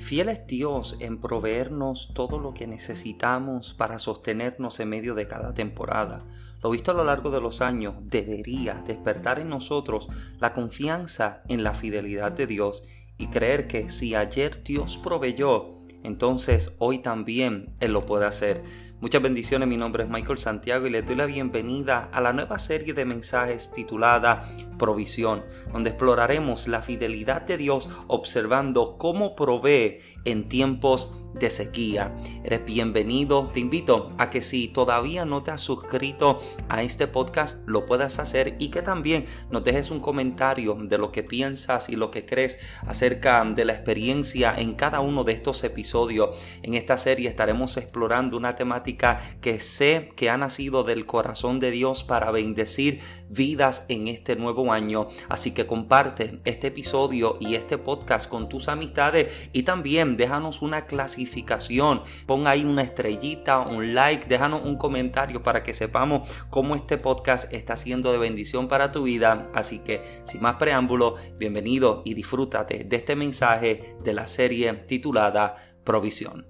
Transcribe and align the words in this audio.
Fiel 0.00 0.30
es 0.30 0.46
Dios 0.46 0.96
en 0.98 1.20
proveernos 1.20 2.10
todo 2.14 2.38
lo 2.38 2.54
que 2.54 2.66
necesitamos 2.66 3.74
para 3.74 3.98
sostenernos 3.98 4.80
en 4.80 4.88
medio 4.88 5.14
de 5.14 5.28
cada 5.28 5.54
temporada. 5.54 6.24
Lo 6.62 6.70
visto 6.70 6.90
a 6.90 6.94
lo 6.94 7.04
largo 7.04 7.30
de 7.30 7.40
los 7.40 7.60
años 7.60 7.94
debería 8.00 8.82
despertar 8.86 9.38
en 9.38 9.50
nosotros 9.50 10.08
la 10.40 10.52
confianza 10.52 11.42
en 11.48 11.62
la 11.62 11.74
fidelidad 11.74 12.32
de 12.32 12.46
Dios 12.46 12.82
y 13.18 13.28
creer 13.28 13.68
que 13.68 13.90
si 13.90 14.14
ayer 14.14 14.64
Dios 14.64 14.98
proveyó, 14.98 15.78
entonces 16.02 16.74
hoy 16.78 17.00
también 17.00 17.76
Él 17.78 17.92
lo 17.92 18.06
puede 18.06 18.26
hacer. 18.26 18.62
Muchas 19.00 19.22
bendiciones, 19.22 19.66
mi 19.66 19.78
nombre 19.78 20.04
es 20.04 20.10
Michael 20.10 20.36
Santiago 20.36 20.86
y 20.86 20.90
les 20.90 21.06
doy 21.06 21.16
la 21.16 21.24
bienvenida 21.24 22.10
a 22.12 22.20
la 22.20 22.34
nueva 22.34 22.58
serie 22.58 22.92
de 22.92 23.06
mensajes 23.06 23.72
titulada 23.72 24.46
Provisión, 24.78 25.42
donde 25.72 25.88
exploraremos 25.88 26.68
la 26.68 26.82
fidelidad 26.82 27.40
de 27.40 27.56
Dios 27.56 27.88
observando 28.08 28.98
cómo 28.98 29.34
provee 29.36 30.00
en 30.26 30.50
tiempos 30.50 31.14
de 31.32 31.48
sequía. 31.48 32.14
Eres 32.44 32.64
bienvenido, 32.66 33.50
te 33.54 33.60
invito 33.60 34.12
a 34.18 34.28
que 34.28 34.42
si 34.42 34.68
todavía 34.68 35.24
no 35.24 35.42
te 35.42 35.50
has 35.50 35.62
suscrito 35.62 36.40
a 36.68 36.82
este 36.82 37.06
podcast, 37.06 37.66
lo 37.66 37.86
puedas 37.86 38.18
hacer 38.18 38.56
y 38.58 38.70
que 38.70 38.82
también 38.82 39.24
nos 39.50 39.64
dejes 39.64 39.90
un 39.90 40.00
comentario 40.00 40.74
de 40.74 40.98
lo 40.98 41.10
que 41.10 41.22
piensas 41.22 41.88
y 41.88 41.96
lo 41.96 42.10
que 42.10 42.26
crees 42.26 42.58
acerca 42.86 43.44
de 43.44 43.64
la 43.64 43.72
experiencia 43.72 44.54
en 44.58 44.74
cada 44.74 45.00
uno 45.00 45.24
de 45.24 45.32
estos 45.32 45.64
episodios. 45.64 46.36
En 46.62 46.74
esta 46.74 46.98
serie 46.98 47.28
estaremos 47.28 47.78
explorando 47.78 48.36
una 48.36 48.56
temática 48.56 48.89
que 48.96 49.60
sé 49.60 50.12
que 50.16 50.30
ha 50.30 50.36
nacido 50.36 50.84
del 50.84 51.06
corazón 51.06 51.60
de 51.60 51.70
Dios 51.70 52.04
para 52.04 52.30
bendecir 52.30 53.00
vidas 53.28 53.84
en 53.88 54.08
este 54.08 54.36
nuevo 54.36 54.72
año. 54.72 55.08
Así 55.28 55.52
que 55.52 55.66
comparte 55.66 56.40
este 56.44 56.68
episodio 56.68 57.36
y 57.40 57.54
este 57.54 57.78
podcast 57.78 58.28
con 58.28 58.48
tus 58.48 58.68
amistades 58.68 59.32
y 59.52 59.62
también 59.62 60.16
déjanos 60.16 60.62
una 60.62 60.86
clasificación. 60.86 62.02
Pon 62.26 62.46
ahí 62.46 62.64
una 62.64 62.82
estrellita, 62.82 63.60
un 63.60 63.94
like, 63.94 64.26
déjanos 64.26 64.64
un 64.64 64.76
comentario 64.76 65.42
para 65.42 65.62
que 65.62 65.74
sepamos 65.74 66.28
cómo 66.50 66.74
este 66.74 66.98
podcast 66.98 67.52
está 67.52 67.76
siendo 67.76 68.12
de 68.12 68.18
bendición 68.18 68.68
para 68.68 68.92
tu 68.92 69.04
vida. 69.04 69.50
Así 69.54 69.80
que 69.80 70.02
sin 70.24 70.40
más 70.40 70.56
preámbulo, 70.56 71.16
bienvenido 71.38 72.02
y 72.04 72.14
disfrútate 72.14 72.84
de 72.84 72.96
este 72.96 73.16
mensaje 73.16 73.94
de 74.02 74.14
la 74.14 74.26
serie 74.26 74.72
titulada 74.74 75.56
Provisión. 75.84 76.49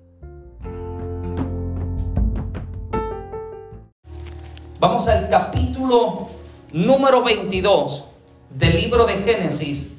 Vamos 4.80 5.08
al 5.08 5.28
capítulo 5.28 6.26
número 6.72 7.22
22 7.22 8.04
del 8.48 8.76
libro 8.76 9.04
de 9.04 9.12
Génesis, 9.18 9.90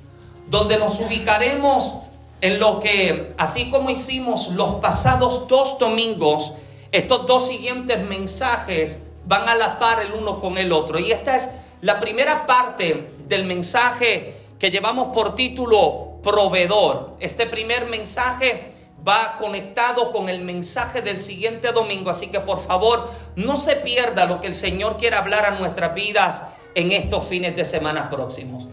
donde 0.49 0.79
nos 0.79 0.99
ubicaremos 0.99 1.99
en 2.41 2.59
lo 2.59 2.79
que, 2.79 3.31
así 3.37 3.69
como 3.69 3.91
hicimos 3.91 4.47
los 4.47 4.81
pasados 4.81 5.47
dos 5.47 5.77
domingos, 5.77 6.53
estos 6.91 7.27
dos 7.27 7.47
siguientes 7.47 8.03
mensajes 8.07 9.03
van 9.27 9.47
a 9.49 9.53
la 9.53 9.77
par 9.77 9.99
el 9.99 10.13
uno 10.13 10.39
con 10.39 10.57
el 10.57 10.73
otro. 10.73 10.97
Y 10.97 11.11
esta 11.11 11.35
es 11.35 11.51
la 11.81 11.99
primera 11.99 12.47
parte 12.47 13.13
del 13.27 13.43
mensaje 13.43 14.33
que 14.57 14.71
llevamos 14.71 15.09
por 15.13 15.35
título 15.35 16.13
proveedor. 16.23 17.17
Este 17.19 17.45
primer 17.45 17.85
mensaje 17.85 18.70
va 19.07 19.37
conectado 19.37 20.11
con 20.11 20.29
el 20.29 20.41
mensaje 20.41 21.01
del 21.01 21.19
siguiente 21.19 21.71
domingo. 21.71 22.09
Así 22.09 22.27
que 22.27 22.39
por 22.39 22.59
favor, 22.59 23.09
no 23.35 23.57
se 23.57 23.75
pierda 23.77 24.25
lo 24.25 24.41
que 24.41 24.47
el 24.47 24.55
Señor 24.55 24.97
quiere 24.97 25.15
hablar 25.15 25.45
a 25.45 25.51
nuestras 25.51 25.93
vidas 25.93 26.43
en 26.75 26.91
estos 26.91 27.25
fines 27.25 27.55
de 27.55 27.65
semana 27.65 28.09
próximos. 28.09 28.67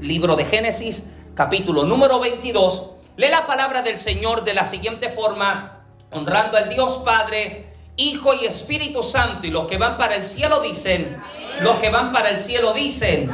Libro 0.00 0.36
de 0.36 0.44
Génesis, 0.44 1.10
capítulo 1.34 1.84
número 1.84 2.20
22. 2.20 2.90
Lee 3.16 3.28
la 3.28 3.46
palabra 3.46 3.82
del 3.82 3.96
Señor 3.96 4.44
de 4.44 4.54
la 4.54 4.64
siguiente 4.64 5.08
forma, 5.08 5.84
honrando 6.10 6.58
al 6.58 6.68
Dios 6.68 6.98
Padre, 7.04 7.66
Hijo 7.96 8.34
y 8.34 8.44
Espíritu 8.44 9.02
Santo. 9.02 9.46
Y 9.46 9.50
los 9.50 9.66
que 9.66 9.78
van 9.78 9.96
para 9.96 10.16
el 10.16 10.24
cielo 10.24 10.60
dicen, 10.60 11.20
los 11.60 11.76
que 11.76 11.90
van 11.90 12.12
para 12.12 12.30
el 12.30 12.38
cielo 12.38 12.72
dicen. 12.72 13.30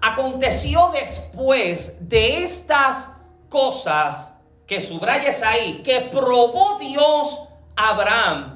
Aconteció 0.00 0.90
después 0.94 2.08
de 2.08 2.42
estas 2.42 3.10
cosas 3.48 4.31
que 4.66 4.80
subrayes 4.80 5.42
ahí, 5.42 5.82
que 5.84 6.00
probó 6.00 6.78
Dios 6.78 7.48
a 7.76 7.90
Abraham 7.90 8.52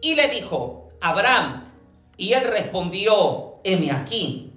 y 0.00 0.14
le 0.14 0.28
dijo, 0.28 0.90
Abraham, 1.00 1.72
y 2.16 2.32
él 2.32 2.44
respondió, 2.44 3.56
heme 3.64 3.90
aquí. 3.90 4.52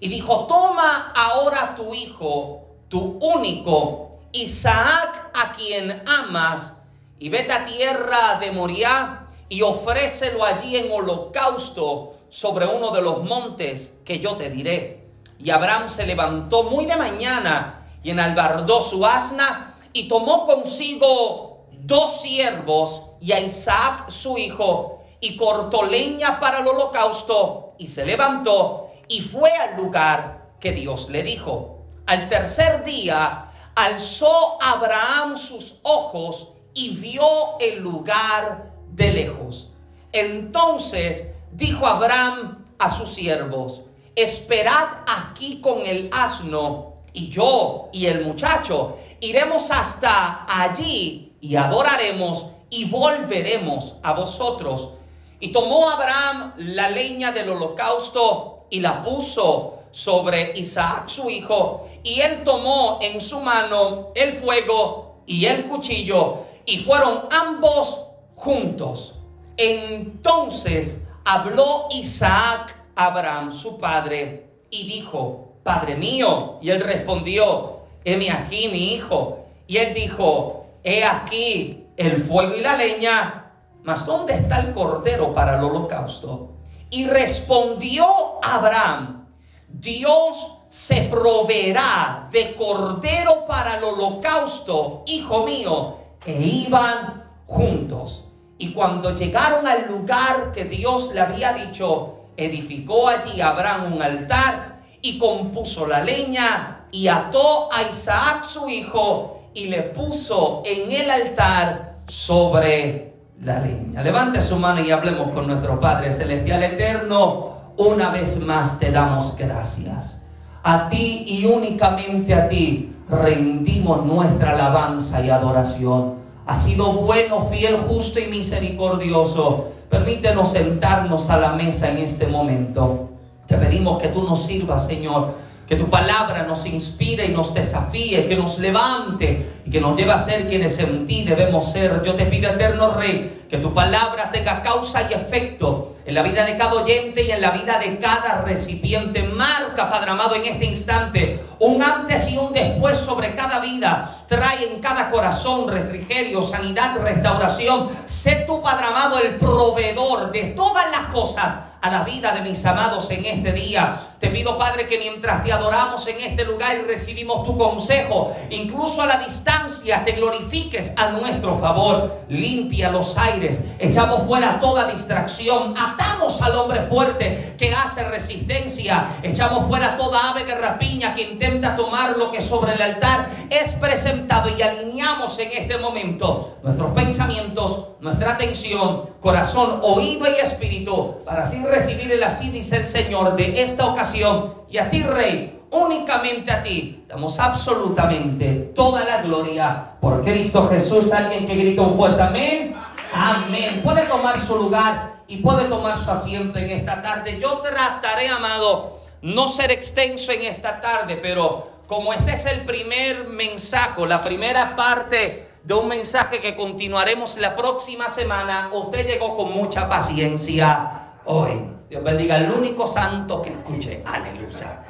Y 0.00 0.08
dijo, 0.08 0.46
toma 0.46 1.12
ahora 1.14 1.74
tu 1.74 1.94
hijo, 1.94 2.64
tu 2.88 3.18
único, 3.20 4.18
Isaac, 4.32 5.30
a 5.34 5.52
quien 5.52 6.02
amas, 6.06 6.78
y 7.18 7.28
vete 7.28 7.52
a 7.52 7.64
tierra 7.64 8.38
de 8.40 8.50
Moriah 8.52 9.26
y 9.48 9.62
ofrécelo 9.62 10.44
allí 10.44 10.76
en 10.76 10.90
holocausto 10.90 12.16
sobre 12.28 12.66
uno 12.66 12.90
de 12.90 13.02
los 13.02 13.22
montes 13.22 13.94
que 14.04 14.18
yo 14.18 14.36
te 14.36 14.50
diré. 14.50 15.08
Y 15.38 15.50
Abraham 15.50 15.88
se 15.88 16.06
levantó 16.06 16.64
muy 16.64 16.86
de 16.86 16.96
mañana 16.96 17.86
y 18.02 18.10
enalbardó 18.10 18.80
su 18.80 19.06
asna 19.06 19.73
y 19.94 20.08
tomó 20.08 20.44
consigo 20.44 21.68
dos 21.70 22.20
siervos 22.20 23.02
y 23.20 23.32
a 23.32 23.40
Isaac 23.40 24.10
su 24.10 24.36
hijo 24.36 25.04
y 25.20 25.36
cortó 25.36 25.84
leña 25.84 26.38
para 26.38 26.58
el 26.58 26.66
holocausto 26.66 27.74
y 27.78 27.86
se 27.86 28.04
levantó 28.04 28.90
y 29.08 29.22
fue 29.22 29.50
al 29.52 29.76
lugar 29.76 30.56
que 30.60 30.72
Dios 30.72 31.08
le 31.08 31.22
dijo. 31.22 31.78
Al 32.06 32.28
tercer 32.28 32.84
día 32.84 33.50
alzó 33.74 34.58
Abraham 34.60 35.36
sus 35.36 35.78
ojos 35.84 36.52
y 36.74 36.90
vio 36.96 37.58
el 37.60 37.78
lugar 37.78 38.72
de 38.90 39.12
lejos. 39.12 39.70
Entonces 40.12 41.32
dijo 41.52 41.86
Abraham 41.86 42.66
a 42.78 42.90
sus 42.90 43.10
siervos, 43.10 43.82
esperad 44.16 44.88
aquí 45.06 45.60
con 45.60 45.86
el 45.86 46.10
asno 46.12 46.94
y 47.12 47.28
yo 47.28 47.88
y 47.92 48.06
el 48.06 48.24
muchacho 48.24 48.98
iremos 49.24 49.70
hasta 49.70 50.46
allí 50.48 51.32
y 51.40 51.56
adoraremos 51.56 52.52
y 52.70 52.86
volveremos 52.86 53.94
a 54.02 54.12
vosotros. 54.12 54.94
Y 55.40 55.52
tomó 55.52 55.90
Abraham 55.90 56.54
la 56.56 56.90
leña 56.90 57.32
del 57.32 57.50
holocausto 57.50 58.66
y 58.70 58.80
la 58.80 59.02
puso 59.02 59.78
sobre 59.90 60.52
Isaac 60.56 61.08
su 61.08 61.30
hijo, 61.30 61.88
y 62.02 62.20
él 62.20 62.42
tomó 62.42 62.98
en 63.00 63.20
su 63.20 63.40
mano 63.40 64.08
el 64.16 64.38
fuego 64.38 65.20
y 65.26 65.44
el 65.46 65.66
cuchillo, 65.66 66.38
y 66.66 66.78
fueron 66.78 67.28
ambos 67.30 68.06
juntos. 68.34 69.14
Entonces 69.56 71.02
habló 71.24 71.86
Isaac 71.90 72.74
a 72.96 73.06
Abraham 73.06 73.52
su 73.52 73.78
padre 73.78 74.48
y 74.70 74.88
dijo, 74.88 75.44
Padre 75.64 75.96
mío. 75.96 76.58
Y 76.60 76.70
él 76.70 76.80
respondió, 76.80 77.73
heme 78.04 78.30
aquí 78.30 78.68
mi 78.68 78.94
hijo. 78.94 79.46
Y 79.66 79.78
él 79.78 79.94
dijo, 79.94 80.66
he 80.82 81.04
aquí 81.04 81.86
el 81.96 82.22
fuego 82.22 82.54
y 82.54 82.60
la 82.60 82.76
leña, 82.76 83.52
mas 83.82 84.04
¿dónde 84.06 84.34
está 84.34 84.60
el 84.60 84.72
cordero 84.72 85.32
para 85.34 85.58
el 85.58 85.64
holocausto? 85.64 86.52
Y 86.90 87.06
respondió 87.06 88.06
Abraham, 88.42 89.26
Dios 89.68 90.58
se 90.68 91.02
proveerá 91.02 92.28
de 92.30 92.54
cordero 92.54 93.46
para 93.46 93.78
el 93.78 93.84
holocausto, 93.84 95.02
hijo 95.06 95.46
mío, 95.46 95.98
e 96.26 96.40
iban 96.40 97.24
juntos. 97.46 98.28
Y 98.58 98.72
cuando 98.72 99.14
llegaron 99.14 99.66
al 99.66 99.88
lugar 99.88 100.52
que 100.52 100.64
Dios 100.64 101.12
le 101.14 101.20
había 101.20 101.52
dicho, 101.52 102.26
edificó 102.36 103.08
allí 103.08 103.40
Abraham 103.40 103.94
un 103.94 104.02
altar 104.02 104.82
y 105.02 105.18
compuso 105.18 105.86
la 105.86 106.02
leña 106.02 106.83
y 106.94 107.08
ató 107.08 107.68
a 107.72 107.82
Isaac 107.90 108.44
su 108.44 108.68
hijo 108.68 109.40
y 109.52 109.66
le 109.66 109.82
puso 109.82 110.62
en 110.64 110.92
el 110.92 111.10
altar 111.10 111.96
sobre 112.06 113.14
la 113.42 113.58
leña. 113.58 114.00
Levante 114.00 114.40
su 114.40 114.56
mano 114.60 114.80
y 114.80 114.92
hablemos 114.92 115.30
con 115.30 115.48
nuestro 115.48 115.80
Padre 115.80 116.12
Celestial 116.12 116.62
Eterno. 116.62 117.48
Una 117.78 118.10
vez 118.10 118.38
más 118.38 118.78
te 118.78 118.92
damos 118.92 119.36
gracias. 119.36 120.22
A 120.62 120.88
ti 120.88 121.24
y 121.26 121.44
únicamente 121.46 122.32
a 122.32 122.46
ti 122.46 122.94
rendimos 123.08 124.06
nuestra 124.06 124.52
alabanza 124.52 125.20
y 125.20 125.30
adoración. 125.30 126.14
Ha 126.46 126.54
sido 126.54 126.92
bueno, 126.92 127.40
fiel, 127.46 127.76
justo 127.76 128.20
y 128.20 128.28
misericordioso. 128.28 129.72
Permítenos 129.90 130.52
sentarnos 130.52 131.28
a 131.28 131.38
la 131.38 131.54
mesa 131.54 131.90
en 131.90 131.98
este 131.98 132.28
momento. 132.28 133.08
Te 133.48 133.56
pedimos 133.56 134.00
que 134.00 134.08
tú 134.08 134.22
nos 134.22 134.46
sirvas, 134.46 134.86
Señor. 134.86 135.42
Que 135.68 135.76
tu 135.76 135.88
palabra 135.88 136.42
nos 136.42 136.66
inspire 136.66 137.26
y 137.26 137.28
nos 137.28 137.54
desafíe, 137.54 138.26
que 138.26 138.36
nos 138.36 138.58
levante 138.58 139.46
y 139.64 139.70
que 139.70 139.80
nos 139.80 139.96
lleve 139.96 140.12
a 140.12 140.18
ser 140.18 140.46
quienes 140.48 140.78
en 140.78 141.06
ti 141.06 141.24
debemos 141.24 141.72
ser. 141.72 142.02
Yo 142.04 142.14
te 142.14 142.26
pido, 142.26 142.50
eterno 142.50 142.92
Rey, 142.92 143.46
que 143.48 143.58
tu 143.58 143.72
palabra 143.72 144.30
tenga 144.30 144.62
causa 144.62 145.08
y 145.10 145.14
efecto 145.14 145.94
en 146.06 146.14
la 146.14 146.22
vida 146.22 146.44
de 146.44 146.56
cada 146.56 146.74
oyente 146.74 147.22
y 147.22 147.30
en 147.30 147.40
la 147.40 147.52
vida 147.52 147.78
de 147.78 147.98
cada 147.98 148.42
recipiente. 148.42 149.22
Marca, 149.22 149.88
Padre 149.88 150.10
amado, 150.10 150.34
en 150.34 150.44
este 150.44 150.66
instante 150.66 151.40
un 151.58 151.82
antes 151.82 152.30
y 152.30 152.36
un 152.36 152.52
después 152.52 152.98
sobre 152.98 153.34
cada 153.34 153.60
vida. 153.60 154.10
Trae 154.28 154.72
en 154.72 154.80
cada 154.80 155.10
corazón 155.10 155.68
refrigerio, 155.68 156.42
sanidad, 156.42 156.96
restauración. 156.98 157.88
Sé 158.06 158.44
tu, 158.46 158.60
Padre 158.62 158.86
amado, 158.86 159.18
el 159.18 159.36
proveedor 159.36 160.30
de 160.30 160.44
todas 160.56 160.90
las 160.90 161.06
cosas 161.12 161.56
a 161.80 161.90
la 161.90 162.02
vida 162.02 162.32
de 162.32 162.40
mis 162.40 162.64
amados 162.64 163.10
en 163.10 163.24
este 163.24 163.52
día. 163.52 164.00
Te 164.24 164.30
pido, 164.30 164.56
Padre, 164.56 164.86
que 164.86 164.96
mientras 164.96 165.44
te 165.44 165.52
adoramos 165.52 166.06
en 166.06 166.18
este 166.18 166.46
lugar 166.46 166.78
y 166.78 166.88
recibimos 166.88 167.44
tu 167.44 167.58
consejo, 167.58 168.34
incluso 168.48 169.02
a 169.02 169.06
la 169.06 169.18
distancia, 169.18 170.02
te 170.02 170.12
glorifiques 170.12 170.94
a 170.96 171.10
nuestro 171.10 171.58
favor. 171.58 172.20
Limpia 172.30 172.90
los 172.90 173.18
aires, 173.18 173.60
echamos 173.78 174.22
fuera 174.22 174.60
toda 174.60 174.90
distracción, 174.90 175.74
atamos 175.76 176.40
al 176.40 176.56
hombre 176.56 176.80
fuerte 176.88 177.54
que 177.58 177.74
hace 177.74 178.02
resistencia, 178.08 179.08
echamos 179.22 179.66
fuera 179.66 179.98
toda 179.98 180.30
ave 180.30 180.44
de 180.44 180.54
rapiña 180.54 181.14
que 181.14 181.20
intenta 181.20 181.76
tomar 181.76 182.16
lo 182.16 182.30
que 182.30 182.40
sobre 182.40 182.72
el 182.72 182.80
altar 182.80 183.28
es 183.50 183.74
presentado 183.74 184.48
y 184.56 184.62
alineamos 184.62 185.38
en 185.38 185.50
este 185.52 185.76
momento 185.76 186.56
nuestros 186.62 186.92
pensamientos, 186.92 187.88
nuestra 188.04 188.32
atención, 188.32 189.08
corazón, 189.18 189.80
oído 189.80 190.26
y 190.30 190.34
espíritu 190.38 191.24
para 191.24 191.40
así 191.40 191.64
recibir 191.64 192.12
el 192.12 192.22
así 192.22 192.50
dice 192.50 192.76
el 192.76 192.86
Señor 192.86 193.34
de 193.34 193.62
esta 193.62 193.86
ocasión. 193.86 194.56
Y 194.68 194.76
a 194.76 194.90
ti, 194.90 195.02
Rey, 195.02 195.58
únicamente 195.70 196.52
a 196.52 196.62
ti, 196.62 197.06
damos 197.08 197.40
absolutamente 197.40 198.72
toda 198.74 199.06
la 199.06 199.22
gloria 199.22 199.92
por 200.02 200.22
Cristo 200.22 200.68
Jesús. 200.68 201.14
Alguien 201.14 201.46
que 201.46 201.54
grita 201.54 201.80
un 201.80 201.96
fuerte 201.96 202.22
amén. 202.22 202.76
Amén. 203.14 203.80
Puede 203.82 204.02
tomar 204.02 204.38
su 204.38 204.54
lugar 204.56 205.22
y 205.26 205.38
puede 205.38 205.64
tomar 205.64 205.98
su 206.04 206.10
asiento 206.10 206.58
en 206.58 206.72
esta 206.72 207.00
tarde. 207.00 207.38
Yo 207.40 207.60
trataré, 207.60 208.28
amado, 208.28 208.98
no 209.22 209.48
ser 209.48 209.70
extenso 209.70 210.30
en 210.30 210.42
esta 210.42 210.82
tarde, 210.82 211.18
pero 211.22 211.70
como 211.86 212.12
este 212.12 212.34
es 212.34 212.44
el 212.44 212.66
primer 212.66 213.28
mensaje, 213.28 214.06
la 214.06 214.20
primera 214.20 214.76
parte 214.76 215.53
de 215.64 215.72
un 215.72 215.88
mensaje 215.88 216.40
que 216.40 216.54
continuaremos 216.54 217.38
la 217.38 217.56
próxima 217.56 218.10
semana, 218.10 218.70
usted 218.72 219.06
llegó 219.06 219.34
con 219.34 219.52
mucha 219.52 219.88
paciencia 219.88 221.14
hoy. 221.24 221.70
Dios 221.88 222.04
bendiga 222.04 222.36
al 222.36 222.52
único 222.52 222.86
santo 222.86 223.40
que 223.40 223.50
escuche. 223.50 224.02
Aleluya. 224.04 224.82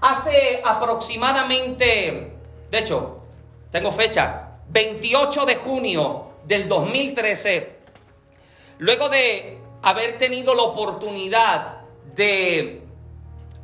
Hace 0.00 0.62
aproximadamente, 0.64 2.36
de 2.70 2.78
hecho, 2.78 3.22
tengo 3.72 3.90
fecha, 3.90 4.50
28 4.68 5.46
de 5.46 5.56
junio 5.56 6.26
del 6.44 6.68
2013, 6.68 7.78
luego 8.78 9.08
de 9.08 9.58
haber 9.82 10.16
tenido 10.16 10.54
la 10.54 10.62
oportunidad 10.62 11.80
de 12.14 12.82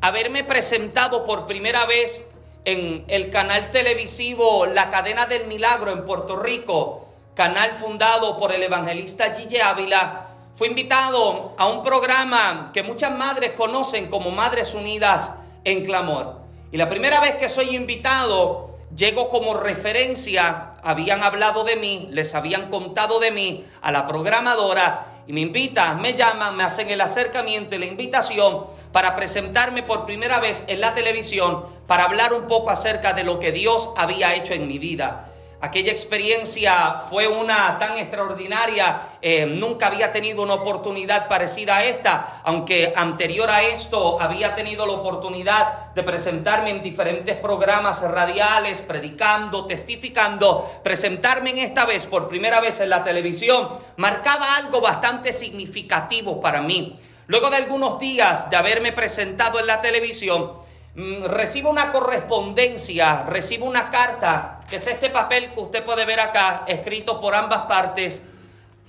haberme 0.00 0.42
presentado 0.42 1.25
por 1.25 1.46
primera 1.46 1.86
vez 1.86 2.28
en 2.64 3.05
el 3.08 3.31
canal 3.31 3.70
televisivo 3.70 4.66
La 4.66 4.90
Cadena 4.90 5.26
del 5.26 5.46
Milagro 5.46 5.93
en 5.93 6.05
Puerto 6.05 6.37
Rico, 6.37 7.08
canal 7.34 7.72
fundado 7.72 8.38
por 8.38 8.52
el 8.52 8.62
evangelista 8.62 9.34
Gille 9.34 9.62
Ávila, 9.62 10.28
fui 10.56 10.69
invitado 10.69 11.55
a 11.58 11.66
un 11.66 11.82
programa 11.82 12.70
que 12.72 12.82
muchas 12.82 13.16
madres 13.16 13.52
conocen 13.52 14.08
como 14.08 14.31
Madres 14.31 14.72
Unidas 14.72 15.32
en 15.64 15.84
Clamor. 15.84 16.38
Y 16.72 16.76
la 16.76 16.88
primera 16.88 17.20
vez 17.20 17.37
que 17.37 17.49
soy 17.49 17.76
invitado, 17.76 18.70
llego 18.96 19.28
como 19.28 19.55
referencia, 19.55 20.75
habían 20.82 21.22
hablado 21.22 21.64
de 21.64 21.76
mí, 21.76 22.08
les 22.12 22.34
habían 22.34 22.70
contado 22.70 23.20
de 23.20 23.31
mí 23.31 23.64
a 23.82 23.93
la 23.93 24.06
programadora 24.06 25.06
y 25.26 25.32
me 25.32 25.40
invitan, 25.40 26.00
me 26.00 26.14
llaman, 26.14 26.56
me 26.56 26.64
hacen 26.64 26.90
el 26.90 27.00
acercamiento 27.00 27.74
y 27.74 27.78
la 27.78 27.86
invitación 27.86 28.64
para 28.92 29.16
presentarme 29.16 29.82
por 29.82 30.06
primera 30.06 30.38
vez 30.38 30.64
en 30.66 30.80
la 30.80 30.94
televisión 30.94 31.64
para 31.86 32.04
hablar 32.04 32.32
un 32.34 32.46
poco 32.46 32.70
acerca 32.70 33.12
de 33.12 33.24
lo 33.24 33.38
que 33.38 33.52
Dios 33.52 33.90
había 33.96 34.34
hecho 34.34 34.54
en 34.54 34.68
mi 34.68 34.78
vida. 34.78 35.30
Aquella 35.64 35.93
experiencia 35.93 37.05
fue 37.08 37.26
una 37.26 37.78
tan 37.78 37.96
extraordinaria, 37.96 39.00
eh, 39.22 39.46
nunca 39.46 39.87
había 39.87 40.12
tenido 40.12 40.43
una 40.43 40.52
oportunidad 40.52 41.26
parecida 41.26 41.76
a 41.76 41.84
esta, 41.84 42.43
aunque 42.44 42.93
anterior 42.94 43.49
a 43.49 43.62
esto 43.62 44.20
había 44.20 44.55
tenido 44.55 44.84
la 44.84 44.93
oportunidad 44.93 45.94
de 45.94 46.02
presentarme 46.02 46.69
en 46.69 46.82
diferentes 46.82 47.38
programas 47.38 48.02
radiales, 48.02 48.82
predicando, 48.82 49.64
testificando, 49.64 50.70
presentarme 50.84 51.52
en 51.52 51.58
esta 51.61 51.87
vez 51.87 52.05
por 52.05 52.28
primera 52.28 52.60
vez 52.60 52.81
en 52.81 52.90
la 52.90 53.02
televisión, 53.02 53.70
marcaba 53.96 54.56
algo 54.56 54.82
bastante 54.82 55.32
significativo 55.32 56.43
para 56.43 56.60
mí. 56.60 56.99
Luego 57.26 57.49
de 57.49 57.56
algunos 57.56 57.99
días 57.99 58.50
de 58.50 58.56
haberme 58.56 58.93
presentado 58.93 59.58
en 59.58 59.67
la 59.67 59.81
televisión, 59.81 60.52
Mm, 60.96 61.25
recibo 61.25 61.70
una 61.70 61.91
correspondencia, 61.91 63.25
recibo 63.25 63.67
una 63.67 63.91
carta, 63.91 64.61
que 64.69 64.76
es 64.76 64.87
este 64.87 65.11
papel 65.11 65.50
que 65.50 65.61
usted 65.61 65.85
puede 65.85 66.05
ver 66.05 66.20
acá, 66.20 66.64
escrito 66.69 67.20
por 67.20 67.35
ambas 67.35 67.62
partes, 67.62 68.23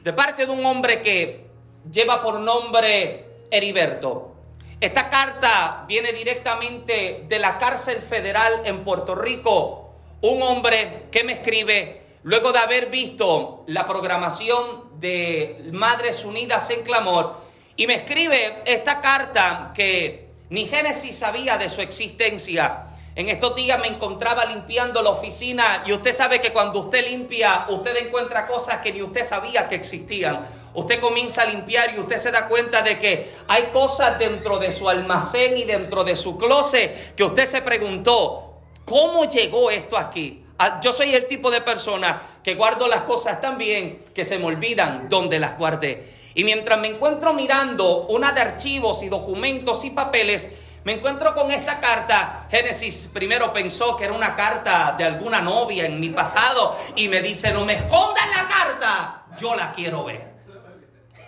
de 0.04 0.14
parte 0.14 0.46
de 0.46 0.52
un 0.52 0.64
hombre 0.64 1.02
que 1.02 1.48
lleva 1.92 2.22
por 2.22 2.40
nombre 2.40 3.26
Heriberto. 3.50 4.36
Esta 4.80 5.10
carta 5.10 5.86
viene 5.88 6.12
directamente 6.12 7.26
de 7.28 7.40
la 7.40 7.58
cárcel 7.58 8.02
federal 8.04 8.62
en 8.66 8.84
Puerto 8.84 9.16
Rico. 9.16 9.96
Un 10.22 10.44
hombre 10.44 11.08
que 11.12 11.24
me 11.24 11.34
escribe 11.34 12.04
luego 12.22 12.52
de 12.52 12.60
haber 12.60 12.92
visto 12.92 13.64
la 13.68 13.88
programación 13.88 15.00
de 15.00 15.70
Madres 15.72 16.24
Unidas 16.24 16.70
en 16.70 16.84
Clamor 16.84 17.36
y 17.76 17.88
me 17.88 17.96
escribe 17.96 18.62
esta 18.66 19.02
carta 19.02 19.72
que 19.74 20.25
ni 20.56 20.68
Génesis 20.68 21.18
sabía 21.18 21.58
de 21.58 21.68
su 21.68 21.82
existencia. 21.82 22.84
En 23.14 23.28
estos 23.28 23.58
días 23.58 23.78
me 23.78 23.88
encontraba 23.88 24.46
limpiando 24.46 25.02
la 25.02 25.10
oficina 25.10 25.84
y 25.86 25.92
usted 25.92 26.14
sabe 26.14 26.40
que 26.40 26.54
cuando 26.54 26.80
usted 26.80 27.06
limpia, 27.10 27.66
usted 27.68 27.98
encuentra 27.98 28.48
cosas 28.48 28.80
que 28.80 28.94
ni 28.94 29.02
usted 29.02 29.26
sabía 29.26 29.68
que 29.68 29.76
existían. 29.76 30.48
Usted 30.74 31.02
comienza 31.02 31.42
a 31.42 31.48
limpiar 31.48 31.94
y 31.94 32.00
usted 32.00 32.16
se 32.16 32.32
da 32.32 32.48
cuenta 32.48 32.82
de 32.84 32.98
que 32.98 33.32
hay 33.50 33.64
cosas 33.74 34.18
dentro 34.18 34.58
de 34.58 34.72
su 34.72 34.88
almacén 34.88 35.58
y 35.58 35.66
dentro 35.66 36.06
de 36.06 36.16
su 36.16 36.38
closet 36.38 37.16
que 37.16 37.26
usted 37.26 37.48
se 37.48 37.62
preguntó, 37.62 38.62
¿cómo 38.86 39.30
llegó 39.30 39.70
esto 39.70 39.98
aquí? 39.98 40.46
Ah, 40.58 40.80
yo 40.82 40.94
soy 40.94 41.14
el 41.14 41.28
tipo 41.28 41.52
de 41.52 41.60
persona 41.60 42.22
que 42.42 42.56
guardo 42.56 42.88
las 42.88 43.02
cosas 43.02 43.42
tan 43.42 43.58
bien 43.58 44.06
que 44.16 44.24
se 44.24 44.40
me 44.40 44.46
olvidan 44.46 45.10
donde 45.10 45.38
las 45.38 45.58
guardé. 45.58 46.16
Y 46.36 46.44
mientras 46.44 46.78
me 46.80 46.90
encuentro 46.90 47.34
mirando 47.34 48.08
una 48.08 48.34
de 48.34 48.42
archivos 48.42 49.02
y 49.02 49.10
documentos 49.10 49.86
y 49.86 49.92
papeles, 49.92 50.50
me 50.84 50.94
encuentro 50.94 51.34
con 51.34 51.50
esta 51.50 51.80
carta. 51.80 52.46
Génesis 52.52 53.10
primero 53.12 53.52
pensó 53.54 53.96
que 53.96 54.04
era 54.04 54.14
una 54.14 54.36
carta 54.36 54.94
de 54.98 55.06
alguna 55.06 55.42
novia 55.42 55.86
en 55.86 56.00
mi 56.00 56.10
pasado 56.10 56.78
y 56.96 57.08
me 57.08 57.22
dice, 57.22 57.54
no 57.54 57.66
me 57.66 57.74
escondan 57.74 58.30
la 58.30 58.48
carta, 58.48 59.24
yo 59.40 59.56
la 59.56 59.72
quiero 59.72 60.04
ver. 60.04 60.36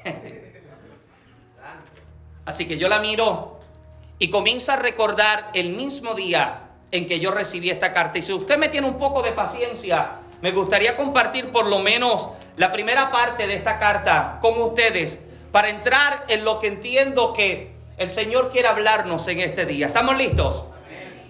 Así 2.45 2.67
que 2.67 2.77
yo 2.77 2.87
la 2.87 2.99
miro 2.99 3.59
y 4.19 4.29
comienzo 4.29 4.73
a 4.73 4.75
recordar 4.75 5.51
el 5.53 5.69
mismo 5.69 6.13
día 6.13 6.69
en 6.91 7.07
que 7.07 7.19
yo 7.19 7.31
recibí 7.31 7.69
esta 7.69 7.93
carta. 7.93 8.19
Y 8.19 8.21
si 8.21 8.33
usted 8.33 8.57
me 8.57 8.69
tiene 8.69 8.87
un 8.87 8.97
poco 8.97 9.21
de 9.21 9.31
paciencia, 9.31 10.19
me 10.41 10.51
gustaría 10.51 10.95
compartir 10.95 11.51
por 11.51 11.67
lo 11.67 11.79
menos 11.79 12.29
la 12.57 12.71
primera 12.71 13.11
parte 13.11 13.47
de 13.47 13.55
esta 13.55 13.79
carta 13.79 14.37
con 14.41 14.59
ustedes 14.61 15.19
para 15.51 15.69
entrar 15.69 16.25
en 16.27 16.45
lo 16.45 16.59
que 16.59 16.67
entiendo 16.67 17.33
que 17.33 17.71
el 17.97 18.09
Señor 18.09 18.51
quiere 18.51 18.67
hablarnos 18.67 19.27
en 19.27 19.39
este 19.39 19.65
día. 19.65 19.87
¿Estamos 19.87 20.15
listos? 20.17 20.63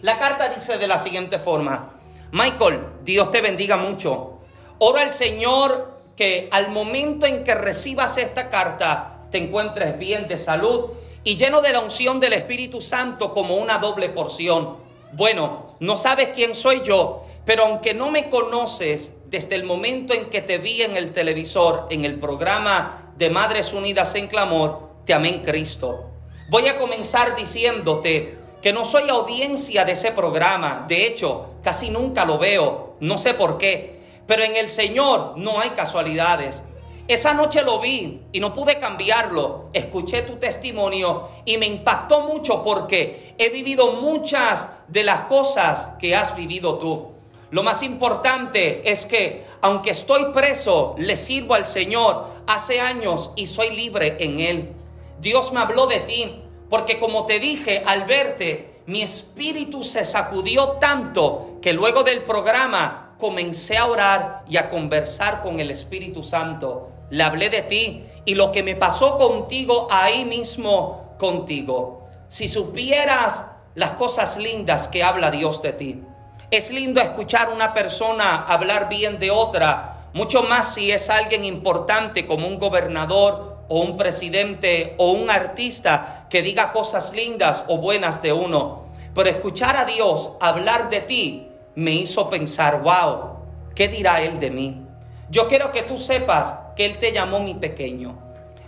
La 0.02 0.20
carta 0.20 0.50
dice 0.50 0.78
de 0.78 0.88
la 0.88 0.98
siguiente 0.98 1.40
forma, 1.40 1.94
Michael, 2.32 2.86
Dios 3.04 3.32
te 3.32 3.42
bendiga 3.42 3.78
mucho. 3.78 4.40
Ora 4.80 5.02
al 5.02 5.14
Señor 5.14 5.98
que 6.16 6.50
al 6.52 6.70
momento 6.70 7.26
en 7.26 7.44
que 7.44 7.56
recibas 7.56 8.18
esta 8.18 8.50
carta 8.50 9.20
te 9.32 9.38
encuentres 9.38 9.98
bien 9.98 10.28
de 10.28 10.38
salud 10.38 10.92
y 11.24 11.38
lleno 11.38 11.62
de 11.62 11.74
la 11.74 11.80
unción 11.80 12.20
del 12.20 12.34
Espíritu 12.34 12.82
Santo 12.82 13.34
como 13.34 13.56
una 13.56 13.78
doble 13.78 14.10
porción. 14.10 14.78
Bueno, 15.14 15.76
no 15.80 15.96
sabes 15.96 16.30
quién 16.36 16.54
soy 16.54 16.82
yo, 16.84 17.24
pero 17.46 17.66
aunque 17.66 17.94
no 17.94 18.12
me 18.12 18.30
conoces 18.30 19.14
desde 19.26 19.56
el 19.56 19.64
momento 19.64 20.14
en 20.14 20.26
que 20.26 20.42
te 20.42 20.58
vi 20.58 20.82
en 20.82 20.98
el 20.98 21.14
televisor, 21.14 21.88
en 21.90 22.04
el 22.04 22.20
programa 22.20 23.14
de 23.18 23.30
Madres 23.30 23.74
Unidas 23.74 24.16
en 24.16 24.28
Clamor, 24.28 24.90
te 25.06 25.14
amé 25.14 25.30
en 25.30 25.44
Cristo. 25.44 26.12
Voy 26.50 26.68
a 26.68 26.78
comenzar 26.78 27.36
diciéndote 27.36 28.38
que 28.62 28.74
no 28.74 28.86
soy 28.86 29.10
audiencia 29.10 29.86
de 29.86 29.94
ese 29.94 30.12
programa. 30.12 30.86
De 30.88 31.08
hecho, 31.08 31.52
casi 31.64 31.90
nunca 31.90 32.26
lo 32.26 32.38
veo. 32.38 32.96
No 33.00 33.18
sé 33.18 33.34
por 33.34 33.58
qué. 33.58 34.02
Pero 34.28 34.44
en 34.44 34.56
el 34.58 34.68
Señor 34.68 35.34
no 35.38 35.60
hay 35.60 35.70
casualidades. 35.70 36.62
Esa 37.08 37.34
noche 37.34 37.64
lo 37.64 37.80
vi 37.80 38.22
y 38.34 38.40
no 38.42 38.54
pude 38.54 38.80
cambiarlo. 38.80 39.70
Escuché 39.72 40.24
tu 40.24 40.36
testimonio 40.36 41.30
y 41.46 41.58
me 41.58 41.66
impactó 41.66 42.22
mucho 42.22 42.64
porque 42.64 43.34
he 43.38 43.48
vivido 43.48 43.94
muchas 43.94 44.68
de 44.90 45.06
las 45.06 45.22
cosas 45.22 45.92
que 46.00 46.18
has 46.18 46.36
vivido 46.36 46.78
tú. 46.80 47.12
Lo 47.50 47.64
más 47.64 47.82
importante 47.82 48.92
es 48.92 49.06
que, 49.06 49.46
aunque 49.62 49.92
estoy 49.92 50.34
preso, 50.34 50.96
le 50.98 51.16
sirvo 51.16 51.54
al 51.54 51.66
Señor 51.66 52.28
hace 52.46 52.82
años 52.82 53.32
y 53.38 53.48
soy 53.48 53.74
libre 53.74 54.18
en 54.20 54.42
Él. 54.42 54.74
Dios 55.22 55.54
me 55.54 55.62
habló 55.62 55.88
de 55.88 56.02
ti, 56.02 56.42
porque 56.70 57.00
como 57.00 57.26
te 57.26 57.40
dije 57.40 57.84
al 57.86 58.04
verte, 58.04 58.82
mi 58.86 59.02
espíritu 59.02 59.82
se 59.82 60.04
sacudió 60.04 60.72
tanto 60.74 61.58
que 61.62 61.72
luego 61.72 62.04
del 62.04 62.24
programa 62.24 63.16
comencé 63.18 63.78
a 63.78 63.86
orar 63.86 64.44
y 64.50 64.58
a 64.58 64.70
conversar 64.70 65.42
con 65.42 65.62
el 65.62 65.72
Espíritu 65.72 66.24
Santo. 66.24 66.92
Le 67.10 67.24
hablé 67.24 67.50
de 67.50 67.62
ti 67.62 68.06
y 68.26 68.36
lo 68.36 68.52
que 68.52 68.64
me 68.64 68.76
pasó 68.76 69.18
contigo 69.18 69.88
ahí 69.90 70.26
mismo 70.26 71.16
contigo. 71.18 72.08
Si 72.28 72.48
supieras 72.48 73.46
las 73.76 73.92
cosas 73.92 74.38
lindas 74.38 74.88
que 74.88 75.04
habla 75.04 75.30
Dios 75.32 75.62
de 75.62 75.72
ti. 75.72 76.04
Es 76.50 76.72
lindo 76.72 77.00
escuchar 77.00 77.50
una 77.54 77.74
persona 77.74 78.44
hablar 78.48 78.90
bien 78.90 79.20
de 79.20 79.30
otra, 79.30 80.08
mucho 80.14 80.44
más 80.44 80.74
si 80.74 80.92
es 80.92 81.10
alguien 81.10 81.46
importante 81.46 82.26
como 82.26 82.48
un 82.48 82.58
gobernador 82.58 83.58
o 83.70 83.82
un 83.82 83.98
presidente 83.98 84.96
o 84.98 85.12
un 85.12 85.30
artista 85.30 86.26
que 86.30 86.42
diga 86.42 86.72
cosas 86.72 87.14
lindas 87.14 87.64
o 87.68 87.78
buenas 87.78 88.22
de 88.22 88.34
uno. 88.34 88.86
Pero 89.14 89.30
escuchar 89.30 89.78
a 89.78 89.86
Dios 89.86 90.32
hablar 90.40 90.90
de 90.90 91.02
ti 91.02 91.48
me 91.76 91.92
hizo 91.92 92.30
pensar, 92.30 92.82
wow, 92.82 93.38
¿qué 93.76 93.88
dirá 93.88 94.22
Él 94.22 94.40
de 94.40 94.50
mí? 94.50 94.82
Yo 95.30 95.48
quiero 95.48 95.72
que 95.72 95.84
tú 95.84 95.98
sepas 95.98 96.66
que 96.77 96.86
Él 96.86 97.00
te 97.00 97.12
llamó 97.12 97.41
mi 97.41 97.55
pequeño. 97.55 98.17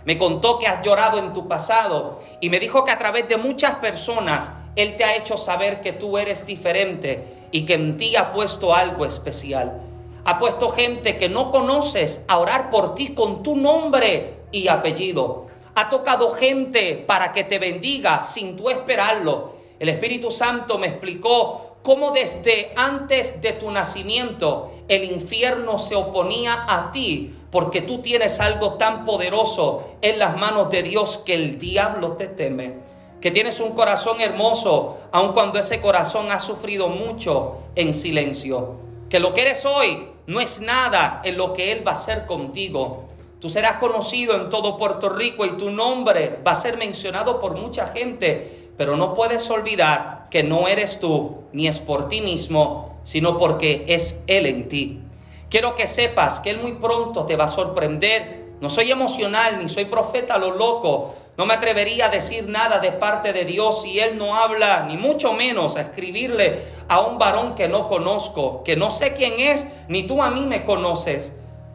Me 0.04 0.18
contó 0.18 0.58
que 0.58 0.66
has 0.66 0.82
llorado 0.84 1.18
en 1.18 1.32
tu 1.32 1.46
pasado 1.46 2.20
y 2.40 2.50
me 2.50 2.58
dijo 2.58 2.84
que 2.84 2.90
a 2.90 2.98
través 2.98 3.28
de 3.28 3.36
muchas 3.36 3.76
personas 3.76 4.50
Él 4.76 4.96
te 4.96 5.04
ha 5.04 5.16
hecho 5.16 5.38
saber 5.38 5.80
que 5.80 5.92
tú 5.92 6.18
eres 6.18 6.44
diferente 6.44 7.24
y 7.52 7.64
que 7.64 7.74
en 7.74 7.96
ti 7.96 8.16
ha 8.16 8.32
puesto 8.32 8.74
algo 8.74 9.04
especial. 9.06 9.80
Ha 10.24 10.38
puesto 10.38 10.68
gente 10.68 11.16
que 11.18 11.28
no 11.28 11.50
conoces 11.50 12.24
a 12.28 12.38
orar 12.38 12.70
por 12.70 12.94
ti 12.94 13.14
con 13.14 13.42
tu 13.42 13.56
nombre 13.56 14.34
y 14.52 14.68
apellido. 14.68 15.46
Ha 15.74 15.88
tocado 15.88 16.30
gente 16.30 17.04
para 17.06 17.32
que 17.32 17.44
te 17.44 17.58
bendiga 17.58 18.24
sin 18.24 18.56
tú 18.56 18.70
esperarlo. 18.70 19.54
El 19.78 19.88
Espíritu 19.88 20.30
Santo 20.30 20.78
me 20.78 20.88
explicó 20.88 21.69
cómo 21.82 22.12
desde 22.12 22.72
antes 22.76 23.40
de 23.42 23.52
tu 23.52 23.70
nacimiento 23.70 24.70
el 24.88 25.04
infierno 25.04 25.78
se 25.78 25.94
oponía 25.94 26.66
a 26.68 26.92
ti 26.92 27.34
porque 27.50 27.80
tú 27.82 27.98
tienes 27.98 28.40
algo 28.40 28.74
tan 28.74 29.04
poderoso 29.04 29.88
en 30.02 30.18
las 30.18 30.36
manos 30.36 30.70
de 30.70 30.82
Dios 30.82 31.18
que 31.24 31.34
el 31.34 31.58
diablo 31.58 32.12
te 32.12 32.28
teme 32.28 32.90
que 33.20 33.30
tienes 33.30 33.60
un 33.60 33.72
corazón 33.72 34.20
hermoso, 34.20 34.98
aun 35.12 35.32
cuando 35.32 35.58
ese 35.58 35.80
corazón 35.80 36.32
ha 36.32 36.38
sufrido 36.38 36.88
mucho 36.88 37.58
en 37.74 37.92
silencio. 37.92 38.76
Que 39.10 39.20
lo 39.20 39.34
que 39.34 39.42
eres 39.42 39.66
hoy 39.66 40.08
no 40.26 40.40
es 40.40 40.60
nada 40.60 41.20
en 41.24 41.36
lo 41.36 41.52
que 41.52 41.72
Él 41.72 41.86
va 41.86 41.92
a 41.92 41.94
hacer 41.94 42.26
contigo. 42.26 43.04
Tú 43.38 43.50
serás 43.50 43.78
conocido 43.78 44.34
en 44.34 44.48
todo 44.48 44.78
Puerto 44.78 45.10
Rico 45.10 45.44
y 45.44 45.50
tu 45.50 45.70
nombre 45.70 46.40
va 46.46 46.52
a 46.52 46.54
ser 46.54 46.76
mencionado 46.78 47.40
por 47.40 47.56
mucha 47.58 47.88
gente, 47.88 48.59
pero 48.80 48.96
no 48.96 49.12
puedes 49.12 49.50
olvidar 49.50 50.28
que 50.30 50.42
no 50.42 50.66
eres 50.66 51.00
tú 51.00 51.42
ni 51.52 51.68
es 51.68 51.78
por 51.78 52.08
ti 52.08 52.22
mismo, 52.22 52.98
sino 53.04 53.36
porque 53.36 53.84
es 53.88 54.24
Él 54.26 54.46
en 54.46 54.68
ti. 54.68 55.02
Quiero 55.50 55.74
que 55.74 55.86
sepas 55.86 56.40
que 56.40 56.48
Él 56.48 56.60
muy 56.62 56.72
pronto 56.72 57.26
te 57.26 57.36
va 57.36 57.44
a 57.44 57.48
sorprender. 57.48 58.54
No 58.62 58.70
soy 58.70 58.90
emocional 58.90 59.58
ni 59.60 59.68
soy 59.68 59.84
profeta 59.84 60.38
lo 60.38 60.52
loco, 60.52 61.14
no 61.36 61.44
me 61.44 61.52
atrevería 61.52 62.06
a 62.06 62.08
decir 62.08 62.48
nada 62.48 62.78
de 62.78 62.90
parte 62.90 63.34
de 63.34 63.44
Dios 63.44 63.82
si 63.82 64.00
Él 64.00 64.16
no 64.16 64.34
habla, 64.34 64.86
ni 64.88 64.96
mucho 64.96 65.34
menos 65.34 65.76
a 65.76 65.82
escribirle 65.82 66.62
a 66.88 67.00
un 67.00 67.18
varón 67.18 67.54
que 67.54 67.68
no 67.68 67.86
conozco, 67.86 68.64
que 68.64 68.76
no 68.76 68.90
sé 68.90 69.12
quién 69.12 69.34
es, 69.40 69.66
ni 69.88 70.04
tú 70.04 70.22
a 70.22 70.30
mí 70.30 70.46
me 70.46 70.64
conoces. 70.64 71.34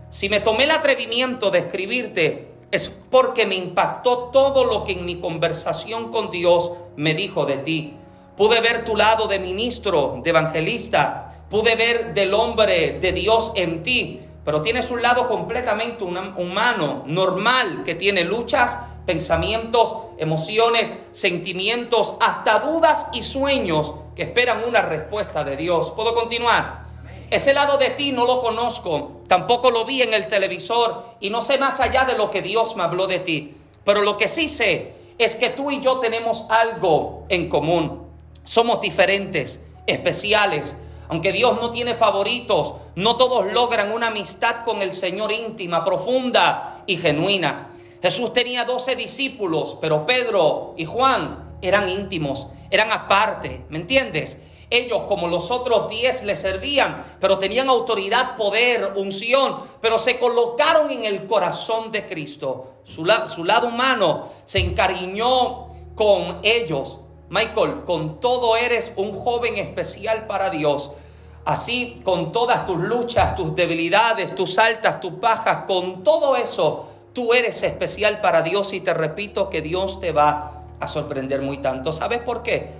Si 0.09 0.27
me 0.27 0.39
tomé 0.39 0.63
el 0.63 0.71
atrevimiento 0.71 1.51
de 1.51 1.59
escribirte, 1.59 2.55
es 2.71 2.89
porque 2.89 3.45
me 3.45 3.53
impactó 3.53 4.31
todo 4.33 4.65
lo 4.65 4.85
que 4.85 4.93
en 4.93 5.05
mi 5.05 5.19
conversación 5.19 6.11
con 6.11 6.31
Dios 6.31 6.71
me 6.97 7.13
dijo 7.13 7.45
de 7.45 7.57
ti. 7.57 7.93
Pude 8.37 8.59
ver 8.61 8.85
tu 8.85 8.95
lado 8.95 9.27
de 9.27 9.39
ministro, 9.39 10.19
de 10.23 10.29
evangelista, 10.29 11.35
pude 11.49 11.75
ver 11.75 12.13
del 12.13 12.33
hombre 12.33 12.99
de 12.99 13.11
Dios 13.13 13.53
en 13.55 13.83
ti, 13.83 14.19
pero 14.43 14.61
tienes 14.61 14.91
un 14.91 15.01
lado 15.01 15.27
completamente 15.27 16.03
humano, 16.03 17.03
normal, 17.07 17.83
que 17.85 17.95
tiene 17.95 18.23
luchas, 18.23 18.77
pensamientos, 19.05 20.05
emociones, 20.17 20.91
sentimientos, 21.11 22.15
hasta 22.19 22.59
dudas 22.59 23.07
y 23.13 23.23
sueños 23.23 23.93
que 24.15 24.23
esperan 24.23 24.63
una 24.67 24.81
respuesta 24.81 25.43
de 25.43 25.57
Dios. 25.57 25.91
¿Puedo 25.91 26.13
continuar? 26.13 26.85
Ese 27.29 27.53
lado 27.53 27.77
de 27.77 27.89
ti 27.91 28.11
no 28.11 28.25
lo 28.25 28.41
conozco, 28.41 29.21
tampoco 29.27 29.71
lo 29.71 29.85
vi 29.85 30.01
en 30.01 30.13
el 30.13 30.27
televisor 30.27 31.05
y 31.19 31.29
no 31.29 31.41
sé 31.41 31.57
más 31.57 31.79
allá 31.79 32.05
de 32.05 32.15
lo 32.15 32.29
que 32.29 32.41
Dios 32.41 32.75
me 32.75 32.83
habló 32.83 33.07
de 33.07 33.19
ti. 33.19 33.57
Pero 33.83 34.01
lo 34.01 34.17
que 34.17 34.27
sí 34.27 34.47
sé 34.47 34.94
es 35.17 35.35
que 35.35 35.49
tú 35.49 35.71
y 35.71 35.81
yo 35.81 35.99
tenemos 35.99 36.45
algo 36.49 37.25
en 37.29 37.49
común. 37.49 38.03
Somos 38.43 38.81
diferentes, 38.81 39.61
especiales. 39.87 40.75
Aunque 41.07 41.31
Dios 41.31 41.61
no 41.61 41.71
tiene 41.71 41.93
favoritos, 41.93 42.75
no 42.95 43.15
todos 43.15 43.51
logran 43.53 43.91
una 43.91 44.07
amistad 44.07 44.63
con 44.65 44.81
el 44.81 44.91
Señor 44.91 45.31
íntima, 45.31 45.85
profunda 45.85 46.83
y 46.87 46.97
genuina. 46.97 47.69
Jesús 48.01 48.33
tenía 48.33 48.65
doce 48.65 48.95
discípulos, 48.95 49.77
pero 49.81 50.05
Pedro 50.05 50.73
y 50.77 50.85
Juan 50.85 51.57
eran 51.61 51.89
íntimos, 51.89 52.47
eran 52.69 52.91
aparte, 52.91 53.65
¿me 53.69 53.77
entiendes? 53.77 54.37
Ellos, 54.69 55.03
como 55.07 55.27
los 55.27 55.51
otros 55.51 55.89
diez, 55.89 56.23
le 56.23 56.35
servían, 56.35 57.03
pero 57.19 57.37
tenían 57.37 57.69
autoridad, 57.69 58.35
poder, 58.35 58.93
unción, 58.95 59.63
pero 59.81 59.97
se 59.99 60.19
colocaron 60.19 60.91
en 60.91 61.05
el 61.05 61.27
corazón 61.27 61.91
de 61.91 62.05
Cristo. 62.07 62.73
Su, 62.83 63.05
su 63.27 63.43
lado 63.43 63.67
humano 63.67 64.29
se 64.45 64.59
encariñó 64.59 65.67
con 65.95 66.39
ellos. 66.43 66.97
Michael, 67.29 67.83
con 67.85 68.19
todo 68.19 68.55
eres 68.55 68.93
un 68.95 69.13
joven 69.13 69.57
especial 69.57 70.27
para 70.27 70.49
Dios. 70.49 70.91
Así, 71.45 72.01
con 72.03 72.31
todas 72.31 72.65
tus 72.65 72.77
luchas, 72.77 73.35
tus 73.35 73.55
debilidades, 73.55 74.33
tus 74.35 74.57
altas, 74.57 74.99
tus 74.99 75.19
bajas, 75.19 75.65
con 75.67 76.03
todo 76.03 76.35
eso, 76.35 76.87
Tú 77.15 77.33
eres 77.33 77.63
especial 77.63 78.19
para 78.19 78.41
Dios 78.41 78.73
y 78.73 78.81
te 78.81 78.93
repito 78.93 79.49
que 79.49 79.61
Dios 79.61 80.01
te 80.01 80.11
va 80.11 80.63
a 80.81 80.87
sorprender 80.89 81.41
muy 81.41 81.59
tanto. 81.59 81.93
¿Sabes 81.93 82.19
por 82.19 82.43
qué? 82.43 82.71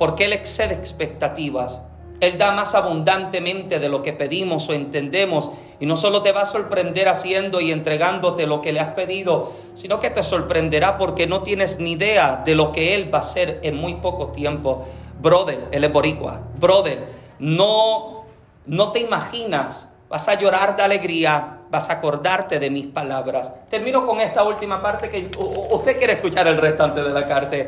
Porque 0.00 0.24
Él 0.24 0.32
excede 0.32 0.72
expectativas. 0.72 1.82
Él 2.20 2.38
da 2.38 2.52
más 2.52 2.74
abundantemente 2.74 3.78
de 3.78 3.90
lo 3.90 4.00
que 4.00 4.14
pedimos 4.14 4.66
o 4.70 4.72
entendemos. 4.72 5.50
Y 5.78 5.84
no 5.84 5.98
solo 5.98 6.22
te 6.22 6.32
va 6.32 6.40
a 6.40 6.46
sorprender 6.46 7.06
haciendo 7.06 7.60
y 7.60 7.70
entregándote 7.70 8.46
lo 8.46 8.62
que 8.62 8.72
le 8.72 8.80
has 8.80 8.94
pedido, 8.94 9.52
sino 9.74 10.00
que 10.00 10.08
te 10.08 10.22
sorprenderá 10.22 10.96
porque 10.96 11.26
no 11.26 11.42
tienes 11.42 11.80
ni 11.80 11.92
idea 11.92 12.40
de 12.46 12.54
lo 12.54 12.72
que 12.72 12.94
Él 12.94 13.12
va 13.12 13.18
a 13.18 13.20
hacer 13.20 13.60
en 13.62 13.76
muy 13.76 13.92
poco 13.96 14.28
tiempo. 14.28 14.86
Brother, 15.20 15.68
Él 15.70 15.84
es 15.84 15.92
boricua. 15.92 16.40
Brother, 16.58 16.98
no, 17.38 18.24
no 18.64 18.92
te 18.92 19.00
imaginas. 19.00 19.86
Vas 20.08 20.28
a 20.28 20.34
llorar 20.40 20.76
de 20.76 20.82
alegría, 20.82 21.58
vas 21.68 21.90
a 21.90 21.94
acordarte 21.94 22.58
de 22.58 22.70
mis 22.70 22.86
palabras. 22.86 23.52
Termino 23.68 24.06
con 24.06 24.18
esta 24.22 24.44
última 24.44 24.80
parte 24.80 25.10
que 25.10 25.30
usted 25.72 25.98
quiere 25.98 26.14
escuchar 26.14 26.46
el 26.48 26.56
restante 26.56 27.02
de 27.02 27.10
la 27.10 27.28
carta. 27.28 27.58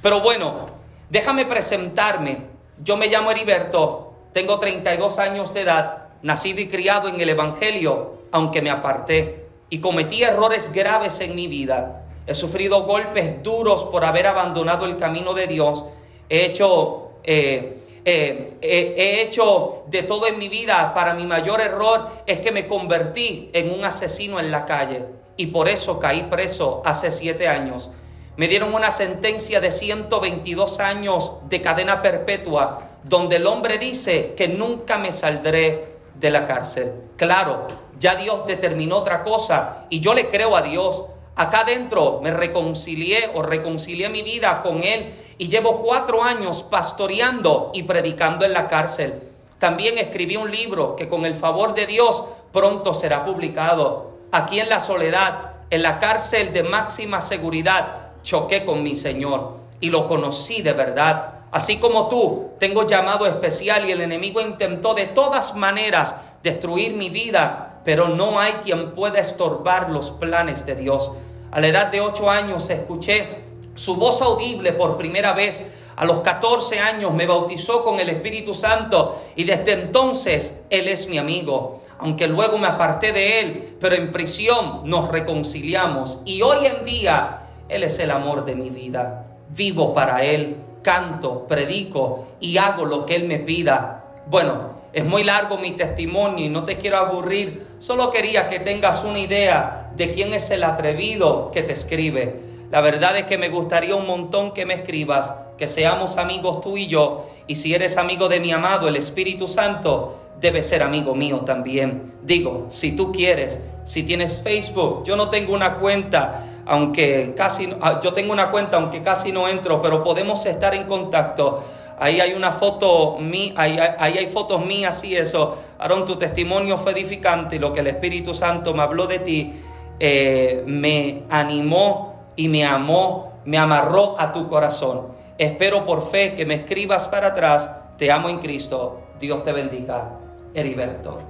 Pero 0.00 0.20
bueno, 0.20 0.80
déjame 1.12 1.44
presentarme. 1.44 2.38
Yo 2.82 2.96
me 2.96 3.08
llamo 3.08 3.30
Heriberto, 3.30 4.14
tengo 4.32 4.58
32 4.58 5.18
años 5.18 5.52
de 5.52 5.60
edad, 5.60 6.04
nacido 6.22 6.60
y 6.60 6.68
criado 6.68 7.08
en 7.08 7.20
el 7.20 7.28
Evangelio, 7.28 8.14
aunque 8.32 8.62
me 8.62 8.70
aparté 8.70 9.44
y 9.68 9.78
cometí 9.78 10.22
errores 10.22 10.72
graves 10.72 11.20
en 11.20 11.34
mi 11.36 11.46
vida. 11.46 12.02
He 12.26 12.34
sufrido 12.34 12.84
golpes 12.84 13.42
duros 13.42 13.84
por 13.84 14.04
haber 14.04 14.26
abandonado 14.26 14.86
el 14.86 14.96
camino 14.96 15.34
de 15.34 15.46
Dios. 15.46 15.84
He 16.28 16.46
hecho... 16.46 17.10
Eh, 17.22 17.78
eh, 18.04 18.58
he 18.60 19.22
hecho 19.22 19.84
de 19.86 20.02
todo 20.02 20.26
en 20.26 20.36
mi 20.36 20.48
vida, 20.48 20.92
para 20.92 21.14
mi 21.14 21.24
mayor 21.24 21.60
error 21.60 22.10
es 22.26 22.40
que 22.40 22.50
me 22.50 22.66
convertí 22.66 23.48
en 23.52 23.72
un 23.72 23.84
asesino 23.84 24.40
en 24.40 24.50
la 24.50 24.66
calle 24.66 25.04
y 25.36 25.46
por 25.46 25.68
eso 25.68 26.00
caí 26.00 26.22
preso 26.24 26.82
hace 26.84 27.12
siete 27.12 27.46
años. 27.46 27.90
Me 28.34 28.48
dieron 28.48 28.72
una 28.72 28.90
sentencia 28.90 29.60
de 29.60 29.70
122 29.70 30.80
años 30.80 31.32
de 31.50 31.60
cadena 31.60 32.00
perpetua, 32.00 32.80
donde 33.04 33.36
el 33.36 33.46
hombre 33.46 33.76
dice 33.76 34.32
que 34.36 34.48
nunca 34.48 34.96
me 34.96 35.12
saldré 35.12 35.96
de 36.14 36.30
la 36.30 36.46
cárcel. 36.46 36.94
Claro, 37.18 37.66
ya 37.98 38.14
Dios 38.14 38.46
determinó 38.46 38.96
otra 38.96 39.22
cosa 39.22 39.84
y 39.90 40.00
yo 40.00 40.14
le 40.14 40.30
creo 40.30 40.56
a 40.56 40.62
Dios. 40.62 41.06
Acá 41.36 41.60
adentro 41.60 42.20
me 42.22 42.30
reconcilié 42.30 43.30
o 43.34 43.42
reconcilié 43.42 44.08
mi 44.08 44.22
vida 44.22 44.62
con 44.62 44.82
Él 44.82 45.12
y 45.36 45.48
llevo 45.48 45.82
cuatro 45.82 46.22
años 46.22 46.62
pastoreando 46.62 47.70
y 47.74 47.82
predicando 47.82 48.46
en 48.46 48.54
la 48.54 48.66
cárcel. 48.66 49.22
También 49.58 49.98
escribí 49.98 50.36
un 50.36 50.50
libro 50.50 50.96
que 50.96 51.08
con 51.08 51.26
el 51.26 51.34
favor 51.34 51.74
de 51.74 51.86
Dios 51.86 52.24
pronto 52.50 52.94
será 52.94 53.26
publicado. 53.26 54.12
Aquí 54.32 54.58
en 54.58 54.70
la 54.70 54.80
soledad, 54.80 55.52
en 55.68 55.82
la 55.82 55.98
cárcel 55.98 56.52
de 56.52 56.62
máxima 56.62 57.20
seguridad, 57.20 58.01
choqué 58.22 58.64
con 58.64 58.82
mi 58.82 58.94
Señor 58.94 59.56
y 59.80 59.90
lo 59.90 60.08
conocí 60.08 60.62
de 60.62 60.72
verdad. 60.72 61.34
Así 61.50 61.76
como 61.78 62.08
tú, 62.08 62.52
tengo 62.58 62.86
llamado 62.86 63.26
especial 63.26 63.86
y 63.86 63.92
el 63.92 64.00
enemigo 64.00 64.40
intentó 64.40 64.94
de 64.94 65.06
todas 65.06 65.54
maneras 65.54 66.14
destruir 66.42 66.94
mi 66.94 67.10
vida, 67.10 67.80
pero 67.84 68.08
no 68.08 68.38
hay 68.40 68.52
quien 68.64 68.92
pueda 68.92 69.18
estorbar 69.18 69.90
los 69.90 70.12
planes 70.12 70.64
de 70.64 70.76
Dios. 70.76 71.12
A 71.50 71.60
la 71.60 71.66
edad 71.66 71.88
de 71.88 72.00
8 72.00 72.30
años 72.30 72.70
escuché 72.70 73.42
su 73.74 73.96
voz 73.96 74.22
audible 74.22 74.72
por 74.72 74.96
primera 74.96 75.32
vez. 75.34 75.66
A 75.96 76.06
los 76.06 76.20
14 76.20 76.80
años 76.80 77.12
me 77.12 77.26
bautizó 77.26 77.84
con 77.84 78.00
el 78.00 78.08
Espíritu 78.08 78.54
Santo 78.54 79.20
y 79.36 79.44
desde 79.44 79.72
entonces 79.72 80.60
Él 80.70 80.88
es 80.88 81.08
mi 81.08 81.18
amigo. 81.18 81.82
Aunque 81.98 82.26
luego 82.26 82.58
me 82.58 82.66
aparté 82.66 83.12
de 83.12 83.40
Él, 83.40 83.76
pero 83.78 83.94
en 83.94 84.10
prisión 84.10 84.82
nos 84.84 85.08
reconciliamos. 85.08 86.20
Y 86.24 86.40
hoy 86.42 86.66
en 86.66 86.84
día 86.84 87.41
Él 87.72 87.84
es 87.84 87.98
el 87.98 88.10
amor 88.10 88.44
de 88.44 88.54
mi 88.54 88.70
vida. 88.70 89.26
Vivo 89.50 89.94
para 89.94 90.24
Él, 90.24 90.56
canto, 90.82 91.46
predico 91.46 92.28
y 92.40 92.58
hago 92.58 92.84
lo 92.84 93.06
que 93.06 93.16
Él 93.16 93.26
me 93.26 93.38
pida. 93.38 94.04
Bueno, 94.26 94.82
es 94.92 95.04
muy 95.04 95.24
largo 95.24 95.56
mi 95.56 95.72
testimonio 95.72 96.44
y 96.44 96.48
no 96.48 96.64
te 96.64 96.76
quiero 96.76 96.98
aburrir. 96.98 97.66
Solo 97.78 98.10
quería 98.10 98.48
que 98.48 98.60
tengas 98.60 99.04
una 99.04 99.18
idea 99.18 99.90
de 99.96 100.12
quién 100.12 100.34
es 100.34 100.50
el 100.50 100.64
atrevido 100.64 101.50
que 101.52 101.62
te 101.62 101.72
escribe. 101.72 102.40
La 102.70 102.80
verdad 102.80 103.16
es 103.16 103.24
que 103.24 103.38
me 103.38 103.48
gustaría 103.48 103.94
un 103.94 104.06
montón 104.06 104.52
que 104.52 104.66
me 104.66 104.74
escribas, 104.74 105.30
que 105.58 105.68
seamos 105.68 106.16
amigos 106.16 106.60
tú 106.60 106.76
y 106.76 106.86
yo. 106.88 107.26
Y 107.46 107.56
si 107.56 107.74
eres 107.74 107.96
amigo 107.96 108.28
de 108.28 108.40
mi 108.40 108.52
amado, 108.52 108.88
el 108.88 108.96
Espíritu 108.96 109.48
Santo, 109.48 110.18
debes 110.40 110.66
ser 110.66 110.82
amigo 110.82 111.14
mío 111.14 111.38
también. 111.38 112.12
Digo, 112.22 112.66
si 112.68 112.96
tú 112.96 113.12
quieres, 113.12 113.60
si 113.84 114.02
tienes 114.02 114.42
Facebook, 114.42 115.04
yo 115.04 115.16
no 115.16 115.28
tengo 115.28 115.54
una 115.54 115.78
cuenta, 115.78 116.46
aunque 116.66 117.34
casi, 117.36 117.74
ah, 117.80 118.00
yo 118.02 118.12
tengo 118.12 118.32
una 118.32 118.50
cuenta, 118.50 118.76
aunque 118.76 119.02
casi 119.02 119.32
no 119.32 119.48
entro, 119.48 119.82
pero 119.82 120.02
podemos 120.04 120.44
estar 120.46 120.74
en 120.74 120.84
contacto. 120.84 121.64
Ahí 121.98 122.20
hay 122.20 122.32
una 122.34 122.52
foto, 122.52 123.18
ahí, 123.56 123.78
ahí 123.98 124.18
hay 124.18 124.26
fotos 124.26 124.64
mías 124.64 125.04
y 125.04 125.16
eso. 125.16 125.58
Aarón, 125.78 126.04
tu 126.04 126.16
testimonio 126.16 126.78
fue 126.78 126.92
edificante 126.92 127.56
y 127.56 127.58
lo 127.58 127.72
que 127.72 127.80
el 127.80 127.86
Espíritu 127.86 128.34
Santo 128.34 128.74
me 128.74 128.82
habló 128.82 129.06
de 129.06 129.18
ti 129.20 129.62
eh, 130.04 130.64
me 130.66 131.22
animó 131.30 132.24
y 132.34 132.48
me 132.48 132.64
amó, 132.64 133.34
me 133.44 133.56
amarró 133.56 134.20
a 134.20 134.32
tu 134.32 134.48
corazón. 134.48 135.12
Espero 135.38 135.86
por 135.86 136.10
fe 136.10 136.34
que 136.34 136.44
me 136.44 136.54
escribas 136.54 137.06
para 137.06 137.28
atrás. 137.28 137.70
Te 137.98 138.10
amo 138.10 138.28
en 138.28 138.38
Cristo. 138.38 139.00
Dios 139.20 139.44
te 139.44 139.52
bendiga. 139.52 140.18
Heriberto. 140.54 141.20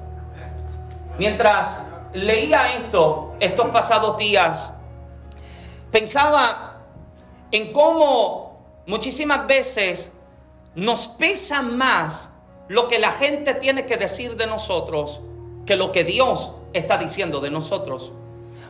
Mientras 1.18 1.84
leía 2.14 2.76
esto, 2.76 3.34
estos 3.40 3.68
pasados 3.68 4.16
días, 4.16 4.72
pensaba 5.92 6.80
en 7.52 7.72
cómo 7.72 8.58
muchísimas 8.86 9.46
veces 9.46 10.10
nos 10.74 11.06
pesa 11.06 11.62
más 11.62 12.30
lo 12.68 12.88
que 12.88 12.98
la 12.98 13.12
gente 13.12 13.54
tiene 13.54 13.86
que 13.86 13.98
decir 13.98 14.36
de 14.36 14.46
nosotros 14.46 15.20
que 15.66 15.76
lo 15.76 15.92
que 15.92 16.02
Dios 16.02 16.52
está 16.72 16.98
diciendo 16.98 17.40
de 17.40 17.50
nosotros. 17.50 18.10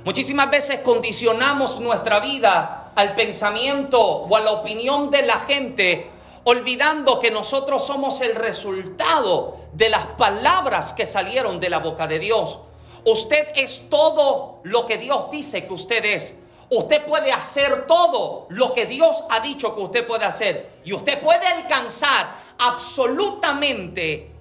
Muchísimas 0.04 0.50
veces 0.50 0.80
condicionamos 0.80 1.80
nuestra 1.80 2.18
vida 2.20 2.90
al 2.96 3.14
pensamiento 3.14 4.00
o 4.00 4.36
a 4.36 4.40
la 4.40 4.50
opinión 4.50 5.10
de 5.10 5.22
la 5.22 5.38
gente, 5.40 6.10
olvidando 6.44 7.20
que 7.20 7.30
nosotros 7.30 7.86
somos 7.86 8.20
el 8.20 8.34
resultado 8.34 9.56
de 9.72 9.88
las 9.88 10.04
palabras 10.18 10.92
que 10.92 11.06
salieron 11.06 11.60
de 11.60 11.70
la 11.70 11.78
boca 11.78 12.08
de 12.08 12.18
Dios. 12.18 12.58
Usted 13.04 13.48
es 13.54 13.88
todo 13.88 14.60
lo 14.64 14.86
que 14.86 14.98
Dios 14.98 15.30
dice 15.30 15.66
que 15.66 15.72
usted 15.72 16.04
es. 16.04 16.41
Usted 16.74 17.04
puede 17.04 17.30
hacer 17.30 17.86
todo 17.86 18.46
lo 18.48 18.72
que 18.72 18.86
Dios 18.86 19.24
ha 19.28 19.40
dicho 19.40 19.74
que 19.74 19.82
usted 19.82 20.06
puede 20.06 20.24
hacer. 20.24 20.80
Y 20.84 20.94
usted 20.94 21.20
puede 21.20 21.46
alcanzar 21.46 22.26
absolutamente 22.58 24.32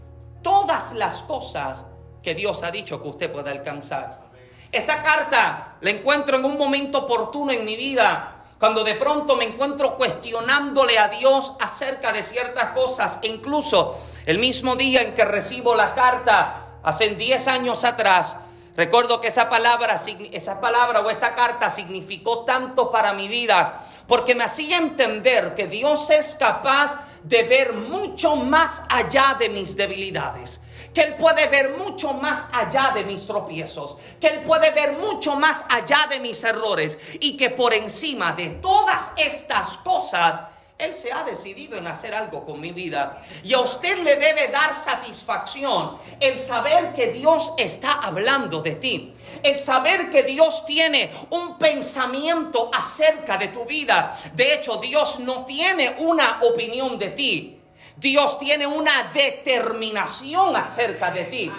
todas 0.41 0.93
las 0.93 1.23
cosas 1.23 1.83
que 2.23 2.33
Dios 2.33 2.63
ha 2.63 2.71
dicho 2.71 3.01
que 3.01 3.09
usted 3.09 3.29
puede 3.33 3.51
alcanzar. 3.51 4.17
Esta 4.71 5.03
carta 5.03 5.75
la 5.81 5.89
encuentro 5.89 6.37
en 6.37 6.45
un 6.45 6.57
momento 6.57 6.99
oportuno 6.99 7.51
en 7.51 7.65
mi 7.65 7.75
vida, 7.75 8.45
cuando 8.57 8.85
de 8.85 8.95
pronto 8.95 9.35
me 9.35 9.43
encuentro 9.43 9.97
cuestionándole 9.97 10.97
a 10.97 11.09
Dios 11.09 11.51
acerca 11.59 12.13
de 12.13 12.23
ciertas 12.23 12.69
cosas. 12.69 13.19
E 13.23 13.27
incluso 13.27 13.99
el 14.25 14.39
mismo 14.39 14.77
día 14.77 15.01
en 15.01 15.13
que 15.15 15.25
recibo 15.25 15.75
la 15.75 15.93
carta, 15.93 16.77
hace 16.81 17.09
10 17.09 17.47
años 17.49 17.83
atrás, 17.83 18.37
Recuerdo 18.75 19.19
que 19.19 19.27
esa 19.27 19.49
palabra, 19.49 19.99
esa 20.31 20.61
palabra 20.61 21.01
o 21.01 21.09
esta 21.09 21.35
carta 21.35 21.69
significó 21.69 22.45
tanto 22.45 22.91
para 22.91 23.13
mi 23.13 23.27
vida 23.27 23.85
porque 24.07 24.35
me 24.35 24.43
hacía 24.43 24.77
entender 24.77 25.55
que 25.55 25.67
Dios 25.67 26.09
es 26.09 26.35
capaz 26.35 26.97
de 27.23 27.43
ver 27.43 27.73
mucho 27.73 28.35
más 28.35 28.83
allá 28.89 29.35
de 29.39 29.49
mis 29.49 29.75
debilidades 29.75 30.61
que 30.93 31.01
Él 31.01 31.15
puede 31.15 31.47
ver 31.47 31.77
mucho 31.77 32.13
más 32.13 32.47
allá 32.51 32.91
de 32.93 33.03
mis 33.05 33.25
tropiezos, 33.25 33.97
que 34.19 34.27
Él 34.27 34.43
puede 34.43 34.71
ver 34.71 34.93
mucho 34.93 35.35
más 35.35 35.65
allá 35.69 36.07
de 36.09 36.19
mis 36.19 36.43
errores 36.43 36.97
y 37.19 37.37
que 37.37 37.49
por 37.49 37.73
encima 37.73 38.33
de 38.33 38.49
todas 38.49 39.11
estas 39.15 39.77
cosas, 39.79 40.41
Él 40.81 40.93
se 40.93 41.11
ha 41.11 41.23
decidido 41.23 41.77
en 41.77 41.87
hacer 41.87 42.13
algo 42.13 42.43
con 42.45 42.59
mi 42.59 42.71
vida. 42.71 43.23
Y 43.43 43.53
a 43.53 43.59
usted 43.59 43.99
le 43.99 44.15
debe 44.15 44.47
dar 44.47 44.73
satisfacción 44.73 45.97
el 46.19 46.37
saber 46.37 46.93
que 46.93 47.07
Dios 47.07 47.53
está 47.57 47.93
hablando 47.93 48.61
de 48.61 48.75
ti 48.75 49.13
el 49.43 49.57
saber 49.57 50.09
que 50.11 50.23
Dios 50.23 50.65
tiene 50.65 51.11
un 51.31 51.57
pensamiento 51.57 52.69
acerca 52.71 53.37
de 53.37 53.47
tu 53.47 53.65
vida. 53.65 54.15
De 54.33 54.53
hecho, 54.53 54.77
Dios 54.77 55.19
no 55.19 55.45
tiene 55.45 55.95
una 55.99 56.39
opinión 56.41 56.99
de 56.99 57.09
ti. 57.09 57.60
Dios 58.01 58.39
tiene 58.39 58.65
una 58.65 59.11
determinación 59.13 60.55
acerca 60.55 61.11
de 61.11 61.25
ti. 61.25 61.51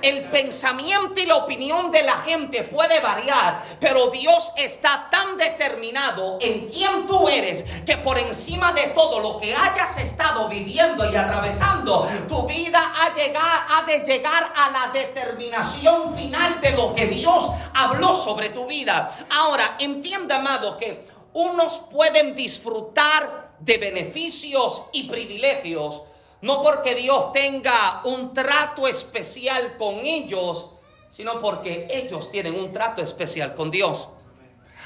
El 0.00 0.30
pensamiento 0.30 1.18
y 1.18 1.26
la 1.26 1.34
opinión 1.34 1.90
de 1.90 2.04
la 2.04 2.18
gente 2.18 2.62
puede 2.62 3.00
variar, 3.00 3.64
pero 3.80 4.08
Dios 4.10 4.52
está 4.56 5.08
tan 5.10 5.36
determinado 5.36 6.38
en 6.40 6.68
quién 6.68 7.04
tú 7.08 7.26
eres 7.26 7.64
que 7.84 7.96
por 7.96 8.16
encima 8.16 8.72
de 8.74 8.90
todo 8.90 9.18
lo 9.18 9.40
que 9.40 9.56
hayas 9.56 9.98
estado 9.98 10.48
viviendo 10.48 11.10
y 11.10 11.16
atravesando, 11.16 12.08
tu 12.28 12.46
vida 12.46 12.80
ha, 12.80 13.78
ha 13.78 13.82
de 13.82 13.98
llegar 14.04 14.52
a 14.54 14.70
la 14.70 14.92
determinación 14.92 16.14
final 16.14 16.60
de 16.60 16.76
lo 16.76 16.94
que 16.94 17.08
Dios 17.08 17.50
habló 17.74 18.14
sobre 18.14 18.50
tu 18.50 18.66
vida. 18.66 19.10
Ahora, 19.30 19.74
entienda, 19.80 20.36
amado, 20.36 20.78
que 20.78 21.04
unos 21.32 21.88
pueden 21.90 22.36
disfrutar 22.36 23.47
de 23.60 23.78
beneficios 23.78 24.84
y 24.92 25.08
privilegios, 25.08 26.02
no 26.40 26.62
porque 26.62 26.94
Dios 26.94 27.32
tenga 27.32 28.02
un 28.04 28.32
trato 28.32 28.86
especial 28.86 29.76
con 29.76 30.00
ellos, 30.04 30.70
sino 31.10 31.40
porque 31.40 31.88
ellos 31.90 32.30
tienen 32.30 32.54
un 32.54 32.72
trato 32.72 33.02
especial 33.02 33.54
con 33.54 33.70
Dios. 33.70 34.08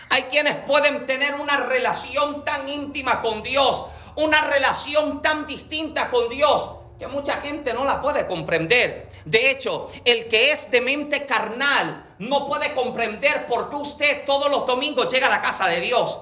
Hay 0.09 0.25
quienes 0.25 0.57
pueden 0.67 1.07
tener 1.07 1.35
una 1.35 1.57
relación 1.57 2.45
tan 2.45 2.69
íntima 2.69 3.21
con 3.21 3.43
Dios, 3.43 3.85
una 4.17 4.43
relación 4.43 5.23
tan 5.23 5.47
distinta 5.47 6.11
con 6.11 6.29
Dios, 6.29 6.77
que 6.99 7.07
mucha 7.07 7.41
gente 7.41 7.73
no 7.75 7.85
la 7.85 8.01
puede 8.01 8.27
comprender. 8.27 9.09
De 9.25 9.51
hecho, 9.51 9.89
el 10.05 10.29
que 10.29 10.53
es 10.53 10.71
de 10.71 10.81
mente 10.81 11.27
carnal 11.27 12.15
no 12.19 12.47
puede 12.47 12.75
comprender 12.75 13.47
por 13.47 13.71
qué 13.71 13.77
usted 13.77 14.25
todos 14.25 14.51
los 14.51 14.67
domingos 14.67 15.11
llega 15.13 15.27
a 15.27 15.31
la 15.31 15.43
casa 15.43 15.67
de 15.69 15.81
Dios. 15.81 16.19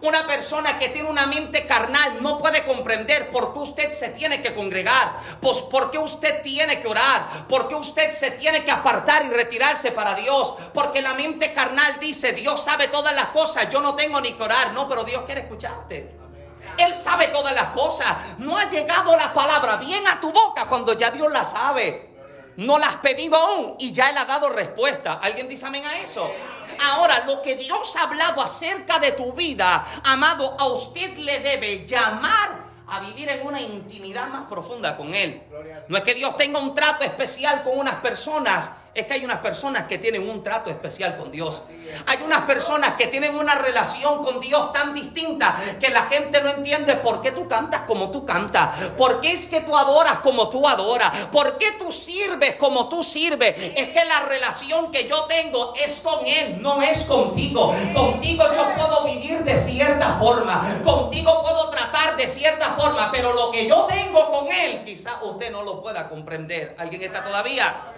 Una 0.00 0.26
persona 0.26 0.78
que 0.78 0.88
tiene 0.90 1.08
una 1.08 1.26
mente 1.26 1.66
carnal 1.66 2.22
no 2.22 2.38
puede 2.38 2.64
comprender 2.64 3.30
por 3.30 3.52
qué 3.52 3.58
usted 3.58 3.92
se 3.92 4.10
tiene 4.10 4.42
que 4.42 4.54
congregar, 4.54 5.12
pues 5.40 5.62
por 5.62 5.90
qué 5.90 5.98
usted 5.98 6.42
tiene 6.42 6.80
que 6.80 6.88
orar, 6.88 7.46
por 7.48 7.66
qué 7.66 7.74
usted 7.74 8.12
se 8.12 8.30
tiene 8.32 8.64
que 8.64 8.70
apartar 8.70 9.24
y 9.24 9.30
retirarse 9.30 9.90
para 9.90 10.14
Dios, 10.14 10.54
porque 10.72 11.02
la 11.02 11.14
mente 11.14 11.52
carnal 11.52 11.98
dice, 11.98 12.32
Dios 12.32 12.62
sabe 12.62 12.88
todas 12.88 13.14
las 13.14 13.28
cosas, 13.30 13.68
yo 13.70 13.80
no 13.80 13.94
tengo 13.96 14.20
ni 14.20 14.32
que 14.32 14.42
orar, 14.42 14.72
no, 14.72 14.88
pero 14.88 15.04
Dios 15.04 15.22
quiere 15.26 15.42
escucharte. 15.42 16.16
Él 16.78 16.94
sabe 16.94 17.28
todas 17.28 17.54
las 17.54 17.68
cosas. 17.68 18.38
No 18.38 18.56
ha 18.56 18.68
llegado 18.68 19.16
la 19.16 19.34
palabra 19.34 19.76
bien 19.76 20.06
a 20.06 20.20
tu 20.20 20.30
boca 20.30 20.66
cuando 20.66 20.92
ya 20.92 21.10
Dios 21.10 21.30
la 21.32 21.44
sabe. 21.44 22.07
No 22.58 22.76
la 22.76 22.86
has 22.86 22.96
pedido 22.96 23.36
aún 23.36 23.76
y 23.78 23.92
ya 23.92 24.10
Él 24.10 24.16
ha 24.18 24.24
dado 24.24 24.50
respuesta. 24.50 25.20
¿Alguien 25.22 25.48
dice 25.48 25.64
amén 25.64 25.84
a 25.84 26.00
eso? 26.00 26.28
Ahora, 26.90 27.24
lo 27.24 27.40
que 27.40 27.54
Dios 27.54 27.94
ha 27.94 28.02
hablado 28.02 28.42
acerca 28.42 28.98
de 28.98 29.12
tu 29.12 29.32
vida, 29.32 29.86
amado, 30.02 30.56
a 30.58 30.66
usted 30.66 31.16
le 31.18 31.38
debe 31.38 31.86
llamar 31.86 32.66
a 32.88 32.98
vivir 32.98 33.30
en 33.30 33.46
una 33.46 33.60
intimidad 33.60 34.26
más 34.26 34.48
profunda 34.48 34.96
con 34.96 35.14
Él. 35.14 35.40
No 35.86 35.98
es 35.98 36.02
que 36.02 36.14
Dios 36.14 36.36
tenga 36.36 36.58
un 36.58 36.74
trato 36.74 37.04
especial 37.04 37.62
con 37.62 37.78
unas 37.78 37.94
personas 38.00 38.70
es 38.94 39.06
que 39.06 39.14
hay 39.14 39.24
unas 39.24 39.38
personas 39.38 39.84
que 39.84 39.98
tienen 39.98 40.28
un 40.28 40.42
trato 40.42 40.70
especial 40.70 41.16
con 41.16 41.30
Dios. 41.30 41.62
Hay 42.06 42.18
unas 42.24 42.42
personas 42.42 42.94
que 42.94 43.06
tienen 43.06 43.36
una 43.36 43.54
relación 43.54 44.22
con 44.24 44.40
Dios 44.40 44.72
tan 44.72 44.92
distinta 44.92 45.56
que 45.80 45.90
la 45.90 46.02
gente 46.04 46.42
no 46.42 46.50
entiende 46.50 46.96
por 46.96 47.20
qué 47.20 47.32
tú 47.32 47.48
cantas 47.48 47.82
como 47.86 48.10
tú 48.10 48.26
cantas, 48.26 48.70
por 48.96 49.20
qué 49.20 49.32
es 49.32 49.46
que 49.46 49.60
tú 49.60 49.76
adoras 49.76 50.18
como 50.18 50.48
tú 50.48 50.66
adoras, 50.66 51.26
por 51.32 51.58
qué 51.58 51.72
tú 51.78 51.92
sirves 51.92 52.56
como 52.56 52.88
tú 52.88 53.04
sirves. 53.04 53.54
Es 53.76 53.90
que 53.90 54.04
la 54.04 54.20
relación 54.20 54.90
que 54.90 55.08
yo 55.08 55.24
tengo 55.24 55.74
es 55.76 56.00
con 56.00 56.26
Él, 56.26 56.60
no 56.60 56.82
es 56.82 57.04
contigo. 57.04 57.74
Contigo 57.94 58.44
yo 58.54 58.74
puedo 58.76 59.04
vivir 59.04 59.44
de 59.44 59.56
cierta 59.56 60.14
forma, 60.18 60.80
contigo 60.84 61.42
puedo 61.42 61.70
tratar 61.70 62.16
de 62.16 62.28
cierta 62.28 62.70
forma, 62.70 63.10
pero 63.12 63.32
lo 63.32 63.50
que 63.50 63.66
yo 63.66 63.86
tengo 63.86 64.30
con 64.30 64.48
Él 64.50 64.82
quizá 64.84 65.22
usted 65.22 65.50
no 65.52 65.62
lo 65.62 65.80
pueda 65.80 66.08
comprender. 66.08 66.74
¿Alguien 66.78 67.02
está 67.02 67.22
todavía? 67.22 67.94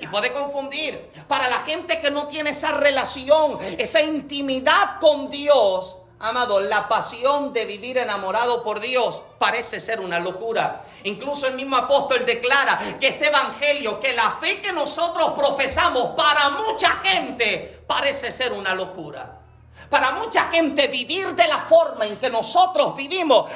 Y 0.00 0.06
puede 0.06 0.32
confundir. 0.32 1.10
Para 1.28 1.48
la 1.48 1.60
gente 1.60 2.00
que 2.00 2.10
no 2.10 2.26
tiene 2.26 2.50
esa 2.50 2.72
relación, 2.72 3.58
esa 3.78 4.00
intimidad 4.00 4.98
con 4.98 5.30
Dios, 5.30 5.96
amado, 6.18 6.60
la 6.60 6.88
pasión 6.88 7.52
de 7.52 7.64
vivir 7.64 7.98
enamorado 7.98 8.62
por 8.62 8.80
Dios 8.80 9.20
parece 9.38 9.78
ser 9.78 10.00
una 10.00 10.18
locura. 10.18 10.84
Incluso 11.04 11.46
el 11.46 11.54
mismo 11.54 11.76
apóstol 11.76 12.24
declara 12.26 12.78
que 12.98 13.08
este 13.08 13.28
evangelio, 13.28 14.00
que 14.00 14.12
la 14.14 14.30
fe 14.32 14.60
que 14.60 14.72
nosotros 14.72 15.32
profesamos 15.32 16.10
para 16.16 16.50
mucha 16.50 16.90
gente 16.96 17.82
parece 17.86 18.32
ser 18.32 18.52
una 18.52 18.74
locura. 18.74 19.38
Para 19.88 20.12
mucha 20.12 20.44
gente 20.50 20.86
vivir 20.86 21.34
de 21.34 21.48
la 21.48 21.58
forma 21.62 22.06
en 22.06 22.16
que 22.16 22.30
nosotros 22.30 22.94
vivimos, 22.94 23.50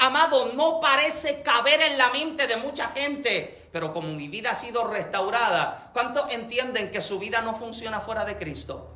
amado, 0.00 0.52
no 0.54 0.80
parece 0.80 1.42
caber 1.42 1.82
en 1.82 1.98
la 1.98 2.08
mente 2.08 2.46
de 2.46 2.56
mucha 2.56 2.88
gente. 2.88 3.63
Pero 3.74 3.92
como 3.92 4.06
mi 4.06 4.28
vida 4.28 4.52
ha 4.52 4.54
sido 4.54 4.86
restaurada, 4.86 5.90
¿cuántos 5.92 6.32
entienden 6.32 6.92
que 6.92 7.02
su 7.02 7.18
vida 7.18 7.40
no 7.40 7.54
funciona 7.54 7.98
fuera 7.98 8.24
de 8.24 8.38
Cristo? 8.38 8.94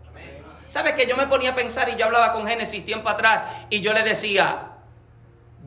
¿Sabes 0.68 0.92
que 0.92 1.04
yo 1.04 1.16
me 1.16 1.26
ponía 1.26 1.50
a 1.50 1.54
pensar 1.56 1.88
y 1.88 1.96
yo 1.96 2.04
hablaba 2.04 2.32
con 2.32 2.46
Génesis 2.46 2.84
tiempo 2.84 3.08
atrás 3.08 3.42
y 3.70 3.80
yo 3.80 3.92
le 3.92 4.04
decía, 4.04 4.76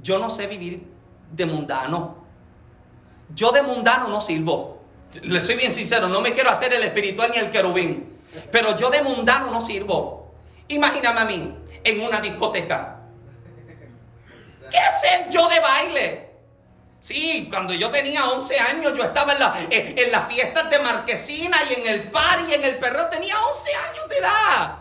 yo 0.02 0.18
no 0.18 0.30
sé 0.30 0.48
vivir 0.48 0.88
de 1.30 1.46
mundano. 1.46 2.24
Yo 3.36 3.52
de 3.52 3.62
mundano 3.64 4.08
no 4.08 4.22
sirvo. 4.22 4.82
Le 5.24 5.42
soy 5.42 5.56
bien 5.58 5.74
sincero, 5.74 6.08
no 6.08 6.22
me 6.22 6.32
quiero 6.32 6.50
hacer 6.50 6.74
el 6.74 6.84
espiritual 6.84 7.32
ni 7.34 7.40
el 7.40 7.52
querubín. 7.52 8.18
Pero 8.50 8.78
yo 8.78 8.90
de 8.90 9.02
mundano 9.02 9.52
no 9.52 9.60
sirvo. 9.60 10.32
Imagíname 10.70 11.20
a 11.20 11.26
mí 11.26 11.58
en 11.84 12.02
una 12.02 12.22
discoteca. 12.22 13.02
¿Qué 14.70 14.80
sé 15.02 15.28
yo 15.30 15.50
de 15.50 15.60
baile? 15.60 16.31
Sí, 17.02 17.48
cuando 17.50 17.74
yo 17.74 17.90
tenía 17.90 18.30
11 18.30 18.60
años, 18.60 18.94
yo 18.96 19.04
estaba 19.04 19.34
en, 19.34 19.40
la, 19.40 19.56
en, 19.72 20.12
las 20.12 20.28
fiestas 20.28 20.70
de 20.70 20.78
Marquesina 20.78 21.58
y 21.68 21.74
en 21.82 21.88
el 21.88 22.12
par 22.12 22.42
y 22.48 22.54
en 22.54 22.64
el 22.64 22.78
perro. 22.78 23.10
Tenía 23.10 23.42
11 23.44 23.70
años 23.74 24.08
de 24.08 24.18
edad. 24.20 24.78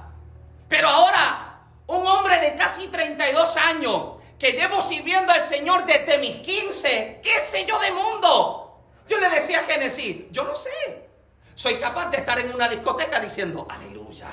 Pero 0.69 0.89
ahora, 0.89 1.63
un 1.87 2.07
hombre 2.07 2.39
de 2.41 2.55
casi 2.57 2.89
32 2.89 3.57
años, 3.57 4.21
que 4.39 4.53
llevo 4.53 4.83
sirviendo 4.83 5.33
al 5.33 5.43
Señor 5.43 5.87
desde 5.87 6.19
mis 6.19 6.37
15, 6.37 7.21
¿qué 7.23 7.41
sé 7.41 7.65
yo 7.65 7.79
de 7.79 7.91
mundo? 7.91 8.83
Yo 9.09 9.19
le 9.19 9.31
decía 9.31 9.61
a 9.61 9.63
Génesis, 9.63 10.31
yo 10.31 10.45
no 10.45 10.55
sé. 10.55 11.09
Soy 11.55 11.77
capaz 11.81 12.11
de 12.11 12.19
estar 12.19 12.39
en 12.39 12.55
una 12.55 12.69
discoteca 12.69 13.19
diciendo, 13.19 13.67
aleluya. 13.71 14.29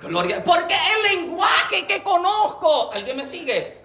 Gloria. 0.00 0.42
Porque 0.42 0.74
el 0.74 1.16
lenguaje 1.16 1.86
que 1.86 2.02
conozco, 2.02 2.90
¿alguien 2.92 3.16
me 3.16 3.24
sigue? 3.24 3.83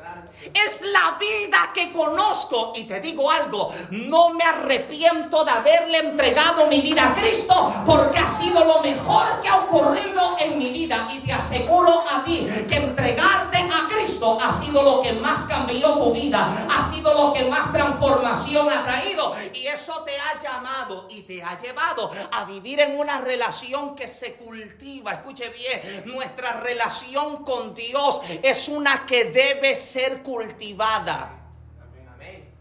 Es 0.53 0.81
la 0.81 1.17
vida 1.19 1.71
que 1.73 1.91
conozco. 1.91 2.73
Y 2.75 2.85
te 2.85 2.99
digo 2.99 3.29
algo, 3.29 3.73
no 3.91 4.29
me 4.29 4.43
arrepiento 4.43 5.43
de 5.43 5.51
haberle 5.51 5.97
entregado 5.99 6.67
mi 6.67 6.81
vida 6.81 7.09
a 7.09 7.15
Cristo 7.15 7.73
porque 7.85 8.19
ha 8.19 8.27
sido 8.27 8.63
lo 8.65 8.81
mejor 8.81 9.41
que 9.41 9.49
ha 9.49 9.57
ocurrido 9.57 10.37
en 10.39 10.57
mi 10.57 10.69
vida. 10.71 11.07
Y 11.13 11.19
te 11.19 11.33
aseguro 11.33 12.03
a 12.09 12.23
ti 12.23 12.47
que 12.67 12.75
entregarte 12.75 13.57
a 13.57 13.87
Cristo 13.87 13.98
ha 14.21 14.51
sido 14.51 14.83
lo 14.83 15.01
que 15.01 15.13
más 15.13 15.45
cambió 15.45 15.93
tu 15.93 16.13
vida, 16.13 16.67
ha 16.69 16.81
sido 16.81 17.13
lo 17.13 17.33
que 17.33 17.45
más 17.45 17.71
transformación 17.71 18.69
ha 18.69 18.83
traído. 18.83 19.35
Y 19.53 19.67
eso 19.67 20.03
te 20.03 20.11
ha 20.17 20.41
llamado 20.41 21.07
y 21.09 21.23
te 21.23 21.41
ha 21.41 21.59
llevado 21.59 22.11
a 22.31 22.45
vivir 22.45 22.79
en 22.81 22.99
una 22.99 23.19
relación 23.19 23.95
que 23.95 24.07
se 24.07 24.33
cultiva. 24.33 25.13
Escuche 25.13 25.49
bien, 25.49 26.03
nuestra 26.05 26.53
relación 26.53 27.43
con 27.43 27.73
Dios 27.73 28.21
es 28.43 28.67
una 28.67 29.05
que 29.05 29.25
debe 29.25 29.75
ser 29.75 30.21
cultivada. 30.23 31.35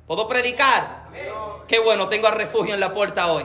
¿Puedo 0.06 0.26
predicar? 0.26 1.08
Qué 1.66 1.78
bueno, 1.80 2.08
tengo 2.08 2.30
refugio 2.30 2.74
en 2.74 2.80
la 2.80 2.92
puerta 2.92 3.30
hoy. 3.30 3.44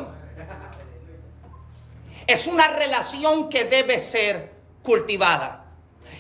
Es 2.26 2.48
una 2.48 2.68
relación 2.68 3.50
que 3.50 3.66
debe 3.66 4.00
ser 4.00 4.54
cultivada. 4.82 5.63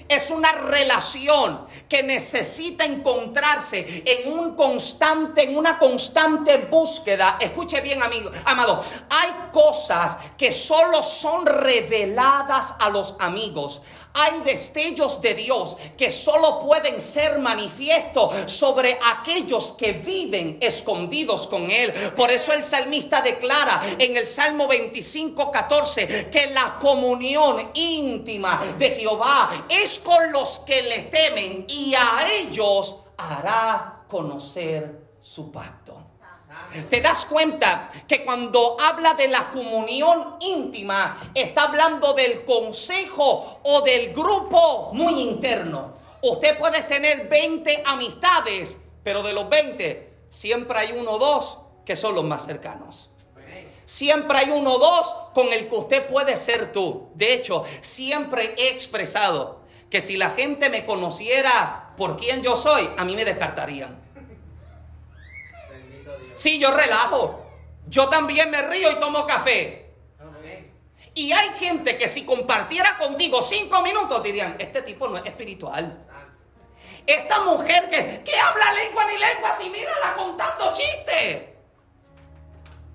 Es 0.08 0.30
una 0.30 0.52
relación 0.52 1.68
que 1.90 2.04
necesita 2.04 2.86
encontrarse 2.86 4.04
en 4.06 4.32
un 4.32 4.56
constante, 4.56 5.44
en 5.44 5.58
una 5.58 5.78
constante 5.80 6.58
búsqueda. 6.58 7.38
Escuche 7.40 7.82
bien, 7.82 8.02
amigo, 8.02 8.32
amado. 8.46 8.84
Hay 9.10 9.32
cosas 9.52 10.18
que 10.38 10.52
solo 10.52 11.04
son 11.04 11.46
reveladas 11.46 12.76
a 12.80 12.90
los 12.90 13.16
amigos. 13.20 13.82
Hay 14.16 14.42
destellos 14.42 15.22
de 15.22 15.34
Dios 15.34 15.76
que 15.98 16.12
solo 16.12 16.62
pueden 16.62 17.02
ser 17.02 17.40
manifiestos 17.40 18.52
sobre 18.52 19.00
aquellos 19.04 19.72
que 19.72 19.94
viven 19.94 20.58
escondidos 20.62 21.48
con 21.48 21.70
Él. 21.72 21.92
Por 22.16 22.30
eso 22.30 22.54
el 22.54 22.64
salmista 22.64 23.22
declara 23.22 23.82
en 23.98 24.16
el 24.16 24.28
Salmo 24.28 24.68
25, 24.68 25.52
14 25.52 26.30
que 26.30 26.52
la 26.52 26.78
comunión 26.80 27.72
íntima 27.74 28.64
de 28.78 28.92
Jehová 28.92 29.66
es 29.68 29.98
con 30.00 30.32
los 30.32 30.60
que 30.60 30.82
le 30.84 31.00
temen 31.04 31.66
y 31.68 31.96
a 31.96 32.28
ellos 32.32 32.98
hará 33.18 34.04
conocer 34.08 35.02
su 35.22 35.52
pacto. 35.52 35.93
Te 36.90 37.02
das 37.02 37.26
cuenta 37.26 37.90
que 38.08 38.24
cuando 38.24 38.78
habla 38.80 39.14
de 39.14 39.28
la 39.28 39.50
comunión 39.52 40.38
íntima, 40.40 41.32
está 41.34 41.64
hablando 41.64 42.14
del 42.14 42.46
consejo 42.46 43.60
o 43.64 43.82
del 43.82 44.14
grupo 44.14 44.92
muy 44.94 45.22
interno. 45.22 45.94
Usted 46.22 46.58
puede 46.58 46.82
tener 46.84 47.28
20 47.28 47.84
amistades, 47.86 48.78
pero 49.04 49.22
de 49.22 49.34
los 49.34 49.50
20 49.50 50.14
siempre 50.30 50.80
hay 50.80 50.94
uno 50.98 51.12
o 51.12 51.20
dos 51.20 51.58
que 51.86 51.96
son 51.96 52.16
los 52.16 52.24
más 52.24 52.46
cercanos. 52.46 53.10
Siempre 53.86 54.38
hay 54.38 54.50
uno 54.50 54.76
o 54.76 54.80
dos 54.80 55.14
con 55.34 55.52
el 55.52 55.68
que 55.68 55.76
usted 55.76 56.08
puede 56.08 56.38
ser 56.38 56.72
tú. 56.72 57.10
De 57.16 57.34
hecho, 57.34 57.66
siempre 57.82 58.56
he 58.58 58.70
expresado 58.70 59.62
que 59.90 60.02
si 60.02 60.16
la 60.16 60.30
gente 60.30 60.70
me 60.70 60.86
conociera 60.86 61.94
por 61.98 62.18
quién 62.18 62.42
yo 62.42 62.56
soy, 62.56 62.90
a 62.98 63.04
mí 63.04 63.16
me 63.16 63.26
descartarían. 63.26 64.03
Sí, 66.36 66.60
yo 66.60 66.72
relajo. 66.72 67.46
Yo 67.88 68.10
también 68.10 68.50
me 68.50 68.62
río 68.62 68.92
y 68.92 68.96
tomo 68.96 69.26
café. 69.28 69.84
Y 71.16 71.32
hay 71.32 71.50
gente 71.60 71.98
que 71.98 72.08
si 72.08 72.26
compartiera 72.26 72.98
contigo 72.98 73.42
cinco 73.42 73.82
minutos 73.84 74.24
dirían, 74.24 74.56
este 74.58 74.82
tipo 74.82 75.08
no 75.08 75.18
es 75.18 75.26
espiritual. 75.26 76.04
Esta 77.06 77.42
mujer 77.42 77.90
que, 77.90 78.24
que 78.24 78.40
habla 78.40 78.74
lengua 78.74 79.06
ni 79.06 79.18
lengua, 79.18 79.52
y 79.64 79.70
mírala 79.70 80.16
contando 80.16 80.74
chistes. 80.74 81.44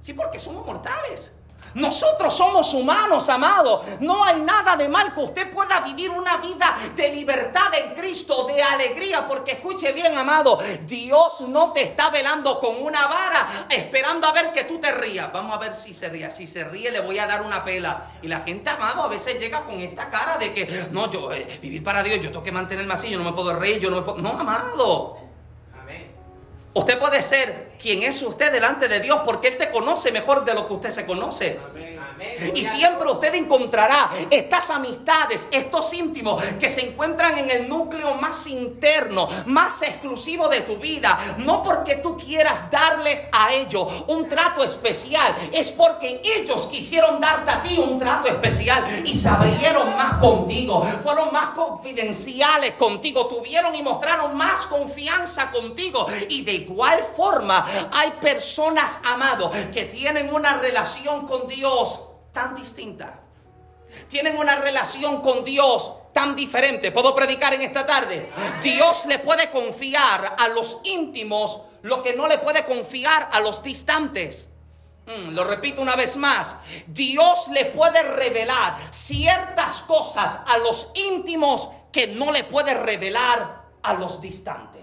Sí, 0.00 0.14
porque 0.14 0.38
somos 0.38 0.64
mortales. 0.66 1.37
Nosotros 1.78 2.34
somos 2.34 2.74
humanos, 2.74 3.28
amados. 3.28 3.82
No 4.00 4.22
hay 4.24 4.40
nada 4.40 4.76
de 4.76 4.88
mal 4.88 5.14
que 5.14 5.20
usted 5.20 5.50
pueda 5.50 5.80
vivir 5.80 6.10
una 6.10 6.36
vida 6.38 6.76
de 6.94 7.10
libertad 7.10 7.72
en 7.74 7.94
Cristo, 7.94 8.46
de 8.46 8.62
alegría, 8.62 9.26
porque 9.26 9.52
escuche 9.52 9.92
bien, 9.92 10.16
amado, 10.16 10.58
Dios 10.86 11.40
no 11.42 11.72
te 11.72 11.82
está 11.82 12.10
velando 12.10 12.58
con 12.58 12.82
una 12.82 13.06
vara 13.06 13.66
esperando 13.70 14.26
a 14.26 14.32
ver 14.32 14.52
que 14.52 14.64
tú 14.64 14.78
te 14.78 14.92
rías. 14.92 15.32
Vamos 15.32 15.56
a 15.56 15.58
ver 15.58 15.74
si 15.74 15.94
se 15.94 16.08
ríe. 16.08 16.30
Si 16.30 16.46
se 16.46 16.64
ríe, 16.64 16.90
le 16.90 17.00
voy 17.00 17.18
a 17.18 17.26
dar 17.26 17.42
una 17.42 17.64
pela. 17.64 18.10
Y 18.22 18.28
la 18.28 18.40
gente, 18.40 18.70
amado, 18.70 19.02
a 19.02 19.08
veces 19.08 19.38
llega 19.38 19.64
con 19.64 19.78
esta 19.80 20.10
cara 20.10 20.36
de 20.36 20.52
que, 20.52 20.88
no, 20.90 21.10
yo, 21.10 21.32
eh, 21.32 21.58
vivir 21.62 21.82
para 21.82 22.02
Dios, 22.02 22.20
yo 22.20 22.30
tengo 22.30 22.42
que 22.42 22.52
mantener 22.52 22.84
el 22.84 23.10
yo 23.10 23.18
no 23.18 23.24
me 23.24 23.32
puedo 23.32 23.54
reír, 23.54 23.78
yo 23.78 23.90
no 23.90 23.96
me 23.98 24.02
puedo. 24.02 24.18
No, 24.18 24.30
amado. 24.30 25.27
Usted 26.74 26.98
puede 26.98 27.22
ser 27.22 27.72
quien 27.80 28.02
es 28.02 28.20
usted 28.22 28.52
delante 28.52 28.88
de 28.88 29.00
Dios 29.00 29.20
porque 29.24 29.48
Él 29.48 29.56
te 29.56 29.70
conoce 29.70 30.12
mejor 30.12 30.44
de 30.44 30.54
lo 30.54 30.66
que 30.66 30.74
usted 30.74 30.90
se 30.90 31.06
conoce. 31.06 31.58
Y 32.54 32.64
siempre 32.64 33.10
usted 33.10 33.34
encontrará 33.34 34.10
estas 34.30 34.70
amistades, 34.70 35.48
estos 35.50 35.92
íntimos 35.94 36.42
que 36.58 36.68
se 36.68 36.86
encuentran 36.86 37.38
en 37.38 37.50
el 37.50 37.68
núcleo 37.68 38.14
más 38.14 38.46
interno, 38.46 39.28
más 39.46 39.82
exclusivo 39.82 40.48
de 40.48 40.62
tu 40.62 40.76
vida. 40.76 41.18
No 41.38 41.62
porque 41.62 41.96
tú 41.96 42.16
quieras 42.16 42.70
darles 42.70 43.26
a 43.32 43.52
ellos 43.52 43.86
un 44.08 44.28
trato 44.28 44.64
especial, 44.64 45.34
es 45.52 45.72
porque 45.72 46.20
ellos 46.24 46.66
quisieron 46.66 47.20
darte 47.20 47.50
a 47.50 47.62
ti 47.62 47.78
un 47.78 47.98
trato 47.98 48.28
especial 48.28 48.84
y 49.04 49.14
se 49.14 49.28
abrieron 49.28 49.96
más 49.96 50.14
contigo, 50.14 50.86
fueron 51.02 51.32
más 51.32 51.50
confidenciales 51.50 52.74
contigo, 52.74 53.26
tuvieron 53.26 53.74
y 53.74 53.82
mostraron 53.82 54.36
más 54.36 54.66
confianza 54.66 55.50
contigo. 55.50 56.06
Y 56.28 56.42
de 56.42 56.52
igual 56.52 57.04
forma 57.16 57.66
hay 57.92 58.10
personas, 58.20 59.00
amados, 59.04 59.54
que 59.72 59.84
tienen 59.84 60.34
una 60.34 60.58
relación 60.58 61.26
con 61.26 61.46
Dios 61.46 62.07
tan 62.38 62.54
distinta. 62.54 63.18
Tienen 64.08 64.38
una 64.38 64.54
relación 64.54 65.20
con 65.22 65.44
Dios 65.44 65.92
tan 66.12 66.36
diferente. 66.36 66.92
¿Puedo 66.92 67.12
predicar 67.12 67.52
en 67.52 67.62
esta 67.62 67.84
tarde? 67.84 68.30
Dios 68.62 69.06
le 69.06 69.18
puede 69.18 69.50
confiar 69.50 70.36
a 70.38 70.46
los 70.48 70.80
íntimos 70.84 71.62
lo 71.82 72.00
que 72.02 72.14
no 72.14 72.28
le 72.28 72.38
puede 72.38 72.64
confiar 72.64 73.28
a 73.32 73.40
los 73.40 73.60
distantes. 73.62 74.48
Mm, 75.06 75.30
lo 75.30 75.42
repito 75.42 75.82
una 75.82 75.96
vez 75.96 76.16
más. 76.16 76.56
Dios 76.86 77.48
le 77.48 77.64
puede 77.66 78.02
revelar 78.04 78.78
ciertas 78.92 79.80
cosas 79.88 80.40
a 80.46 80.58
los 80.58 80.92
íntimos 80.94 81.70
que 81.90 82.06
no 82.06 82.30
le 82.30 82.44
puede 82.44 82.74
revelar 82.74 83.64
a 83.82 83.94
los 83.94 84.20
distantes. 84.20 84.77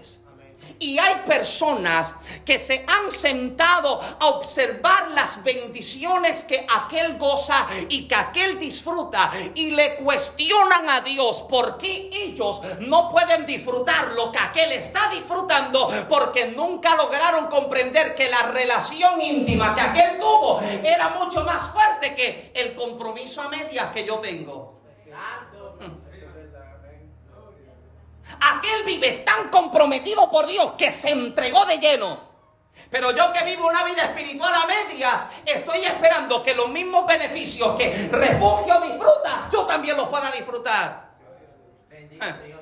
Y 0.78 0.98
hay 0.98 1.22
personas 1.26 2.14
que 2.44 2.58
se 2.58 2.84
han 2.86 3.10
sentado 3.10 4.00
a 4.20 4.26
observar 4.26 5.10
las 5.12 5.42
bendiciones 5.42 6.44
que 6.44 6.66
aquel 6.68 7.18
goza 7.18 7.66
y 7.88 8.06
que 8.06 8.14
aquel 8.14 8.58
disfruta 8.58 9.30
y 9.54 9.70
le 9.70 9.96
cuestionan 9.96 10.88
a 10.90 11.00
Dios 11.00 11.42
por 11.42 11.78
qué 11.78 12.10
ellos 12.12 12.60
no 12.80 13.10
pueden 13.10 13.46
disfrutar 13.46 14.12
lo 14.12 14.30
que 14.30 14.38
aquel 14.38 14.72
está 14.72 15.08
disfrutando 15.10 15.90
porque 16.08 16.46
nunca 16.46 16.94
lograron 16.96 17.46
comprender 17.46 18.14
que 18.14 18.28
la 18.28 18.42
relación 18.42 19.20
íntima 19.20 19.74
que 19.74 19.80
aquel 19.80 20.18
tuvo 20.18 20.60
era 20.82 21.10
mucho 21.10 21.44
más 21.44 21.70
fuerte 21.70 22.14
que 22.14 22.52
el 22.54 22.74
compromiso 22.74 23.42
a 23.42 23.48
medias 23.48 23.92
que 23.92 24.04
yo 24.04 24.16
tengo. 24.18 24.75
Aquel 28.40 28.84
vive 28.84 29.22
tan 29.24 29.48
comprometido 29.48 30.30
por 30.30 30.46
Dios 30.46 30.72
que 30.76 30.90
se 30.90 31.10
entregó 31.10 31.64
de 31.66 31.78
lleno. 31.78 32.26
Pero 32.90 33.10
yo 33.10 33.32
que 33.32 33.44
vivo 33.44 33.66
una 33.66 33.84
vida 33.84 34.02
espiritual 34.02 34.52
a 34.54 34.66
medias, 34.66 35.26
estoy 35.44 35.78
esperando 35.84 36.42
que 36.42 36.54
los 36.54 36.68
mismos 36.68 37.06
beneficios 37.06 37.76
que 37.76 38.08
refugio 38.12 38.80
disfruta, 38.82 39.48
yo 39.52 39.64
también 39.64 39.96
los 39.96 40.08
pueda 40.08 40.30
disfrutar. 40.30 41.10
Bendito 41.88 42.24
eh. 42.24 42.34
Dios. 42.46 42.55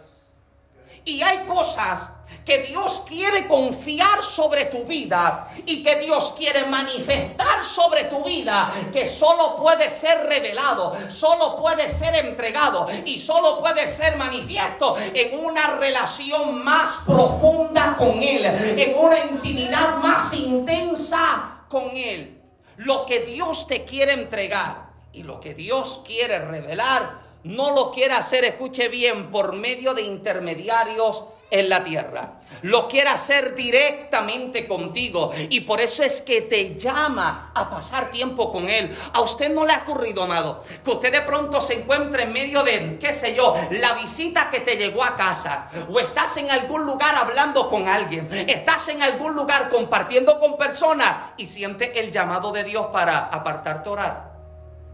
Y 1.04 1.22
hay 1.22 1.38
cosas 1.46 2.08
que 2.44 2.58
Dios 2.58 3.04
quiere 3.08 3.46
confiar 3.46 4.22
sobre 4.22 4.66
tu 4.66 4.84
vida 4.84 5.50
y 5.66 5.82
que 5.82 5.96
Dios 6.00 6.34
quiere 6.36 6.66
manifestar 6.66 7.64
sobre 7.64 8.04
tu 8.04 8.22
vida, 8.22 8.72
que 8.92 9.08
solo 9.08 9.56
puede 9.56 9.90
ser 9.90 10.26
revelado, 10.26 10.94
solo 11.08 11.56
puede 11.56 11.88
ser 11.90 12.14
entregado 12.26 12.86
y 13.04 13.18
solo 13.18 13.60
puede 13.60 13.86
ser 13.86 14.16
manifiesto 14.16 14.96
en 14.98 15.44
una 15.44 15.78
relación 15.78 16.62
más 16.62 16.98
profunda 17.06 17.96
con 17.96 18.22
Él, 18.22 18.44
en 18.44 18.98
una 18.98 19.18
intimidad 19.18 19.96
más 19.98 20.34
intensa 20.34 21.64
con 21.68 21.90
Él. 21.94 22.40
Lo 22.76 23.06
que 23.06 23.20
Dios 23.20 23.66
te 23.66 23.84
quiere 23.84 24.12
entregar 24.12 24.90
y 25.12 25.22
lo 25.22 25.40
que 25.40 25.54
Dios 25.54 26.02
quiere 26.04 26.40
revelar 26.40 27.23
no 27.44 27.70
lo 27.70 27.90
quiere 27.90 28.14
hacer, 28.14 28.44
escuche 28.44 28.88
bien, 28.88 29.30
por 29.30 29.52
medio 29.54 29.94
de 29.94 30.02
intermediarios 30.02 31.24
en 31.50 31.68
la 31.68 31.84
tierra. 31.84 32.32
Lo 32.62 32.88
quiere 32.88 33.10
hacer 33.10 33.54
directamente 33.54 34.66
contigo 34.66 35.32
y 35.50 35.60
por 35.60 35.80
eso 35.80 36.02
es 36.02 36.20
que 36.20 36.42
te 36.42 36.76
llama 36.76 37.52
a 37.54 37.70
pasar 37.70 38.10
tiempo 38.10 38.50
con 38.50 38.68
Él. 38.68 38.96
A 39.12 39.20
usted 39.20 39.52
no 39.52 39.64
le 39.64 39.72
ha 39.72 39.82
ocurrido, 39.82 40.24
amado, 40.24 40.62
que 40.82 40.90
usted 40.90 41.12
de 41.12 41.20
pronto 41.20 41.60
se 41.60 41.74
encuentre 41.74 42.24
en 42.24 42.32
medio 42.32 42.62
de, 42.62 42.98
qué 42.98 43.12
sé 43.12 43.34
yo, 43.34 43.54
la 43.70 43.92
visita 43.94 44.50
que 44.50 44.60
te 44.60 44.76
llegó 44.76 45.04
a 45.04 45.14
casa 45.14 45.68
o 45.92 46.00
estás 46.00 46.36
en 46.38 46.50
algún 46.50 46.84
lugar 46.84 47.14
hablando 47.14 47.68
con 47.68 47.88
alguien, 47.88 48.28
estás 48.48 48.88
en 48.88 49.02
algún 49.02 49.34
lugar 49.34 49.68
compartiendo 49.68 50.40
con 50.40 50.56
personas 50.56 51.32
y 51.36 51.46
siente 51.46 52.00
el 52.00 52.10
llamado 52.10 52.50
de 52.52 52.64
Dios 52.64 52.86
para 52.86 53.18
apartarte 53.18 53.90
orar. 53.90 54.33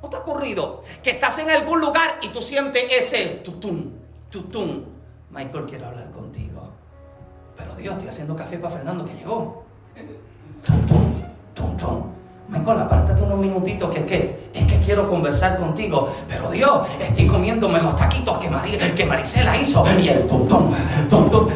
¿No 0.03 0.09
te 0.09 0.17
ha 0.17 0.21
ocurrido 0.21 0.83
que 1.03 1.11
estás 1.11 1.39
en 1.39 1.51
algún 1.51 1.81
lugar 1.81 2.19
y 2.23 2.29
tú 2.29 2.41
sientes 2.41 2.85
ese 2.91 3.41
tutum, 3.45 3.91
tutum? 4.31 4.85
Michael 5.31 5.67
quiere 5.67 5.85
hablar 5.85 6.11
contigo. 6.11 6.71
Pero 7.57 7.75
Dios, 7.77 7.95
estoy 7.95 8.09
haciendo 8.09 8.35
café 8.35 8.59
para 8.59 8.75
Fernando 8.75 9.05
que 9.05 9.15
llegó. 9.15 9.65
Tum, 10.65 10.87
tum, 10.87 11.23
tum, 11.55 11.77
tum. 11.77 12.20
Michael, 12.51 12.81
apártate 12.81 13.23
unos 13.23 13.39
minutitos 13.39 13.91
que 13.91 14.01
es 14.01 14.07
que, 14.07 14.51
es 14.53 14.67
que 14.67 14.81
quiero 14.85 15.09
conversar 15.09 15.59
contigo. 15.59 16.13
Pero 16.29 16.51
Dios, 16.51 16.81
estoy 17.01 17.29
comiéndome 17.29 17.81
los 17.81 17.97
taquitos 17.97 18.39
que, 18.39 18.49
que 18.97 19.07
Marisela 19.07 19.57
hizo. 19.57 19.85
Y 20.03 20.09
el 20.09 20.27
tum, 20.27 20.49
tum. 20.49 20.75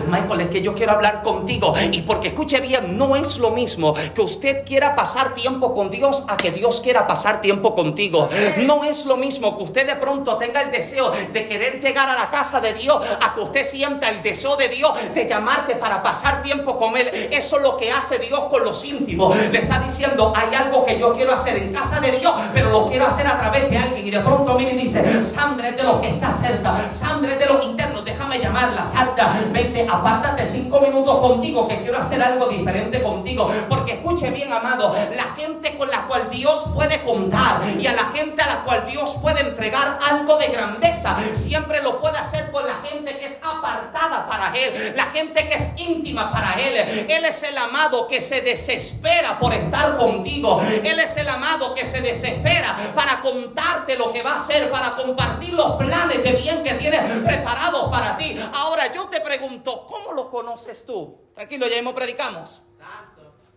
Michael, 0.09 0.42
es 0.42 0.48
que 0.48 0.62
yo 0.62 0.74
quiero 0.74 0.92
hablar 0.92 1.22
contigo. 1.22 1.74
Y 1.90 2.02
porque 2.02 2.28
escuche 2.28 2.61
bien, 2.61 2.96
no 2.96 3.16
es 3.16 3.38
lo 3.38 3.50
mismo 3.50 3.94
que 4.14 4.20
usted 4.20 4.64
quiera 4.64 4.94
pasar 4.94 5.35
tiempo 5.35 5.74
con 5.74 5.90
Dios 5.90 6.24
a 6.28 6.37
que 6.37 6.52
Dios 6.52 6.80
quiera 6.80 7.07
pasar 7.07 7.40
tiempo 7.40 7.74
contigo. 7.74 8.28
No 8.59 8.85
es 8.85 9.04
lo 9.07 9.16
mismo 9.16 9.57
que 9.57 9.64
usted 9.64 9.87
de 9.87 9.96
pronto 9.96 10.37
tenga 10.37 10.62
el 10.62 10.70
deseo 10.70 11.11
de 11.33 11.48
querer 11.48 11.80
llegar 11.80 12.09
a 12.09 12.14
la 12.14 12.30
casa 12.30 12.61
de 12.61 12.74
Dios 12.74 13.02
a 13.20 13.35
que 13.35 13.40
usted 13.40 13.64
sienta 13.64 14.09
el 14.09 14.22
deseo 14.22 14.57
de 14.57 14.68
Dios 14.68 14.92
de 15.12 15.26
llamarte 15.26 15.74
para 15.74 16.02
pasar 16.02 16.42
tiempo 16.42 16.76
con 16.76 16.96
Él. 16.96 17.09
Eso 17.33 17.57
es 17.57 17.62
lo 17.62 17.76
que 17.76 17.90
hace 17.90 18.18
Dios 18.18 18.44
con 18.44 18.64
los 18.64 18.85
íntimos. 18.85 19.37
Le 19.50 19.59
está 19.59 19.80
diciendo, 19.80 20.33
hay 20.37 20.54
algo 20.54 20.84
que 20.85 20.99
yo 20.99 21.12
quiero 21.12 21.33
hacer 21.33 21.57
en 21.57 21.73
casa 21.73 22.01
de 22.01 22.12
Dios, 22.18 22.33
pero 22.53 22.70
lo 22.70 22.88
quiero 22.88 23.07
hacer 23.07 23.27
a 23.27 23.38
través 23.38 23.70
de 23.70 23.79
alguien. 23.79 24.07
Y 24.07 24.11
de 24.11 24.20
pronto 24.20 24.57
viene 24.57 24.73
y 24.75 24.85
dice, 24.85 25.23
Sandra 25.25 25.68
es 25.68 25.77
de 25.77 25.83
lo 25.83 26.01
que 26.01 26.09
está 26.09 26.31
cerca, 26.31 26.90
Sandra 26.90 27.33
es 27.33 27.38
de 27.38 27.47
los 27.47 27.64
internos, 27.64 28.05
déjame 28.05 28.38
llamarla, 28.38 28.85
Sandra, 28.85 29.33
vete, 29.53 29.87
apártate 29.90 30.44
cinco 30.44 30.81
minutos 30.81 31.18
contigo, 31.18 31.66
que 31.68 31.79
quiero 31.79 31.99
hacer 31.99 32.23
algo 32.23 32.47
diferente 32.47 33.03
contigo. 33.03 33.51
Porque 33.68 33.94
escuche 33.94 34.31
bien, 34.31 34.53
amado, 34.53 34.94
la 35.16 35.35
gente 35.37 35.77
con 35.77 35.90
la 35.90 36.03
cual 36.03 36.29
Dios 36.31 36.66
puede 36.75 37.03
contar 37.03 37.61
y 37.81 37.87
a 37.87 37.94
la 37.94 38.05
gente 38.07 38.42
a 38.42 38.47
la 38.47 38.64
cual 38.64 38.85
Dios 38.87 39.16
puede 39.20 39.40
entregar 39.40 39.99
algo 40.11 40.37
de 40.38 40.49
grandeza, 40.49 41.16
siempre 41.35 41.83
lo 41.83 42.01
puede 42.01 42.18
hacer 42.18 42.51
con 42.51 42.66
la 42.66 42.75
gente 42.88 43.18
que 43.18 43.27
es 43.27 43.38
apartada 43.42 44.27
para 44.27 44.53
Él, 44.57 44.94
la 44.97 45.07
gente 45.07 45.49
que 45.49 45.55
es 45.55 45.73
íntima 45.77 46.31
para 46.31 46.55
Él. 46.55 47.07
Él 47.09 47.25
es 47.25 47.42
el 47.42 47.57
amado 47.57 48.07
que 48.09 48.20
se 48.20 48.40
desespera 48.40 49.38
por 49.38 49.53
estar 49.53 49.97
contigo. 49.97 50.61
Él 50.83 50.99
es 50.99 51.17
el 51.17 51.29
amado 51.29 51.75
que 51.75 51.85
se 51.85 52.01
desespera 52.01 52.93
para 52.95 53.21
contarte 53.21 53.97
lo 53.97 54.13
que 54.13 54.23
va 54.23 54.33
a 54.33 54.37
hacer, 54.37 54.71
para 54.71 54.97
compartir 54.97 55.55
los 55.55 55.73
planes 55.73 56.23
de 56.23 56.33
bien 56.33 56.65
que 56.65 56.75
tiene 56.75 56.99
preparados 57.25 57.91
para 57.91 58.17
ti. 58.17 58.39
Ahora 58.53 58.93
yo 58.93 59.07
te 59.09 59.21
pregunto, 59.21 59.87
¿cómo 59.87 60.13
lo 60.13 60.31
conoces 60.31 60.85
tú? 60.85 61.19
Tranquilo, 61.35 61.67
ya 61.69 61.77
mismo 61.77 61.95
predicamos. 61.95 62.61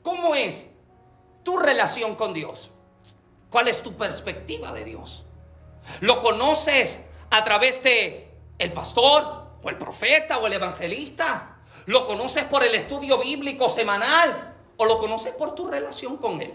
¿Cómo 0.04 0.36
es 0.36 0.66
tu 1.44 1.58
relación 1.58 2.16
con 2.16 2.34
Dios? 2.34 2.72
¿Cuál 3.50 3.68
es 3.68 3.84
tu 3.84 3.94
perspectiva 3.94 4.72
de 4.72 4.84
Dios? 4.84 5.26
¿Lo 6.02 6.22
conoces 6.22 7.02
a 7.30 7.44
través 7.44 7.84
de 7.84 8.34
el 8.58 8.74
pastor 8.74 9.48
o 9.62 9.70
el 9.70 9.78
profeta 9.78 10.38
o 10.38 10.48
el 10.48 10.54
evangelista? 10.54 11.58
¿Lo 11.86 12.06
conoces 12.06 12.44
por 12.44 12.64
el 12.64 12.76
estudio 12.76 13.18
bíblico 13.18 13.70
semanal 13.70 14.56
o 14.78 14.86
lo 14.86 15.00
conoces 15.00 15.34
por 15.34 15.56
tu 15.56 15.68
relación 15.68 16.18
con 16.18 16.42
él? 16.42 16.54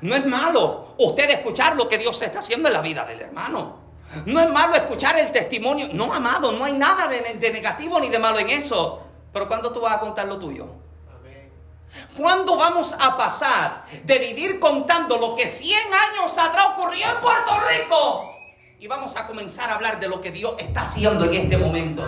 No 0.00 0.14
es 0.14 0.26
malo 0.26 0.94
usted 0.98 1.30
escuchar 1.30 1.76
lo 1.76 1.88
que 1.88 1.98
Dios 1.98 2.20
está 2.22 2.38
haciendo 2.38 2.68
en 2.68 2.74
la 2.74 2.80
vida 2.80 3.04
del 3.04 3.20
hermano. 3.20 3.80
No 4.26 4.40
es 4.40 4.50
malo 4.50 4.74
escuchar 4.74 5.18
el 5.18 5.30
testimonio. 5.32 5.88
No, 5.92 6.12
amado, 6.12 6.52
no 6.52 6.64
hay 6.64 6.74
nada 6.74 7.08
de, 7.08 7.50
negativo 7.50 7.98
ni 7.98 8.08
de 8.08 8.18
malo 8.18 8.38
en 8.38 8.50
eso. 8.50 9.02
Pero 9.32 9.48
¿cuándo 9.48 9.72
tú 9.72 9.80
vas 9.80 9.96
a 9.96 10.00
contar 10.00 10.26
lo 10.26 10.38
tuyo? 10.38 10.66
¿Cuándo 12.16 12.56
vamos 12.56 12.94
a 12.98 13.16
pasar 13.16 13.84
de 14.04 14.18
vivir 14.18 14.58
contando 14.58 15.16
lo 15.18 15.34
que 15.34 15.46
100 15.46 15.78
años 15.92 16.38
atrás 16.38 16.68
ocurrió 16.74 17.06
en 17.06 17.20
Puerto 17.20 17.52
Rico? 17.68 18.32
Y 18.82 18.88
vamos 18.88 19.14
a 19.14 19.28
comenzar 19.28 19.70
a 19.70 19.74
hablar 19.74 20.00
de 20.00 20.08
lo 20.08 20.20
que 20.20 20.32
Dios 20.32 20.54
está 20.58 20.80
haciendo 20.80 21.24
en 21.26 21.34
este 21.34 21.56
momento. 21.56 22.02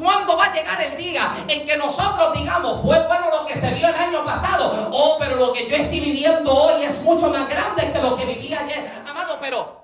¿Cuándo 0.00 0.34
va 0.34 0.46
a 0.46 0.54
llegar 0.54 0.80
el 0.80 0.96
día 0.96 1.30
en 1.46 1.66
que 1.66 1.76
nosotros 1.76 2.32
digamos, 2.38 2.80
fue 2.80 3.06
bueno 3.06 3.26
lo 3.30 3.44
que 3.44 3.54
se 3.54 3.70
vio 3.74 3.86
el 3.86 3.94
año 3.94 4.24
pasado? 4.24 4.88
Oh, 4.92 5.18
pero 5.18 5.36
lo 5.36 5.52
que 5.52 5.68
yo 5.68 5.76
estoy 5.76 6.00
viviendo 6.00 6.50
hoy 6.50 6.84
es 6.84 7.02
mucho 7.02 7.28
más 7.28 7.46
grande 7.50 7.92
que 7.92 7.98
lo 7.98 8.16
que 8.16 8.24
viví 8.24 8.54
ayer. 8.54 8.90
Amado, 9.06 9.36
pero 9.42 9.79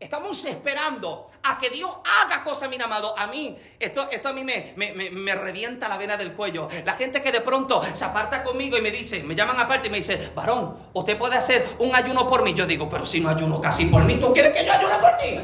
Estamos 0.00 0.44
esperando 0.44 1.28
a 1.44 1.56
que 1.56 1.70
Dios 1.70 1.90
haga 2.04 2.42
cosas, 2.42 2.68
mi 2.68 2.80
amado. 2.82 3.16
A 3.16 3.26
mí, 3.28 3.56
esto, 3.78 4.08
esto 4.10 4.28
a 4.28 4.32
mí 4.32 4.44
me, 4.44 4.74
me, 4.76 5.34
revienta 5.34 5.88
la 5.88 5.96
vena 5.96 6.16
del 6.16 6.32
cuello. 6.32 6.68
La 6.84 6.94
gente 6.94 7.22
que 7.22 7.30
de 7.30 7.40
pronto 7.40 7.80
se 7.92 8.04
aparta 8.04 8.42
conmigo 8.42 8.76
y 8.76 8.82
me 8.82 8.90
dice, 8.90 9.22
me 9.22 9.34
llaman 9.34 9.58
aparte 9.58 9.88
y 9.88 9.90
me 9.90 9.98
dice, 9.98 10.32
varón, 10.34 10.76
usted 10.92 11.16
puede 11.16 11.36
hacer 11.36 11.76
un 11.78 11.94
ayuno 11.94 12.26
por 12.26 12.42
mí. 12.42 12.52
Yo 12.54 12.66
digo, 12.66 12.88
pero 12.88 13.06
si 13.06 13.20
no 13.20 13.30
ayuno 13.30 13.60
casi 13.60 13.86
por 13.86 14.02
mí, 14.04 14.16
¿tú 14.16 14.32
quieres 14.32 14.52
que 14.52 14.66
yo 14.66 14.72
ayune 14.72 14.94
por 14.96 15.16
ti? 15.16 15.40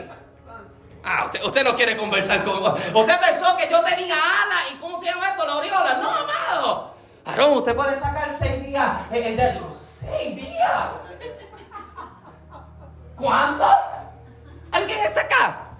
Ah, 1.04 1.24
usted, 1.26 1.42
usted 1.44 1.64
no 1.64 1.74
quiere 1.76 1.96
conversar 1.96 2.44
conmigo. 2.44 2.76
Usted 2.94 3.20
pensó 3.20 3.56
que 3.56 3.68
yo 3.70 3.82
tenía 3.82 4.16
alas 4.16 4.72
y 4.72 4.74
¿cómo 4.76 4.98
se 4.98 5.06
llama 5.06 5.30
esto? 5.30 5.46
La 5.46 5.52
aureola. 5.52 5.94
No, 5.94 6.10
amado. 6.10 6.94
Varón, 7.24 7.58
usted 7.58 7.74
puede 7.74 7.96
sacar 7.96 8.30
seis 8.30 8.66
días. 8.66 8.90
Eh, 9.12 9.36
eh, 9.38 9.60
seis 9.78 10.36
días. 10.36 10.88
¿Cuánto? 13.16 13.64
¿Alguien 14.72 15.00
está 15.00 15.20
acá? 15.22 15.76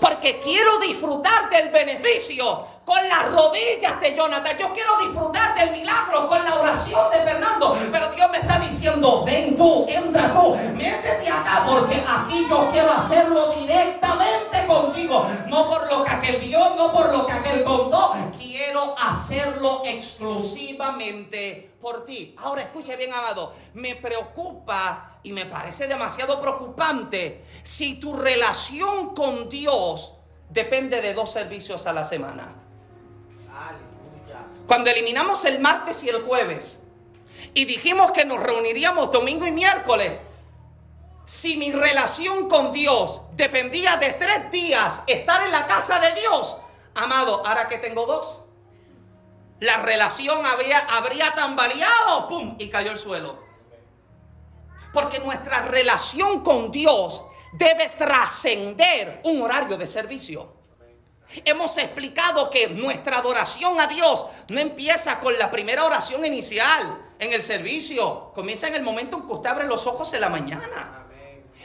Porque 0.00 0.40
quiero 0.40 0.78
disfrutar 0.80 1.50
del 1.50 1.70
beneficio 1.70 2.66
con 2.84 3.08
las 3.08 3.30
rodillas 3.32 4.00
de 4.00 4.14
Jonathan. 4.14 4.56
Yo 4.58 4.72
quiero 4.72 4.98
disfrutar 4.98 5.54
del 5.54 5.72
milagro 5.72 6.28
con 6.28 6.44
la 6.44 6.54
oración 6.56 7.10
de 7.10 7.20
Fernando. 7.20 7.76
Pero 7.90 8.12
Dios 8.12 8.30
me 8.30 8.38
está 8.38 8.58
diciendo, 8.58 9.24
ven 9.24 9.56
tú, 9.56 9.86
entra 9.88 10.32
tú, 10.32 10.54
métete 10.74 11.28
acá, 11.28 11.64
porque 11.66 12.02
aquí 12.06 12.46
yo 12.48 12.68
quiero 12.70 12.92
hacerlo 12.92 13.54
directamente 13.58 14.66
contigo. 14.66 15.26
No 15.48 15.68
por 15.70 15.90
lo 15.90 16.04
que 16.04 16.10
aquel 16.10 16.36
vio, 16.36 16.58
no 16.76 16.92
por 16.92 17.10
lo 17.10 17.26
que 17.26 17.32
aquel 17.32 17.64
contó. 17.64 18.14
Quiero 18.38 18.94
hacerlo 18.98 19.82
exclusivamente 19.84 21.74
por 21.80 22.04
ti. 22.04 22.36
Ahora 22.38 22.62
escuche 22.62 22.96
bien, 22.96 23.12
amado. 23.12 23.54
Me 23.74 23.96
preocupa 23.96 25.18
y 25.22 25.32
me 25.32 25.46
parece 25.46 25.86
demasiado 25.86 26.40
preocupante 26.40 27.44
si 27.62 27.98
tu 27.98 28.14
relación 28.14 29.14
con 29.14 29.48
Dios 29.48 30.14
depende 30.50 31.00
de 31.00 31.14
dos 31.14 31.32
servicios 31.32 31.86
a 31.86 31.92
la 31.92 32.04
semana. 32.04 32.63
Cuando 34.66 34.90
eliminamos 34.90 35.44
el 35.44 35.60
martes 35.60 36.02
y 36.04 36.08
el 36.08 36.22
jueves 36.22 36.78
y 37.52 37.64
dijimos 37.66 38.12
que 38.12 38.24
nos 38.24 38.42
reuniríamos 38.42 39.10
domingo 39.10 39.46
y 39.46 39.52
miércoles, 39.52 40.12
si 41.26 41.56
mi 41.56 41.72
relación 41.72 42.48
con 42.48 42.72
Dios 42.72 43.22
dependía 43.32 43.96
de 43.96 44.12
tres 44.12 44.50
días 44.50 45.02
estar 45.06 45.44
en 45.44 45.52
la 45.52 45.66
casa 45.66 45.98
de 45.98 46.20
Dios, 46.20 46.56
amado, 46.94 47.46
ahora 47.46 47.68
que 47.68 47.78
tengo 47.78 48.06
dos, 48.06 48.44
la 49.60 49.78
relación 49.78 50.44
habría, 50.44 51.32
tambaleado, 51.34 52.28
¡pum! 52.28 52.56
y 52.58 52.68
cayó 52.68 52.90
el 52.90 52.98
suelo. 52.98 53.42
Porque 54.92 55.18
nuestra 55.18 55.62
relación 55.62 56.42
con 56.42 56.70
Dios 56.70 57.22
debe 57.52 57.88
trascender 57.90 59.20
un 59.24 59.42
horario 59.42 59.76
de 59.76 59.86
servicio. 59.86 60.52
Hemos 61.44 61.78
explicado 61.78 62.50
que 62.50 62.68
nuestra 62.68 63.18
adoración 63.18 63.80
a 63.80 63.86
Dios 63.86 64.26
no 64.48 64.60
empieza 64.60 65.20
con 65.20 65.36
la 65.38 65.50
primera 65.50 65.84
oración 65.84 66.24
inicial 66.24 66.98
en 67.18 67.32
el 67.32 67.42
servicio. 67.42 68.30
Comienza 68.34 68.68
en 68.68 68.76
el 68.76 68.82
momento 68.82 69.16
en 69.16 69.26
que 69.26 69.32
usted 69.32 69.50
abre 69.50 69.66
los 69.66 69.86
ojos 69.86 70.12
en 70.14 70.20
la 70.20 70.28
mañana. 70.28 71.06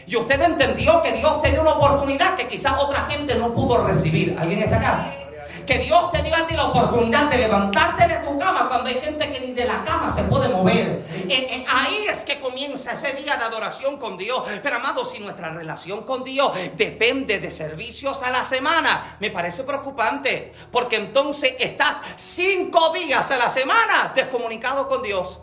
Y 0.08 0.16
usted 0.16 0.42
entendió 0.42 1.02
que 1.04 1.12
Dios 1.14 1.42
tenía 1.42 1.62
una 1.62 1.74
oportunidad 1.74 2.36
que 2.36 2.48
quizás 2.48 2.82
otra 2.82 3.06
gente 3.06 3.36
no 3.36 3.54
pudo 3.54 3.86
recibir. 3.86 4.36
¿Alguien 4.40 4.64
está 4.64 4.78
acá? 4.78 5.29
Que 5.70 5.78
Dios 5.78 6.12
te 6.12 6.24
dio 6.24 6.36
a 6.36 6.48
ti 6.48 6.56
la 6.56 6.66
oportunidad 6.66 7.30
de 7.30 7.38
levantarte 7.38 8.08
de 8.08 8.16
tu 8.26 8.36
cama 8.40 8.68
cuando 8.70 8.90
hay 8.90 8.96
gente 8.96 9.32
que 9.32 9.40
ni 9.40 9.54
de 9.54 9.66
la 9.66 9.84
cama 9.84 10.12
se 10.12 10.24
puede 10.24 10.50
mover. 10.50 11.06
Eh, 11.14 11.30
eh, 11.30 11.66
ahí 11.70 12.08
es 12.10 12.24
que 12.24 12.40
comienza 12.40 12.94
ese 12.94 13.14
día 13.14 13.38
de 13.38 13.44
adoración 13.44 13.98
con 13.98 14.18
Dios. 14.18 14.42
Pero 14.64 14.78
amado, 14.78 15.06
si 15.06 15.20
nuestra 15.20 15.50
relación 15.54 16.06
con 16.06 16.24
Dios 16.24 16.54
depende 16.76 17.38
de 17.38 17.52
servicios 17.52 18.24
a 18.24 18.32
la 18.32 18.44
semana, 18.44 19.18
me 19.20 19.30
parece 19.30 19.64
preocupante. 19.64 20.54
Porque 20.72 20.96
entonces 20.96 21.54
estás 21.60 22.02
cinco 22.16 22.92
días 22.94 23.30
a 23.30 23.38
la 23.38 23.52
semana 23.52 24.12
descomunicado 24.16 24.88
con 24.88 25.04
Dios. 25.04 25.42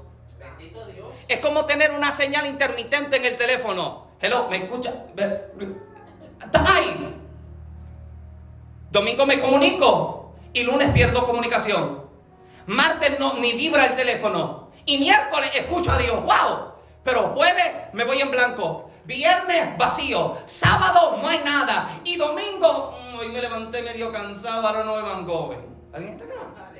Dios. 0.92 1.08
Es 1.28 1.38
como 1.38 1.66
tener 1.66 1.92
una 1.92 2.10
señal 2.10 2.46
intermitente 2.46 3.18
en 3.18 3.26
el 3.26 3.36
teléfono. 3.36 4.08
Hello, 4.20 4.48
¿me 4.50 4.56
escucha? 4.56 4.92
¡Ay! 6.52 7.14
Domingo 8.90 9.26
me 9.26 9.40
comunico 9.40 10.34
y 10.52 10.62
lunes 10.62 10.90
pierdo 10.92 11.26
comunicación. 11.26 12.04
Martes 12.66 13.18
no, 13.18 13.34
ni 13.34 13.52
vibra 13.52 13.86
el 13.86 13.96
teléfono. 13.96 14.70
Y 14.84 14.98
miércoles 14.98 15.50
escucho 15.54 15.92
a 15.92 15.98
Dios. 15.98 16.22
¡Wow! 16.24 16.72
Pero 17.02 17.28
jueves 17.28 17.66
me 17.92 18.04
voy 18.04 18.20
en 18.20 18.30
blanco. 18.30 18.90
Viernes 19.04 19.76
vacío. 19.78 20.36
Sábado 20.46 21.18
no 21.22 21.28
hay 21.28 21.40
nada. 21.44 22.00
Y 22.04 22.16
domingo, 22.16 22.92
mm, 22.92 23.18
hoy 23.18 23.28
me 23.28 23.40
levanté 23.40 23.82
medio 23.82 24.12
cansado, 24.12 24.66
ahora 24.66 24.84
no 24.84 24.96
me 24.96 25.02
van 25.02 25.26
¿Alguien 25.92 26.14
está 26.14 26.24
acá? 26.24 26.72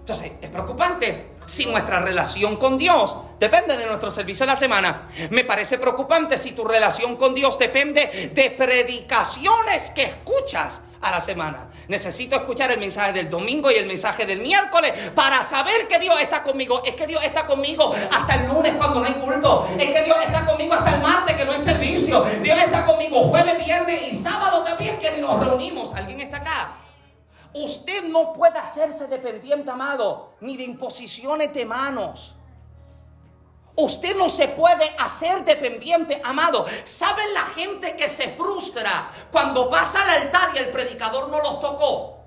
Entonces, 0.00 0.32
es 0.40 0.50
preocupante 0.50 1.37
si 1.48 1.64
nuestra 1.66 1.98
relación 2.00 2.56
con 2.56 2.76
Dios 2.76 3.16
depende 3.40 3.76
de 3.76 3.86
nuestro 3.86 4.10
servicio 4.10 4.44
de 4.44 4.52
la 4.52 4.56
semana. 4.56 5.06
Me 5.30 5.44
parece 5.44 5.78
preocupante 5.78 6.36
si 6.36 6.52
tu 6.52 6.64
relación 6.64 7.16
con 7.16 7.34
Dios 7.34 7.58
depende 7.58 8.30
de 8.34 8.50
predicaciones 8.50 9.90
que 9.90 10.02
escuchas 10.02 10.82
a 11.00 11.10
la 11.10 11.20
semana. 11.20 11.68
Necesito 11.88 12.36
escuchar 12.36 12.70
el 12.70 12.78
mensaje 12.78 13.14
del 13.14 13.30
domingo 13.30 13.70
y 13.70 13.76
el 13.76 13.86
mensaje 13.86 14.26
del 14.26 14.40
miércoles 14.40 14.92
para 15.14 15.42
saber 15.42 15.88
que 15.88 15.98
Dios 15.98 16.20
está 16.20 16.42
conmigo. 16.42 16.82
Es 16.84 16.94
que 16.96 17.06
Dios 17.06 17.24
está 17.24 17.46
conmigo 17.46 17.94
hasta 18.12 18.34
el 18.34 18.48
lunes 18.48 18.74
cuando 18.76 19.00
no 19.00 19.06
hay 19.06 19.14
culto. 19.14 19.68
Es 19.78 19.90
que 19.90 20.02
Dios 20.02 20.18
está 20.26 20.44
conmigo 20.44 20.74
hasta 20.74 20.96
el 20.96 21.00
martes 21.02 21.34
que 21.34 21.44
no 21.46 21.52
hay 21.52 21.60
servicio. 21.62 22.26
Dios 22.42 22.58
está 22.58 22.84
conmigo 22.84 23.22
jueves, 23.28 23.64
viernes 23.64 24.12
y 24.12 24.14
sábado 24.14 24.62
también 24.64 24.98
que 24.98 25.12
nos 25.12 25.40
reunimos. 25.40 25.94
¿Alguien 25.94 26.20
está 26.20 26.38
acá? 26.38 26.87
Usted 27.54 28.04
no 28.04 28.32
puede 28.32 28.58
hacerse 28.58 29.06
dependiente, 29.06 29.70
amado, 29.70 30.34
ni 30.40 30.56
de 30.56 30.64
imposiciones 30.64 31.52
de 31.54 31.64
manos. 31.64 32.34
Usted 33.76 34.16
no 34.16 34.28
se 34.28 34.48
puede 34.48 34.90
hacer 34.98 35.44
dependiente, 35.44 36.20
amado. 36.24 36.66
¿Saben 36.84 37.32
la 37.32 37.46
gente 37.46 37.96
que 37.96 38.08
se 38.08 38.28
frustra 38.30 39.08
cuando 39.30 39.70
pasa 39.70 40.02
al 40.02 40.22
altar 40.22 40.50
y 40.54 40.58
el 40.58 40.70
predicador 40.70 41.28
no 41.28 41.38
los 41.38 41.60
tocó? 41.60 42.18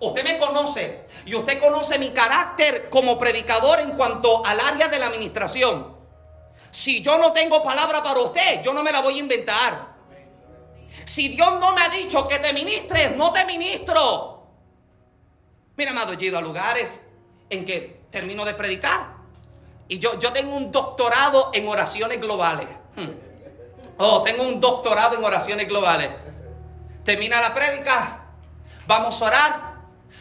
Usted 0.00 0.24
me 0.24 0.38
conoce 0.38 1.06
y 1.26 1.34
usted 1.34 1.60
conoce 1.60 1.98
mi 1.98 2.10
carácter 2.10 2.90
como 2.90 3.18
predicador 3.18 3.80
en 3.80 3.92
cuanto 3.92 4.44
al 4.44 4.58
área 4.58 4.88
de 4.88 4.98
la 4.98 5.06
administración. 5.06 5.96
Si 6.70 7.02
yo 7.02 7.18
no 7.18 7.32
tengo 7.32 7.62
palabra 7.62 8.02
para 8.02 8.20
usted, 8.20 8.62
yo 8.62 8.72
no 8.72 8.82
me 8.82 8.92
la 8.92 9.00
voy 9.00 9.14
a 9.14 9.18
inventar. 9.18 9.89
Si 11.04 11.28
Dios 11.28 11.58
no 11.60 11.72
me 11.72 11.82
ha 11.82 11.88
dicho 11.88 12.26
que 12.28 12.38
te 12.38 12.52
ministres, 12.52 13.16
no 13.16 13.32
te 13.32 13.44
ministro. 13.44 14.46
Mira, 15.76 15.92
amado, 15.92 16.12
he 16.12 16.24
ido 16.24 16.38
a 16.38 16.40
lugares 16.40 17.00
en 17.48 17.64
que 17.64 18.00
termino 18.10 18.44
de 18.44 18.54
predicar. 18.54 19.14
Y 19.88 19.98
yo, 19.98 20.18
yo 20.18 20.32
tengo 20.32 20.56
un 20.56 20.70
doctorado 20.70 21.50
en 21.52 21.66
oraciones 21.66 22.20
globales. 22.20 22.66
Hmm. 22.96 23.10
Oh, 23.98 24.22
tengo 24.22 24.42
un 24.44 24.60
doctorado 24.60 25.16
en 25.16 25.24
oraciones 25.24 25.68
globales. 25.68 26.10
Termina 27.04 27.40
la 27.40 27.54
prédica. 27.54 28.24
Vamos 28.86 29.20
a 29.20 29.24
orar. 29.24 29.70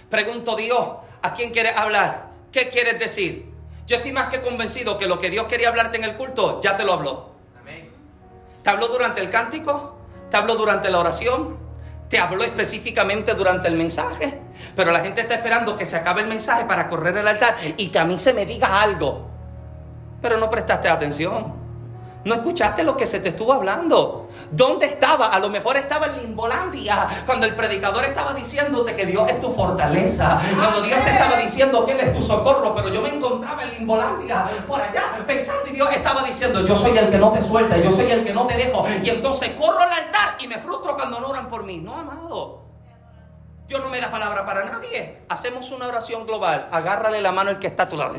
Pregunto 0.10 0.54
a 0.54 0.56
Dios, 0.56 0.88
¿a 1.22 1.34
quién 1.34 1.52
quieres 1.52 1.78
hablar? 1.78 2.30
¿Qué 2.52 2.70
quieres 2.70 3.00
decir? 3.00 3.52
Yo 3.86 3.98
estoy 3.98 4.12
más 4.12 4.30
que 4.30 4.42
convencido 4.42 4.98
que 4.98 5.08
lo 5.08 5.20
que 5.20 5.30
Dios 5.30 5.48
quería 5.48 5.70
hablarte 5.70 5.98
en 5.98 6.04
el 6.04 6.16
culto, 6.16 6.60
ya 6.62 6.78
te 6.78 6.84
lo 6.84 6.94
habló. 6.94 7.30
¿Te 8.64 8.70
habló 8.70 8.88
durante 8.88 9.22
el 9.22 9.30
cántico? 9.30 9.99
¿Te 10.30 10.38
habló 10.38 10.56
durante 10.56 10.89
la 10.89 11.00
oración? 11.00 11.58
¿Te 12.08 12.20
habló 12.20 12.44
específicamente 12.44 13.34
durante 13.34 13.68
el 13.68 13.76
mensaje? 13.76 14.42
Pero 14.76 14.92
la 14.92 15.00
gente 15.00 15.22
está 15.22 15.36
esperando 15.36 15.78
que 15.78 15.86
se 15.86 15.96
acabe 15.96 16.22
el 16.22 16.28
mensaje 16.28 16.65
para 16.65 16.88
correr 16.88 17.18
el 17.18 17.28
altar 17.28 17.56
y 17.78 17.89
que 17.89 18.00
a 18.00 18.06
mí 18.06 18.18
se 18.18 18.34
me 18.34 18.46
diga 18.46 18.82
algo. 18.82 19.30
Pero 20.22 20.38
no 20.38 20.50
prestaste 20.50 20.89
atención. 20.89 21.59
No 22.30 22.36
escuchaste 22.36 22.84
lo 22.84 22.96
que 22.96 23.08
se 23.08 23.22
te 23.22 23.30
estuvo 23.30 23.52
hablando. 23.54 24.30
¿Dónde 24.52 24.86
estaba? 24.86 25.30
A 25.30 25.39
lo 25.39 25.50
mejor 25.50 25.78
estaba 25.78 26.06
en 26.06 26.18
Limbolandia, 26.22 27.08
cuando 27.26 27.48
el 27.48 27.56
predicador 27.56 28.06
estaba 28.06 28.36
diciéndote 28.36 28.96
que 28.96 29.08
Dios 29.08 29.28
es 29.32 29.39
tu 29.39 29.52
fortaleza, 29.52 30.39
cuando 30.56 30.84
Dios 30.84 31.04
te 31.04 31.10
estaba 31.10 31.38
diciendo 31.38 31.84
que 31.88 31.94
Él 31.94 32.02
es 32.02 32.15
tu 32.15 32.22
socorro, 32.22 32.76
pero 32.76 32.89
yo 32.89 33.02
me 33.02 33.10
encontraba 33.10 33.63
en 33.63 33.72
Limbolandia, 33.72 34.46
por 34.68 34.80
allá, 34.80 35.06
pensando 35.26 35.70
y 35.70 35.72
Dios 35.72 35.89
estaba 35.89 36.22
diciendo, 36.22 36.63
yo 36.68 36.76
soy 36.76 36.96
el 37.00 37.10
que 37.10 37.18
no 37.18 37.32
te 37.32 37.42
suelta, 37.42 37.78
yo 37.78 37.89
soy 37.89 38.12
el 38.12 38.24
que 38.24 38.32
no 38.32 38.46
te 38.46 38.58
dejo. 38.58 38.86
Y 39.04 39.10
entonces 39.10 39.50
corro 39.60 39.80
al 39.80 39.92
altar 39.92 40.36
y 40.39 40.48
me 40.48 40.60
frustro 40.60 40.96
cuando 40.96 41.20
no 41.20 41.30
oran 41.30 41.50
por 41.50 41.63
mí. 41.63 41.80
No, 41.80 41.96
amado. 41.96 42.62
Dios 43.68 43.82
no 43.82 43.89
me 43.89 44.00
da 44.00 44.12
palabra 44.12 44.46
para 44.46 44.65
nadie. 44.65 45.24
Hacemos 45.30 45.72
una 45.72 45.88
oración 45.88 46.28
global. 46.28 46.70
Agárrale 46.72 47.22
la 47.22 47.32
mano 47.32 47.50
el 47.50 47.58
que 47.58 47.65
está 47.65 47.84
a 47.84 47.89
tu 47.89 47.98
lado. 47.98 48.15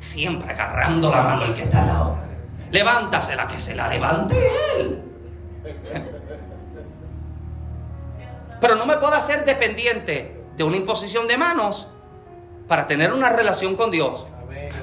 Siempre 0.00 0.52
agarrando 0.52 1.10
la 1.10 1.22
mano 1.22 1.44
el 1.46 1.54
que 1.54 1.62
está 1.62 1.80
al 1.80 1.86
lado. 1.86 2.28
Levántasela, 2.70 3.48
que 3.48 3.58
se 3.58 3.74
la 3.74 3.88
levante 3.88 4.36
él. 4.78 5.02
Pero 8.60 8.74
no 8.74 8.86
me 8.86 8.96
puedo 8.96 9.14
hacer 9.14 9.44
dependiente 9.44 10.42
de 10.56 10.64
una 10.64 10.76
imposición 10.76 11.26
de 11.28 11.36
manos 11.36 11.88
para 12.66 12.86
tener 12.86 13.12
una 13.12 13.30
relación 13.30 13.76
con 13.76 13.90
Dios. 13.90 14.26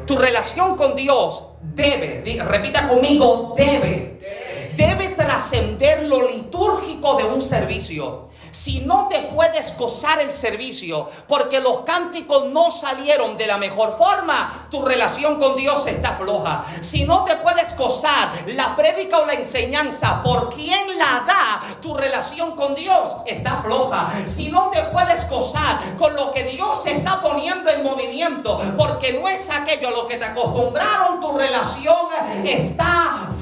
Tu 0.07 0.17
relación 0.17 0.75
con 0.75 0.95
Dios 0.95 1.49
debe, 1.61 2.23
repita 2.43 2.87
conmigo, 2.87 3.53
debe, 3.57 4.73
debe 4.75 5.09
trascender 5.09 6.03
lo 6.03 6.27
litúrgico 6.27 7.17
de 7.17 7.23
un 7.25 7.41
servicio 7.41 8.24
si 8.55 8.79
no 8.79 9.09
te 9.09 9.19
puedes 9.19 9.77
gozar 9.77 10.21
el 10.21 10.31
servicio 10.31 11.09
porque 11.27 11.59
los 11.59 11.81
cánticos 11.81 12.45
no 12.47 12.71
salieron 12.71 13.37
de 13.37 13.47
la 13.47 13.57
mejor 13.57 13.97
forma, 13.97 14.67
tu 14.71 14.81
relación 14.81 15.37
con 15.37 15.57
Dios 15.57 15.85
está 15.87 16.13
floja. 16.13 16.63
Si 16.79 17.03
no 17.03 17.25
te 17.25 17.35
puedes 17.35 17.77
gozar 17.77 18.29
la 18.47 18.73
prédica 18.77 19.19
o 19.19 19.25
la 19.25 19.33
enseñanza 19.33 20.23
por 20.23 20.55
quien 20.55 20.97
la 20.97 21.25
da, 21.27 21.81
tu 21.81 21.95
relación 21.95 22.55
con 22.55 22.75
Dios 22.75 23.17
está 23.25 23.57
floja. 23.57 24.13
Si 24.25 24.49
no 24.49 24.69
te 24.69 24.83
puedes 24.83 25.29
gozar 25.29 25.77
con 25.97 26.15
lo 26.15 26.31
que 26.31 26.43
Dios 26.43 26.85
está 26.85 27.21
poniendo 27.21 27.69
en 27.69 27.83
movimiento 27.83 28.61
porque 28.77 29.19
no 29.19 29.27
es 29.27 29.49
aquello 29.49 29.89
a 29.89 29.91
lo 29.91 30.07
que 30.07 30.15
te 30.15 30.23
acostumbraron, 30.23 31.19
tu 31.19 31.37
relación 31.37 32.07
está 32.45 33.27
floja. 33.27 33.34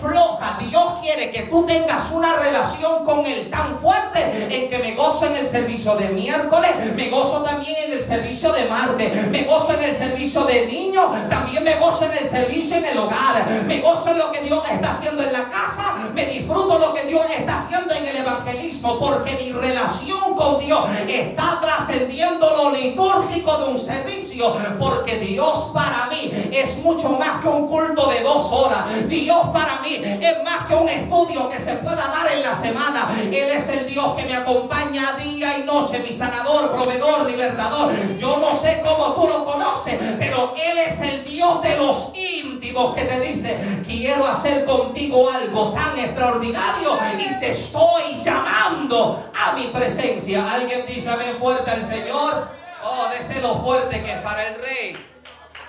Dios 0.60 1.00
quiere 1.02 1.32
que 1.32 1.44
tú 1.44 1.66
tengas 1.66 2.12
una 2.12 2.36
relación 2.36 3.06
con 3.06 3.26
Él 3.26 3.50
tan 3.50 3.78
fuerte 3.80 4.48
en 4.50 4.70
que 4.70 4.78
me 4.80 4.96
gozo 4.96 5.28
en 5.28 5.36
el 5.36 5.48
servicio 5.48 5.96
de 5.96 6.10
miércoles, 6.10 6.72
me 6.96 7.10
gozo 7.10 7.44
también 7.44 7.76
en 7.86 7.94
el 7.94 8.02
servicio 8.02 8.52
de 8.54 8.66
martes, 8.66 9.28
me 9.30 9.44
gozo 9.44 9.74
en 9.74 9.84
el 9.84 9.94
servicio 9.94 10.44
de 10.46 10.66
niños, 10.68 11.06
también 11.30 11.64
me 11.64 11.76
gozo 11.76 12.06
en 12.06 12.18
el 12.18 12.26
servicio 12.26 12.78
en 12.78 12.86
el 12.86 12.98
hogar, 12.98 13.46
me 13.66 13.80
gozo 13.82 14.12
en 14.12 14.18
lo 14.18 14.32
que 14.32 14.42
Dios 14.42 14.64
está 14.72 14.90
haciendo 14.90 15.24
en 15.24 15.34
la 15.34 15.50
casa, 15.50 15.96
me 16.14 16.26
disfruto 16.26 16.80
lo 16.80 16.94
que 16.94 17.04
Dios 17.04 17.26
está 17.38 17.56
haciendo 17.56 17.94
en 17.94 18.08
el 18.08 18.18
evangelismo, 18.18 19.00
porque 19.00 19.36
mi 19.36 19.52
relación 19.52 20.36
con 20.36 20.60
Dios 20.60 20.86
está 21.08 21.60
trascendiendo 21.62 22.50
lo 22.58 22.72
litúrgico 22.72 23.58
de 23.58 23.66
un 23.66 23.80
servicio, 23.80 24.56
porque 24.80 25.18
Dios 25.20 25.72
para 25.74 26.08
mí 26.08 26.32
es 26.52 26.84
mucho 26.84 27.10
más 27.10 27.42
que 27.42 27.48
un 27.48 27.68
culto 27.68 28.08
de 28.10 28.22
dos 28.22 28.52
horas. 28.52 28.86
Dios 29.08 29.48
para 29.52 29.80
mí 29.82 29.93
es 29.96 30.44
más 30.44 30.66
que 30.68 30.76
un 30.76 30.90
estudio 30.90 31.50
que 31.50 31.60
se 31.60 31.74
pueda 31.76 32.08
dar 32.08 32.32
en 32.32 32.42
la 32.42 32.56
semana. 32.56 33.10
Él 33.22 33.52
es 33.52 33.70
el 33.70 33.88
Dios 33.88 34.16
que 34.16 34.26
me 34.26 34.36
acompaña 34.36 35.18
día 35.18 35.58
y 35.58 35.64
noche, 35.64 36.00
mi 36.00 36.14
sanador, 36.14 36.72
proveedor, 36.72 37.30
libertador. 37.30 37.92
Yo 38.18 38.38
no 38.38 38.54
sé 38.54 38.82
cómo 38.86 39.14
tú 39.14 39.28
lo 39.28 39.46
conoces, 39.46 40.00
pero 40.20 40.54
Él 40.56 40.78
es 40.80 41.02
el 41.02 41.24
Dios 41.24 41.62
de 41.62 41.78
los 41.78 42.12
íntimos 42.16 42.96
que 42.96 43.04
te 43.04 43.20
dice, 43.20 43.58
quiero 43.86 44.28
hacer 44.28 44.66
contigo 44.66 45.30
algo 45.30 45.74
tan 45.74 45.98
extraordinario 45.98 46.98
y 47.20 47.40
te 47.40 47.52
estoy 47.52 48.22
llamando 48.24 49.32
a 49.34 49.54
mi 49.54 49.68
presencia. 49.68 50.52
Alguien 50.52 50.86
dice, 50.88 51.10
amén 51.10 51.36
fuerte 51.40 51.70
al 51.72 51.84
Señor. 51.84 52.64
Oh, 52.86 53.08
de 53.10 53.42
lo 53.42 53.56
fuerte 53.64 54.02
que 54.04 54.12
es 54.12 54.20
para 54.20 54.46
el 54.48 54.56
rey. 54.56 54.98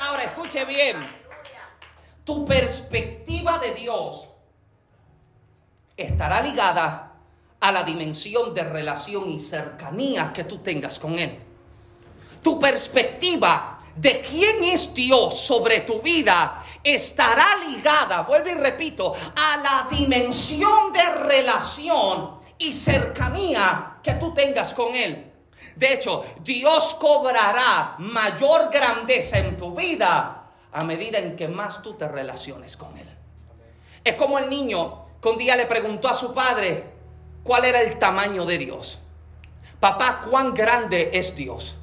Ahora 0.01 0.25
escuche 0.25 0.65
bien. 0.65 0.97
Tu 2.25 2.45
perspectiva 2.47 3.59
de 3.59 3.75
Dios 3.75 4.29
estará 5.97 6.41
ligada 6.41 7.13
a 7.61 7.73
la 7.73 7.83
dimensión 7.83 8.55
de 8.55 8.65
relación 8.65 9.31
y 9.31 9.41
cercanía 9.41 10.33
que 10.33 10.45
tú 10.45 10.59
tengas 10.59 10.99
con 10.99 11.19
Él. 11.19 11.39
Tu 12.43 12.59
perspectiva 12.59 13.81
de 13.97 14.21
quién 14.21 14.65
es 14.65 14.93
Dios 14.95 15.39
sobre 15.39 15.81
tu 15.81 16.01
vida 16.01 16.65
estará 16.83 17.57
ligada, 17.69 18.23
vuelvo 18.23 18.51
y 18.51 18.55
repito, 18.55 19.15
a 19.15 19.57
la 19.59 19.89
dimensión 19.91 20.93
de 20.93 21.11
relación 21.11 22.39
y 22.59 22.73
cercanía 22.73 23.99
que 24.03 24.15
tú 24.15 24.35
tengas 24.35 24.75
con 24.75 24.95
Él. 24.95 25.33
De 25.77 25.95
hecho, 25.95 26.25
Dios 26.41 26.95
cobrará 27.01 27.97
mayor 27.99 28.71
grandeza 28.71 29.39
en 29.39 29.57
tu 29.57 29.75
vida 29.75 30.44
a 30.75 30.83
medida 30.83 31.21
en 31.21 31.37
que 31.37 31.47
más 31.47 31.83
tú 31.83 31.95
te 31.95 32.09
relaciones 32.09 32.77
con 32.77 32.99
Él. 32.99 33.07
Es 34.03 34.17
como 34.17 34.39
el 34.39 34.51
niño 34.51 35.07
que 35.23 35.29
un 35.29 35.39
día 35.39 35.55
le 35.55 35.67
preguntó 35.67 36.09
a 36.09 36.15
su 36.15 36.35
padre 36.35 36.85
cuál 37.45 37.65
era 37.65 37.81
el 37.81 37.97
tamaño 37.99 38.45
de 38.45 38.59
Dios. 38.59 38.99
Papá, 39.79 40.23
¿cuán 40.29 40.53
grande 40.53 41.11
es 41.15 41.37
Dios? 41.37 41.77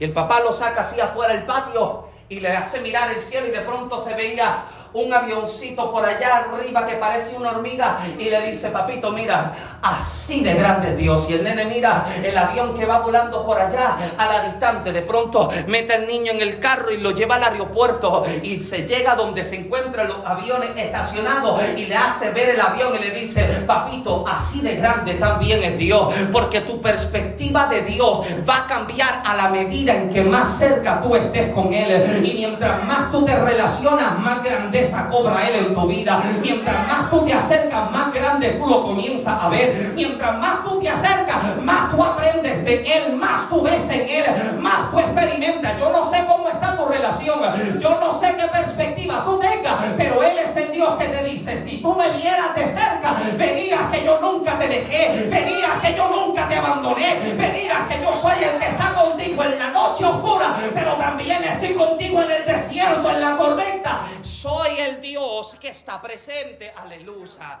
Y 0.00 0.04
el 0.04 0.12
papá 0.12 0.40
lo 0.40 0.52
saca 0.52 0.80
así 0.80 1.00
afuera 1.00 1.32
del 1.34 1.44
patio 1.44 2.08
y 2.28 2.40
le 2.40 2.48
hace 2.48 2.80
mirar 2.80 3.12
el 3.12 3.20
cielo 3.20 3.46
y 3.46 3.52
de 3.52 3.60
pronto 3.60 4.02
se 4.02 4.14
veía 4.14 4.64
un 4.94 5.12
avioncito 5.12 5.90
por 5.90 6.04
allá 6.04 6.48
arriba 6.48 6.86
que 6.86 6.96
parece 6.96 7.36
una 7.36 7.52
hormiga 7.52 8.00
y 8.18 8.28
le 8.28 8.50
dice, 8.50 8.68
papito, 8.68 9.10
mira, 9.10 9.54
así 9.80 10.42
de 10.42 10.54
grande 10.54 10.96
Dios. 10.96 11.28
Y 11.30 11.34
el 11.34 11.44
nene 11.44 11.64
mira 11.64 12.06
el 12.22 12.36
avión 12.36 12.74
que 12.74 12.84
va 12.84 12.98
volando 13.00 13.44
por 13.44 13.58
allá 13.58 13.96
a 14.16 14.26
la 14.26 14.44
distante. 14.48 14.92
De 14.92 15.02
pronto 15.02 15.50
mete 15.66 15.94
al 15.94 16.06
niño 16.06 16.32
en 16.32 16.42
el 16.42 16.58
carro 16.58 16.90
y 16.92 16.98
lo 16.98 17.12
lleva 17.12 17.36
al 17.36 17.44
aeropuerto 17.44 18.24
y 18.42 18.62
se 18.62 18.86
llega 18.86 19.14
donde 19.14 19.44
se 19.44 19.56
encuentran 19.56 20.08
los 20.08 20.24
aviones 20.26 20.70
estacionados 20.76 21.62
y 21.76 21.86
le 21.86 21.96
hace 21.96 22.30
ver 22.30 22.50
el 22.50 22.60
avión 22.60 22.94
y 22.94 22.98
le 22.98 23.10
dice, 23.12 23.42
papito, 23.66 24.24
así 24.28 24.60
de 24.60 24.76
grande 24.76 25.14
también 25.14 25.62
es 25.62 25.78
Dios. 25.78 26.14
Porque 26.32 26.60
tu 26.60 26.80
perspectiva 26.80 27.66
de 27.68 27.82
Dios 27.82 28.22
va 28.48 28.64
a 28.64 28.66
cambiar 28.66 29.22
a 29.24 29.36
la 29.36 29.48
medida 29.48 29.94
en 29.94 30.10
que 30.10 30.22
más 30.22 30.58
cerca 30.58 31.00
tú 31.00 31.16
estés 31.16 31.52
con 31.52 31.72
Él. 31.72 32.22
Y 32.24 32.34
mientras 32.34 32.84
más 32.84 33.10
tú 33.10 33.24
te 33.24 33.34
relacionas, 33.42 34.18
más 34.18 34.42
grande 34.44 34.81
cobra 35.10 35.48
Él 35.48 35.66
en 35.66 35.74
tu 35.74 35.86
vida. 35.86 36.22
Mientras 36.40 36.86
más 36.88 37.10
tú 37.10 37.24
te 37.24 37.32
acercas, 37.32 37.90
más 37.90 38.12
grande 38.12 38.50
tú 38.52 38.66
lo 38.66 38.82
comienzas 38.82 39.40
a 39.40 39.48
ver. 39.48 39.92
Mientras 39.94 40.38
más 40.38 40.62
tú 40.62 40.80
te 40.80 40.88
acercas, 40.88 41.36
más 41.62 41.90
tú 41.90 42.02
aprendes 42.02 42.64
de 42.64 42.82
Él, 42.96 43.16
más 43.16 43.48
tú 43.48 43.62
ves 43.62 43.88
en 43.90 44.08
Él, 44.08 44.24
más 44.60 44.90
tú 44.90 44.98
experimentas. 44.98 45.78
Yo 45.78 45.90
no 45.90 46.02
sé 46.04 46.24
cómo 46.28 46.48
está 46.48 46.76
tu 46.76 46.86
relación, 46.86 47.38
yo 47.78 48.00
no 48.00 48.12
sé 48.12 48.34
qué 48.36 48.46
perspectiva 48.46 49.24
tú 49.24 49.38
tengas, 49.38 49.74
pero 49.96 50.22
Él 50.22 50.38
es 50.38 50.56
el 50.56 50.72
Dios 50.72 50.94
que 50.98 51.06
te 51.06 51.24
dice, 51.24 51.62
si 51.62 51.78
tú 51.78 51.94
me 51.94 52.08
vieras 52.10 52.54
de 52.54 52.66
cerca, 52.66 53.16
verías 53.36 53.80
que 53.92 54.04
yo 54.04 54.18
nunca 54.20 54.58
te 54.58 54.68
dejé, 54.68 55.28
verías 55.30 55.78
que 55.82 55.94
yo 55.94 56.08
nunca 56.08 56.48
te 56.48 56.56
abandoné, 56.56 57.34
verías 57.36 57.88
que 57.88 58.00
yo 58.02 58.12
soy 58.12 58.42
el 58.42 58.58
que 58.58 58.68
está 58.68 58.92
contigo 58.94 59.42
en 59.44 59.58
la 59.58 59.70
noche 59.70 60.04
oscura, 60.04 60.54
pero 60.74 60.94
también 60.94 61.42
estoy 61.44 61.74
contigo 61.74 62.22
en 62.22 62.30
el 62.30 62.44
desierto, 62.44 63.10
en 63.10 63.20
la 63.20 63.36
tormenta. 63.36 64.02
Soy 64.42 64.76
el 64.80 65.00
Dios 65.00 65.56
que 65.60 65.68
está 65.68 66.02
presente. 66.02 66.74
Aleluya. 66.76 67.60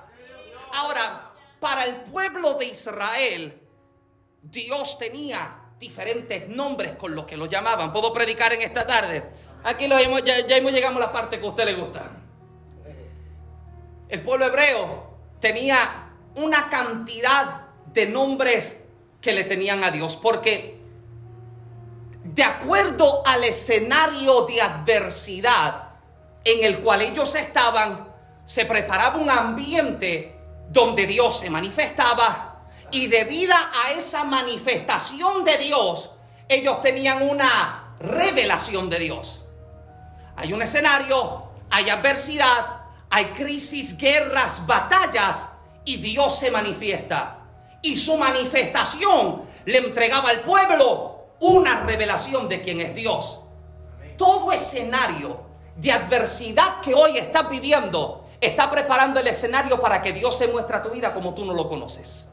Ahora, 0.74 1.30
para 1.60 1.84
el 1.84 2.10
pueblo 2.10 2.54
de 2.54 2.66
Israel, 2.66 3.56
Dios 4.42 4.98
tenía 4.98 5.60
diferentes 5.78 6.48
nombres 6.48 6.94
con 6.96 7.14
los 7.14 7.24
que 7.24 7.36
lo 7.36 7.46
llamaban. 7.46 7.92
¿Puedo 7.92 8.12
predicar 8.12 8.52
en 8.52 8.62
esta 8.62 8.84
tarde? 8.84 9.22
Aquí 9.62 9.86
lo 9.86 9.96
ya, 10.24 10.56
hemos 10.56 10.72
llegado 10.72 10.96
a 10.96 10.98
la 10.98 11.12
parte 11.12 11.38
que 11.38 11.46
a 11.46 11.50
usted 11.50 11.66
le 11.66 11.74
gusta. 11.74 12.20
El 14.08 14.20
pueblo 14.20 14.46
hebreo 14.46 15.18
tenía 15.38 16.10
una 16.34 16.68
cantidad 16.68 17.60
de 17.92 18.06
nombres 18.06 18.78
que 19.20 19.32
le 19.32 19.44
tenían 19.44 19.84
a 19.84 19.92
Dios, 19.92 20.16
porque 20.16 20.80
de 22.24 22.42
acuerdo 22.42 23.22
al 23.24 23.44
escenario 23.44 24.46
de 24.46 24.60
adversidad 24.60 25.91
en 26.44 26.64
el 26.64 26.80
cual 26.80 27.02
ellos 27.02 27.34
estaban, 27.34 28.08
se 28.44 28.64
preparaba 28.66 29.18
un 29.18 29.30
ambiente 29.30 30.38
donde 30.70 31.06
Dios 31.06 31.40
se 31.40 31.50
manifestaba 31.50 32.52
y 32.92 33.06
debido 33.06 33.54
a 33.54 33.92
esa 33.92 34.22
manifestación 34.22 35.44
de 35.44 35.56
Dios, 35.56 36.10
ellos 36.48 36.80
tenían 36.82 37.22
una 37.22 37.94
revelación 37.98 38.90
de 38.90 38.98
Dios. 38.98 39.42
Hay 40.36 40.52
un 40.52 40.60
escenario, 40.60 41.44
hay 41.70 41.88
adversidad, 41.88 42.82
hay 43.08 43.26
crisis, 43.26 43.96
guerras, 43.96 44.66
batallas 44.66 45.48
y 45.86 45.96
Dios 45.96 46.38
se 46.38 46.50
manifiesta. 46.50 47.38
Y 47.80 47.96
su 47.96 48.16
manifestación 48.18 49.44
le 49.64 49.78
entregaba 49.78 50.28
al 50.28 50.40
pueblo 50.40 51.28
una 51.40 51.84
revelación 51.84 52.46
de 52.48 52.60
quién 52.60 52.80
es 52.80 52.94
Dios. 52.94 53.40
Todo 54.18 54.52
escenario 54.52 55.46
de 55.76 55.92
adversidad 55.92 56.80
que 56.80 56.94
hoy 56.94 57.18
estás 57.18 57.48
viviendo 57.48 58.26
está 58.40 58.70
preparando 58.70 59.20
el 59.20 59.28
escenario 59.28 59.80
para 59.80 60.02
que 60.02 60.12
Dios 60.12 60.36
se 60.36 60.48
muestre 60.48 60.76
a 60.76 60.82
tu 60.82 60.90
vida 60.90 61.14
como 61.14 61.32
tú 61.32 61.44
no 61.44 61.54
lo 61.54 61.68
conoces. 61.68 62.26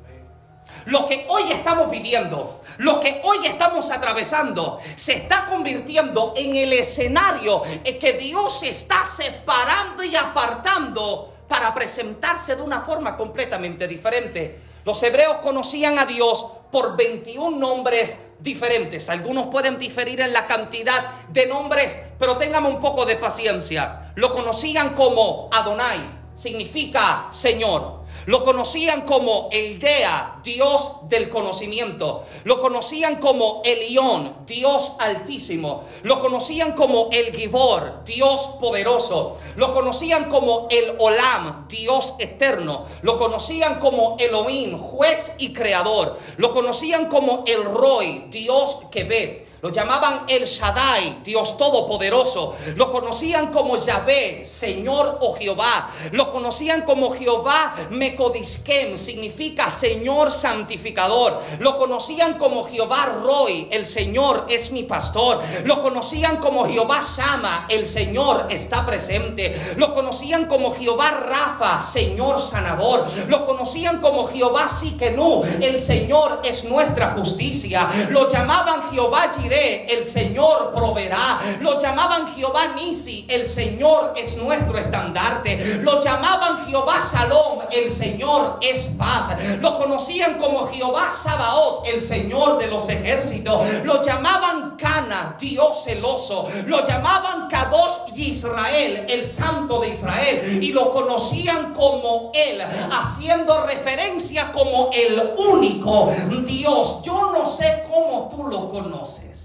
Lo 0.85 1.05
que 1.05 1.25
hoy 1.29 1.51
estamos 1.51 1.89
viviendo, 1.91 2.61
lo 2.77 2.99
que 2.99 3.21
hoy 3.23 3.45
estamos 3.45 3.91
atravesando, 3.91 4.79
se 4.95 5.13
está 5.13 5.45
convirtiendo 5.47 6.33
en 6.35 6.55
el 6.55 6.73
escenario 6.73 7.63
en 7.83 7.99
que 7.99 8.13
Dios 8.13 8.63
está 8.63 9.05
separando 9.05 10.03
y 10.03 10.15
apartando 10.15 11.33
para 11.47 11.73
presentarse 11.73 12.55
de 12.55 12.61
una 12.61 12.81
forma 12.81 13.15
completamente 13.15 13.87
diferente. 13.87 14.59
Los 14.85 15.01
hebreos 15.03 15.37
conocían 15.41 15.99
a 15.99 16.05
Dios 16.05 16.45
por 16.71 16.95
21 16.95 17.57
nombres 17.57 18.17
diferentes. 18.39 19.09
Algunos 19.09 19.47
pueden 19.47 19.77
diferir 19.77 20.21
en 20.21 20.33
la 20.33 20.47
cantidad 20.47 21.11
de 21.29 21.45
nombres, 21.45 21.97
pero 22.17 22.37
tengamos 22.37 22.73
un 22.73 22.79
poco 22.79 23.05
de 23.05 23.15
paciencia. 23.15 24.11
Lo 24.15 24.31
conocían 24.31 24.93
como 24.95 25.49
Adonai, 25.51 25.99
significa 26.35 27.27
Señor. 27.31 27.98
Lo 28.30 28.43
conocían 28.43 29.07
como 29.07 29.49
el 29.51 29.80
Dea, 29.80 30.39
Dios 30.43 30.97
del 31.09 31.30
conocimiento. 31.30 32.25
Lo 32.43 32.59
conocían 32.59 33.15
como 33.15 33.63
Elión, 33.65 34.45
Dios 34.45 34.91
altísimo. 34.99 35.86
Lo 36.03 36.19
conocían 36.19 36.73
como 36.73 37.09
el 37.11 37.36
Gibor, 37.36 38.03
Dios 38.05 38.57
poderoso. 38.59 39.39
Lo 39.55 39.71
conocían 39.71 40.25
como 40.25 40.67
el 40.69 40.93
Olam, 40.99 41.67
Dios 41.67 42.17
eterno. 42.19 42.86
Lo 43.01 43.17
conocían 43.17 43.80
como 43.80 44.15
Elohim, 44.19 44.77
juez 44.77 45.34
y 45.39 45.51
creador. 45.51 46.15
Lo 46.38 46.51
conocían 46.51 47.07
como 47.07 47.43
el 47.47 47.63
Roy, 47.63 48.27
Dios 48.30 48.82
que 48.91 49.05
ve. 49.05 49.48
Lo 49.62 49.70
llamaban 49.70 50.24
El 50.28 50.45
Shaddai, 50.45 51.20
Dios 51.24 51.57
Todopoderoso. 51.57 52.55
Lo 52.76 52.89
conocían 52.89 53.51
como 53.51 53.78
Yahvé, 53.78 54.43
Señor 54.45 55.18
o 55.22 55.34
Jehová. 55.36 55.89
Lo 56.12 56.30
conocían 56.30 56.84
como 56.84 57.12
Jehová 57.12 57.76
Mecodisquem, 57.89 58.97
significa 58.97 59.70
Señor 59.70 60.32
santificador. 60.32 61.41
Lo 61.60 61.78
conocían 61.78 62.36
como 62.36 62.66
Jehová 62.66 63.18
Roy, 63.22 63.68
el 63.72 63.86
Señor 63.86 64.45
es 64.49 64.72
mi 64.72 64.84
pastor. 64.84 65.41
Lo 65.66 65.82
conocían 65.82 66.38
como 66.38 66.66
Jehová 66.66 67.01
Shama, 67.01 67.68
el 67.70 67.86
Señor 67.86 68.47
está 68.49 68.86
presente. 68.86 69.60
Lo 69.76 69.93
conocían 69.93 70.45
como 70.45 70.74
Jehová 70.74 71.12
Rafa, 71.12 71.82
Señor 71.82 72.41
sanador. 72.41 73.05
Lo 73.28 73.45
conocían 73.45 73.99
como 73.99 74.28
Jehová 74.28 74.70
Siquenú, 74.70 75.43
el 75.62 75.82
Señor 75.82 76.41
es 76.45 76.64
nuestra 76.64 77.12
justicia. 77.12 77.89
Lo 78.10 78.30
llamaban 78.30 78.89
Jehová 78.89 79.32
El 79.49 80.03
Señor 80.03 80.71
proveerá. 80.73 81.39
Lo 81.61 81.79
llamaban 81.79 82.33
Jehová 82.33 82.73
Nisi, 82.75 83.25
el 83.29 83.45
Señor 83.45 84.13
es 84.15 84.37
nuestro 84.37 84.77
estandarte. 84.77 85.79
Lo 85.81 86.03
llamaban 86.03 86.65
Jehová 86.67 87.01
Salom, 87.01 87.59
el 87.71 87.89
Señor 87.89 88.59
es 88.61 88.89
paz. 88.97 89.35
Lo 89.59 89.77
conocían 89.77 90.35
como 90.35 90.67
Jehová 90.67 91.09
Sabaoth, 91.09 91.87
el 91.87 92.01
Señor 92.01 92.57
de 92.59 92.67
los 92.67 92.87
ejércitos. 92.89 93.61
Lo 93.83 94.01
llamaban 94.03 94.77
Cana, 94.77 95.35
Dios 95.39 95.83
celoso. 95.83 96.47
Lo 96.65 96.85
llamaban 96.85 97.47
Kadosh 97.47 98.13
Israel, 98.15 99.05
el 99.09 99.25
Santo 99.25 99.79
de 99.79 99.89
Israel. 99.89 100.59
Y 100.61 100.71
lo 100.71 100.91
conocían 100.91 101.73
como 101.73 102.31
Él, 102.33 102.61
haciendo 102.91 103.65
referencia 103.65 104.51
como 104.51 104.89
el 104.93 105.33
único 105.37 106.13
Dios. 106.45 107.01
Yo 107.03 107.31
no 107.31 107.45
sé 107.45 107.83
cómo 107.89 108.29
tú 108.29 108.47
lo 108.47 108.69
conoces. 108.69 109.38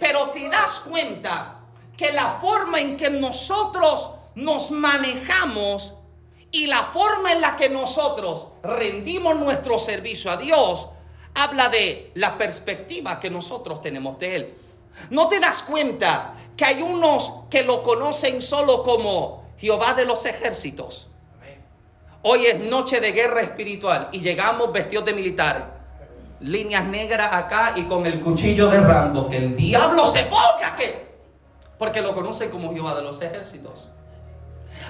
Pero 0.00 0.30
te 0.30 0.48
das 0.48 0.80
cuenta 0.80 1.60
que 1.96 2.12
la 2.12 2.38
forma 2.40 2.80
en 2.80 2.96
que 2.96 3.10
nosotros 3.10 4.10
nos 4.34 4.70
manejamos 4.70 5.94
y 6.50 6.66
la 6.66 6.82
forma 6.82 7.32
en 7.32 7.40
la 7.40 7.54
que 7.54 7.68
nosotros 7.68 8.46
rendimos 8.62 9.36
nuestro 9.36 9.78
servicio 9.78 10.30
a 10.30 10.38
Dios 10.38 10.88
habla 11.34 11.68
de 11.68 12.10
la 12.14 12.36
perspectiva 12.36 13.20
que 13.20 13.30
nosotros 13.30 13.80
tenemos 13.80 14.18
de 14.18 14.36
Él. 14.36 14.54
¿No 15.10 15.28
te 15.28 15.38
das 15.38 15.62
cuenta 15.62 16.34
que 16.56 16.64
hay 16.64 16.82
unos 16.82 17.32
que 17.48 17.62
lo 17.62 17.82
conocen 17.82 18.42
solo 18.42 18.82
como 18.82 19.44
Jehová 19.58 19.94
de 19.94 20.06
los 20.06 20.24
ejércitos? 20.26 21.08
Hoy 22.22 22.46
es 22.46 22.60
noche 22.60 23.00
de 23.00 23.12
guerra 23.12 23.40
espiritual 23.40 24.08
y 24.12 24.20
llegamos 24.20 24.72
vestidos 24.72 25.04
de 25.04 25.12
militares. 25.14 25.62
Líneas 26.40 26.84
negras 26.86 27.28
acá 27.32 27.74
y 27.76 27.84
con 27.84 28.06
el 28.06 28.20
cuchillo 28.20 28.68
de 28.68 28.80
Rambo, 28.80 29.28
que 29.28 29.36
el 29.36 29.54
diablo 29.54 30.06
se 30.06 30.24
ponga 30.24 30.74
que... 30.76 31.10
Porque 31.78 32.00
lo 32.02 32.14
conocen 32.14 32.50
como 32.50 32.72
Jehová 32.72 32.94
de 32.94 33.02
los 33.02 33.20
ejércitos. 33.22 33.88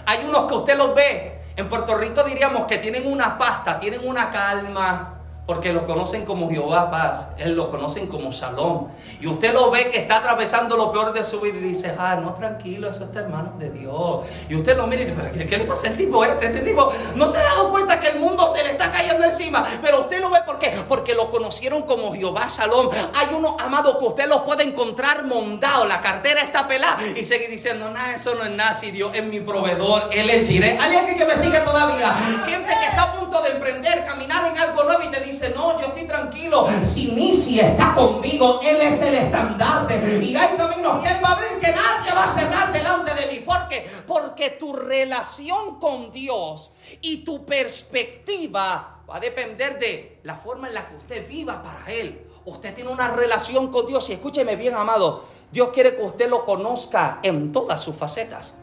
Hay 0.07 0.25
unos 0.29 0.47
que 0.47 0.55
usted 0.55 0.77
los 0.77 0.95
ve. 0.95 1.41
En 1.57 1.69
Puerto 1.69 1.97
Rico 1.97 2.23
diríamos 2.23 2.67
que 2.67 2.79
tienen 2.79 3.07
una 3.07 3.37
pasta, 3.37 3.79
tienen 3.79 4.07
una 4.07 4.31
calma, 4.31 5.20
porque 5.47 5.73
lo 5.73 5.85
conocen 5.87 6.25
como 6.25 6.49
Jehová 6.49 6.91
paz, 6.91 7.29
él 7.39 7.55
lo 7.55 7.71
conocen 7.71 8.07
como 8.07 8.31
Shalom. 8.31 8.89
Y 9.21 9.27
usted 9.27 9.53
lo 9.53 9.71
ve 9.71 9.91
que 9.91 9.99
está 9.99 10.19
atravesando 10.19 10.77
lo 10.77 10.93
peor 10.93 11.13
de 11.13 11.25
su 11.25 11.41
vida 11.41 11.59
y 11.59 11.61
dice, 11.61 11.93
ah, 11.99 12.17
no, 12.17 12.35
tranquilo, 12.35 12.89
eso 12.89 13.05
está 13.05 13.21
en 13.21 13.33
manos 13.33 13.59
de 13.59 13.71
Dios. 13.71 14.27
Y 14.49 14.55
usted 14.55 14.77
lo 14.77 14.87
mira 14.87 15.03
y 15.03 15.07
dice, 15.07 15.17
¿pero 15.21 15.47
qué, 15.49 15.59
le 15.59 15.65
pasa 15.65 15.89
al 15.89 15.97
tipo 15.97 16.25
este? 16.25 16.47
Este 16.47 16.61
tipo 16.61 16.93
no 17.17 17.27
se 17.27 17.39
ha 17.39 17.43
dado 17.43 17.71
cuenta 17.71 17.99
que 17.99 18.11
el 18.11 18.21
mundo 18.21 18.47
se 18.55 18.63
le 18.63 18.73
está 18.73 18.93
cayendo 18.93 19.25
encima, 19.25 19.65
pero 19.83 20.01
usted 20.01 20.21
lo 20.21 20.31
ve 20.31 20.41
¿por 20.47 20.59
qué? 20.59 20.71
Porque 20.89 21.15
lo 21.15 21.29
conocieron 21.29 21.83
como 21.83 22.13
Jehová 22.13 22.47
Shalom. 22.49 22.89
Hay 23.15 23.35
uno 23.35 23.57
amado 23.59 23.99
que 23.99 24.05
usted 24.05 24.29
lo 24.29 24.45
puede 24.45 24.63
encontrar 24.63 25.25
mondado, 25.25 25.85
la 25.87 26.01
cartera 26.01 26.43
está 26.43 26.69
pelada 26.69 26.99
y 27.17 27.25
seguir 27.25 27.51
diciendo, 27.51 27.91
nada, 27.91 28.15
eso 28.15 28.35
no 28.37 28.45
es 28.45 28.51
nada, 28.53 28.75
si 28.75 28.91
Dios 28.93 29.11
es 29.15 29.25
mi 29.25 29.41
proveedor, 29.41 30.11
Él 30.13 30.31
es 30.31 30.49
Jireh. 30.49 30.79
Hay 30.81 30.95
alguien 30.95 31.19
que 31.19 31.25
me 31.25 31.35
sigue 31.35 31.59
todavía, 31.61 32.13
gente 32.47 32.73
que 32.73 32.87
está 32.87 33.03
a 33.03 33.13
punto 33.19 33.43
de 33.43 33.51
emprender, 33.51 34.07
caminar 34.07 34.47
en 34.47 34.59
algo 34.59 34.85
nuevo 34.85 35.03
y 35.03 35.09
te 35.09 35.21
dice, 35.21 35.30
no, 35.55 35.81
yo 35.81 35.87
estoy 35.87 36.07
tranquilo. 36.07 36.67
Si 36.83 37.13
Nisi 37.13 37.61
está 37.61 37.95
conmigo, 37.95 38.61
Él 38.63 38.81
es 38.81 39.01
el 39.03 39.15
estandarte. 39.15 39.97
Y 40.23 40.37
hay 40.37 40.57
caminos 40.57 41.03
que 41.03 41.09
Él 41.09 41.25
va 41.25 41.33
a 41.33 41.41
ver 41.41 41.59
que 41.59 41.69
nadie 41.69 42.13
va 42.13 42.25
a 42.25 42.29
cerrar 42.29 42.73
delante 42.73 43.15
de 43.15 43.33
mí. 43.33 43.39
¿Por 43.41 43.69
qué? 43.69 43.89
Porque 44.07 44.51
tu 44.51 44.73
relación 44.73 45.79
con 45.79 46.11
Dios 46.11 46.71
y 47.01 47.19
tu 47.19 47.45
perspectiva 47.47 49.03
va 49.09 49.17
a 49.17 49.21
depender 49.21 49.79
de 49.79 50.21
la 50.25 50.37
forma 50.37 50.69
en 50.69 50.75
la 50.75 50.89
que 50.89 50.97
usted 50.97 51.29
viva 51.29 51.63
para 51.63 51.91
Él. 51.93 52.27
Usted 52.45 52.75
tiene 52.75 52.91
una 52.91 53.09
relación 53.09 53.69
con 53.69 53.87
Dios 53.87 54.09
y 54.11 54.15
escúcheme 54.15 54.57
bien, 54.57 54.75
amado. 54.75 55.25
Dios 55.53 55.71
quiere 55.71 55.95
que 55.95 56.03
usted 56.03 56.29
lo 56.29 56.45
conozca 56.45 57.21
en 57.23 57.53
todas 57.53 57.81
sus 57.81 57.95
facetas. 57.95 58.55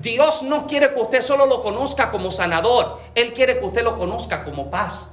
Dios 0.00 0.42
no 0.42 0.66
quiere 0.66 0.92
que 0.92 1.00
usted 1.00 1.22
solo 1.22 1.46
lo 1.46 1.62
conozca 1.62 2.10
como 2.10 2.30
sanador, 2.30 2.98
Él 3.14 3.32
quiere 3.32 3.58
que 3.58 3.64
usted 3.64 3.82
lo 3.82 3.94
conozca 3.94 4.44
como 4.44 4.68
paz 4.68 5.12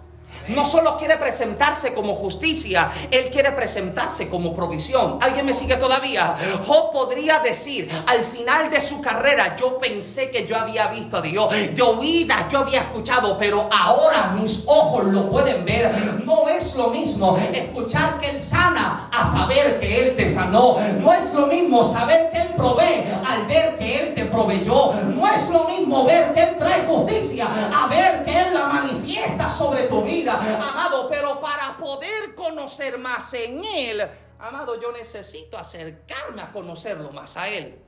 no 0.49 0.65
solo 0.65 0.97
quiere 0.97 1.17
presentarse 1.17 1.93
como 1.93 2.13
justicia, 2.13 2.91
Él 3.11 3.29
quiere 3.31 3.51
presentarse 3.51 4.29
como 4.29 4.53
provisión. 4.53 5.19
¿Alguien 5.21 5.45
me 5.45 5.53
sigue 5.53 5.75
todavía? 5.77 6.35
Job 6.67 6.91
podría 6.91 7.39
decir, 7.39 7.89
al 8.07 8.25
final 8.25 8.69
de 8.69 8.81
su 8.81 9.01
carrera, 9.01 9.55
yo 9.55 9.77
pensé 9.77 10.29
que 10.29 10.45
yo 10.45 10.57
había 10.57 10.87
visto 10.87 11.17
a 11.17 11.21
Dios, 11.21 11.51
de 11.51 11.81
oídas 11.81 12.49
yo 12.51 12.59
había 12.59 12.81
escuchado, 12.81 13.37
pero 13.37 13.69
ahora 13.71 14.35
mis 14.39 14.63
ojos 14.67 15.05
lo 15.05 15.29
pueden 15.29 15.65
ver. 15.65 15.91
No 16.25 16.49
es 16.49 16.75
lo 16.75 16.87
mismo 16.87 17.37
escuchar 17.53 18.17
que 18.19 18.29
Él 18.29 18.39
sana 18.39 19.09
a 19.11 19.23
saber 19.23 19.79
que 19.79 20.01
Él 20.01 20.15
te 20.15 20.27
sanó. 20.27 20.77
No 20.99 21.13
es 21.13 21.33
lo 21.33 21.47
mismo 21.47 21.83
saber 21.83 22.31
que 22.31 22.41
Él 22.41 22.49
provee 22.55 23.05
al 23.27 23.45
ver 23.45 23.77
que 23.77 23.99
Él 23.99 24.15
te 24.15 24.25
proveyó. 24.25 24.93
No 25.15 25.27
es 25.27 25.49
lo 25.49 25.67
mismo 25.69 26.05
ver 26.05 26.33
que 26.33 26.41
Él 26.41 26.55
trae 26.57 26.85
justicia 26.87 27.47
a 27.75 27.87
ver 27.87 28.23
que 28.25 28.37
Él 28.37 28.53
la 28.53 28.67
manifiesta 28.67 29.49
sobre 29.49 29.83
tu 29.83 30.01
vida 30.01 30.38
amado, 30.39 31.07
pero 31.09 31.39
para 31.39 31.77
poder 31.77 32.35
conocer 32.35 32.97
más 32.97 33.33
en 33.33 33.63
Él, 33.63 34.07
amado, 34.39 34.79
yo 34.79 34.91
necesito 34.91 35.57
acercarme 35.57 36.41
a 36.41 36.51
conocerlo 36.51 37.11
más 37.11 37.37
a 37.37 37.47
Él. 37.49 37.81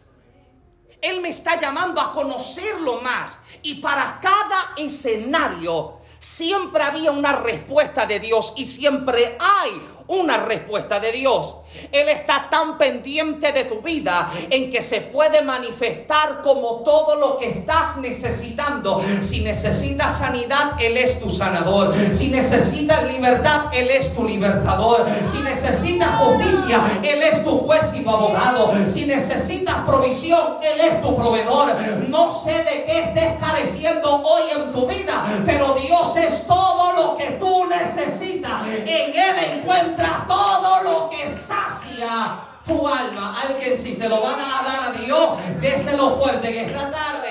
Él 1.01 1.19
me 1.19 1.29
está 1.29 1.59
llamando 1.59 1.99
a 1.99 2.11
conocerlo 2.11 3.01
más. 3.01 3.39
Y 3.63 3.75
para 3.75 4.19
cada 4.21 4.73
escenario 4.77 5.99
siempre 6.19 6.83
había 6.83 7.11
una 7.11 7.33
respuesta 7.33 8.05
de 8.05 8.19
Dios 8.19 8.53
y 8.55 8.65
siempre 8.65 9.35
hay 9.39 9.81
una 10.07 10.37
respuesta 10.37 10.99
de 10.99 11.11
Dios. 11.11 11.55
Él 11.91 12.09
está 12.09 12.49
tan 12.49 12.77
pendiente 12.77 13.51
de 13.51 13.65
tu 13.65 13.81
vida 13.81 14.31
en 14.49 14.69
que 14.69 14.81
se 14.81 15.01
puede 15.01 15.41
manifestar 15.41 16.41
como 16.41 16.81
todo 16.83 17.15
lo 17.15 17.37
que 17.37 17.47
estás 17.47 17.97
necesitando. 17.97 19.03
Si 19.21 19.41
necesitas 19.41 20.17
sanidad, 20.17 20.73
Él 20.79 20.97
es 20.97 21.19
tu 21.19 21.29
sanador. 21.29 21.93
Si 22.11 22.29
necesitas 22.29 23.03
libertad, 23.05 23.65
Él 23.73 23.89
es 23.89 24.13
tu 24.13 24.23
libertador. 24.23 25.05
Si 25.31 25.41
necesitas 25.41 26.09
justicia, 26.17 26.81
Él 27.03 27.21
es 27.23 27.43
tu 27.43 27.59
juez 27.59 27.85
y 27.93 28.03
tu 28.03 28.09
abogado. 28.09 28.71
Si 28.87 29.05
necesitas 29.05 29.77
provisión, 29.85 30.57
Él 30.61 30.79
es 30.81 31.01
tu 31.01 31.15
proveedor. 31.15 31.75
No 32.07 32.31
sé 32.31 32.63
de 32.63 32.85
qué 32.85 32.99
estés 32.99 33.33
careciendo 33.39 34.23
hoy 34.23 34.43
en 34.55 34.71
tu 34.71 34.87
vida, 34.87 35.23
pero 35.45 35.75
Dios 35.75 36.15
es 36.17 36.47
todo 36.47 36.93
lo 36.93 37.17
que 37.17 37.31
tú 37.31 37.65
necesitas. 37.65 38.65
En 38.67 39.15
Él 39.15 39.59
encuentras 39.59 40.27
todo 40.27 40.83
lo 40.83 41.09
que 41.09 41.27
sacia 41.69 42.39
tu 42.65 42.87
alma. 42.87 43.39
Alguien 43.41 43.77
si 43.77 43.93
se 43.93 44.07
lo 44.07 44.21
van 44.21 44.39
a 44.39 44.63
dar 44.63 44.89
a 44.89 44.91
Dios, 44.93 45.29
déselo 45.59 46.17
fuerte 46.17 46.51
que 46.51 46.65
esta 46.65 46.91
tarde. 46.91 47.29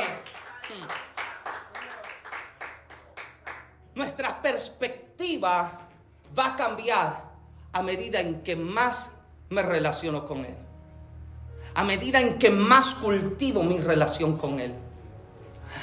Nuestra 3.94 4.40
perspectiva 4.40 5.70
va 6.38 6.46
a 6.46 6.56
cambiar 6.56 7.24
a 7.72 7.82
medida 7.82 8.20
en 8.20 8.42
que 8.42 8.56
más 8.56 9.10
me 9.50 9.62
relaciono 9.62 10.24
con 10.26 10.44
Él. 10.44 10.56
A 11.74 11.84
medida 11.84 12.20
en 12.20 12.38
que 12.38 12.50
más 12.50 12.94
cultivo 12.94 13.62
mi 13.62 13.78
relación 13.78 14.36
con 14.36 14.58
Él. 14.58 14.74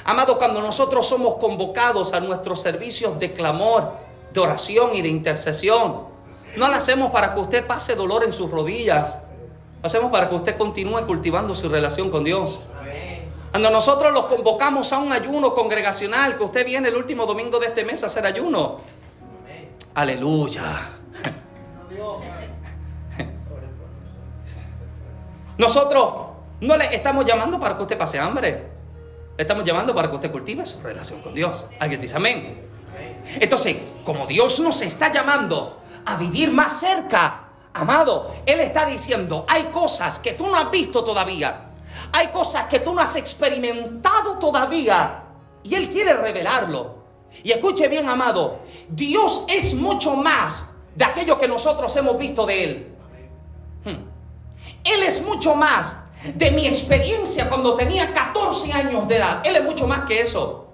Amado, 0.04 0.38
cuando 0.38 0.62
nosotros 0.62 1.08
somos 1.08 1.36
convocados 1.36 2.14
a 2.14 2.20
nuestros 2.20 2.62
servicios 2.62 3.20
de 3.20 3.34
clamor, 3.34 3.94
de 4.34 4.40
oración 4.40 4.96
y 4.96 5.02
de 5.02 5.10
intercesión, 5.10 6.17
no 6.56 6.68
lo 6.68 6.74
hacemos 6.74 7.12
para 7.12 7.34
que 7.34 7.40
usted 7.40 7.66
pase 7.68 7.96
dolor 7.96 8.24
en 8.24 8.34
sus 8.34 8.50
rodillas. 8.50 9.20
Lo 9.82 9.88
hacemos 9.88 10.12
para 10.12 10.30
que 10.30 10.36
usted 10.36 10.58
continúe 10.58 11.06
cultivando 11.06 11.54
su 11.54 11.70
relación 11.70 12.10
con 12.10 12.24
Dios. 12.24 12.60
Cuando 13.52 13.70
nosotros 13.70 14.14
los 14.14 14.26
convocamos 14.26 14.92
a 14.94 15.00
un 15.00 15.12
ayuno 15.12 15.54
congregacional, 15.54 16.36
que 16.36 16.44
usted 16.44 16.66
viene 16.66 16.90
el 16.90 16.96
último 16.96 17.26
domingo 17.26 17.60
de 17.60 17.68
este 17.68 17.84
mes 17.84 18.04
a 18.04 18.08
hacer 18.08 18.26
ayuno. 18.26 18.78
Aleluya. 19.96 20.64
Nosotros 25.58 26.14
no 26.62 26.78
le 26.78 26.94
estamos 26.96 27.26
llamando 27.26 27.60
para 27.60 27.76
que 27.76 27.82
usted 27.82 27.98
pase 27.98 28.20
hambre. 28.20 28.78
Le 29.36 29.42
estamos 29.42 29.64
llamando 29.64 29.96
para 29.96 30.10
que 30.10 30.16
usted 30.16 30.32
cultive 30.32 30.66
su 30.66 30.80
relación 30.82 31.22
con 31.22 31.34
Dios. 31.34 31.66
Alguien 31.80 32.02
dice 32.02 32.16
amén. 32.16 32.68
Entonces, 33.40 33.78
como 34.04 34.28
Dios 34.28 34.60
nos 34.60 34.82
está 34.82 35.12
llamando 35.12 35.82
a 36.08 36.16
vivir 36.16 36.52
más 36.52 36.80
cerca, 36.80 37.50
amado, 37.74 38.34
Él 38.46 38.62
está 38.62 38.86
diciendo, 38.86 39.46
hay 39.48 39.64
cosas 39.66 40.20
que 40.20 40.34
tú 40.34 40.48
no 40.48 40.56
has 40.56 40.72
visto 40.72 41.04
todavía. 41.04 41.66
Hay 42.14 42.28
cosas 42.28 42.66
que 42.66 42.80
tú 42.80 42.94
no 42.94 43.02
has 43.02 43.16
experimentado 43.18 44.38
todavía. 44.40 45.24
Y 45.64 45.76
Él 45.76 45.90
quiere 45.90 46.14
revelarlo. 46.14 46.96
Y 47.44 47.52
escuche 47.52 47.90
bien, 47.90 48.08
amado, 48.08 48.62
Dios 48.88 49.46
es 49.50 49.74
mucho 49.76 50.16
más 50.16 50.70
de 50.96 51.04
aquello 51.04 51.38
que 51.38 51.48
nosotros 51.48 51.94
hemos 51.98 52.18
visto 52.18 52.46
de 52.46 52.64
Él. 52.64 52.96
Hmm. 53.84 54.04
Él 54.86 55.04
es 55.04 55.26
mucho 55.26 55.54
más 55.56 55.94
de 56.24 56.52
mi 56.52 56.66
experiencia 56.68 57.50
cuando 57.50 57.76
tenía 57.76 58.14
14 58.14 58.72
años 58.72 59.08
de 59.10 59.18
edad. 59.18 59.42
Él 59.44 59.58
es 59.58 59.64
mucho 59.66 59.88
más 59.88 60.06
que 60.06 60.22
eso. 60.22 60.70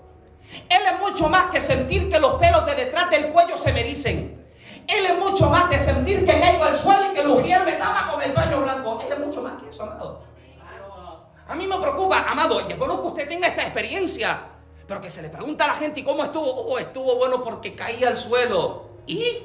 Él 0.69 0.81
es 0.93 0.99
mucho 0.99 1.27
más 1.27 1.47
que 1.47 1.59
sentir 1.59 2.09
que 2.09 2.19
los 2.19 2.35
pelos 2.35 2.67
de 2.67 2.75
detrás 2.75 3.09
del 3.09 3.29
cuello 3.29 3.57
se 3.57 3.73
me 3.73 3.81
ericen. 3.81 4.42
Él 4.87 5.05
es 5.05 5.17
mucho 5.17 5.49
más 5.49 5.69
que 5.69 5.79
sentir 5.79 6.25
que 6.25 6.39
caigo 6.39 6.63
al 6.63 6.75
suelo 6.75 7.11
y 7.11 7.15
que 7.15 7.23
Lugier 7.23 7.63
me 7.65 7.73
tapa 7.73 8.11
con 8.11 8.21
el 8.21 8.33
paño 8.33 8.61
blanco. 8.61 9.01
Él 9.05 9.11
es 9.11 9.19
mucho 9.19 9.41
más 9.41 9.61
que 9.61 9.69
eso, 9.69 9.83
amado. 9.83 10.23
A 11.47 11.55
mí 11.55 11.67
me 11.67 11.77
preocupa, 11.77 12.25
amado, 12.27 12.61
y 12.67 12.73
bueno 12.73 13.01
que 13.01 13.07
usted 13.07 13.27
tenga 13.27 13.47
esta 13.47 13.63
experiencia, 13.63 14.41
pero 14.87 15.01
que 15.01 15.09
se 15.09 15.21
le 15.21 15.29
pregunta 15.29 15.65
a 15.65 15.67
la 15.67 15.75
gente, 15.75 15.99
¿y 15.99 16.03
cómo 16.03 16.23
estuvo? 16.23 16.49
Oh, 16.49 16.79
estuvo 16.79 17.15
bueno 17.17 17.43
porque 17.43 17.75
caí 17.75 18.03
al 18.03 18.17
suelo. 18.17 18.85
¿Y? 19.05 19.43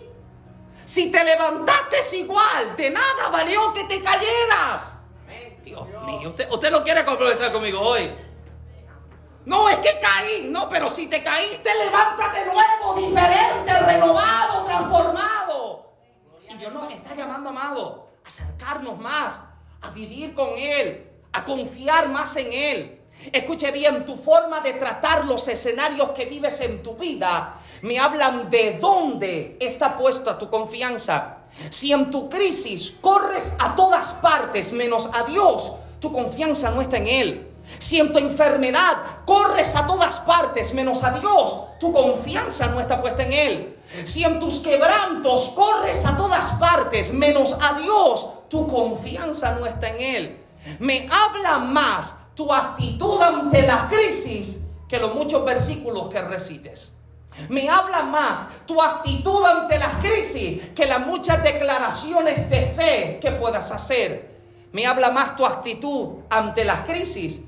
Si 0.84 1.10
te 1.10 1.22
levantaste 1.22 2.16
igual, 2.16 2.76
de 2.76 2.90
nada 2.90 3.28
valió 3.30 3.72
que 3.74 3.84
te 3.84 4.00
cayeras. 4.00 4.94
Dios 5.62 5.86
mío, 6.06 6.28
usted, 6.30 6.50
usted 6.50 6.70
no 6.70 6.82
quiere 6.82 7.04
conversar 7.04 7.52
conmigo 7.52 7.80
hoy. 7.80 8.10
No, 9.48 9.66
es 9.70 9.76
que 9.76 9.98
caí. 9.98 10.48
No, 10.50 10.68
pero 10.68 10.90
si 10.90 11.06
te 11.06 11.22
caíste, 11.22 11.70
levántate 11.74 12.44
nuevo, 12.44 13.00
diferente, 13.00 13.72
renovado, 13.80 14.64
transformado. 14.66 15.92
Y 16.50 16.54
Dios 16.58 16.70
nos 16.70 16.92
está 16.92 17.14
llamando, 17.14 17.48
amado, 17.48 18.08
a 18.22 18.28
acercarnos 18.28 18.98
más, 18.98 19.40
a 19.80 19.90
vivir 19.90 20.34
con 20.34 20.50
Él, 20.58 21.10
a 21.32 21.46
confiar 21.46 22.10
más 22.10 22.36
en 22.36 22.52
Él. 22.52 23.00
Escuche 23.32 23.70
bien, 23.70 24.04
tu 24.04 24.16
forma 24.16 24.60
de 24.60 24.74
tratar 24.74 25.24
los 25.24 25.48
escenarios 25.48 26.10
que 26.10 26.26
vives 26.26 26.60
en 26.60 26.82
tu 26.82 26.94
vida 26.94 27.54
me 27.80 27.98
hablan 27.98 28.50
de 28.50 28.78
dónde 28.78 29.56
está 29.60 29.96
puesta 29.96 30.36
tu 30.36 30.50
confianza. 30.50 31.38
Si 31.70 31.90
en 31.90 32.10
tu 32.10 32.28
crisis 32.28 32.96
corres 33.00 33.54
a 33.60 33.74
todas 33.74 34.12
partes 34.14 34.72
menos 34.72 35.08
a 35.14 35.22
Dios, 35.22 35.72
tu 36.00 36.12
confianza 36.12 36.70
no 36.70 36.82
está 36.82 36.98
en 36.98 37.06
Él. 37.06 37.47
Si 37.78 37.98
en 37.98 38.12
tu 38.12 38.18
enfermedad 38.18 38.96
corres 39.24 39.76
a 39.76 39.86
todas 39.86 40.20
partes 40.20 40.74
menos 40.74 41.04
a 41.04 41.12
Dios, 41.12 41.58
tu 41.78 41.92
confianza 41.92 42.66
no 42.68 42.80
está 42.80 43.00
puesta 43.00 43.22
en 43.22 43.32
Él. 43.32 43.78
Si 44.04 44.24
en 44.24 44.40
tus 44.40 44.58
quebrantos 44.60 45.50
corres 45.50 46.04
a 46.04 46.16
todas 46.16 46.50
partes 46.52 47.12
menos 47.12 47.56
a 47.60 47.74
Dios, 47.74 48.26
tu 48.48 48.66
confianza 48.66 49.52
no 49.52 49.66
está 49.66 49.88
en 49.90 50.00
Él. 50.00 50.46
Me 50.78 51.08
habla 51.10 51.58
más 51.58 52.14
tu 52.34 52.52
actitud 52.52 53.20
ante 53.22 53.66
la 53.66 53.88
crisis 53.88 54.60
que 54.88 54.98
los 54.98 55.14
muchos 55.14 55.44
versículos 55.44 56.08
que 56.08 56.20
recites. 56.22 56.94
Me 57.48 57.68
habla 57.68 58.02
más 58.02 58.40
tu 58.66 58.82
actitud 58.82 59.44
ante 59.44 59.78
la 59.78 59.90
crisis 60.02 60.70
que 60.74 60.86
las 60.86 61.06
muchas 61.06 61.42
declaraciones 61.42 62.50
de 62.50 62.62
fe 62.62 63.18
que 63.20 63.32
puedas 63.32 63.70
hacer. 63.70 64.36
Me 64.72 64.86
habla 64.86 65.10
más 65.10 65.36
tu 65.36 65.46
actitud 65.46 66.24
ante 66.30 66.64
la 66.64 66.84
crisis 66.84 67.44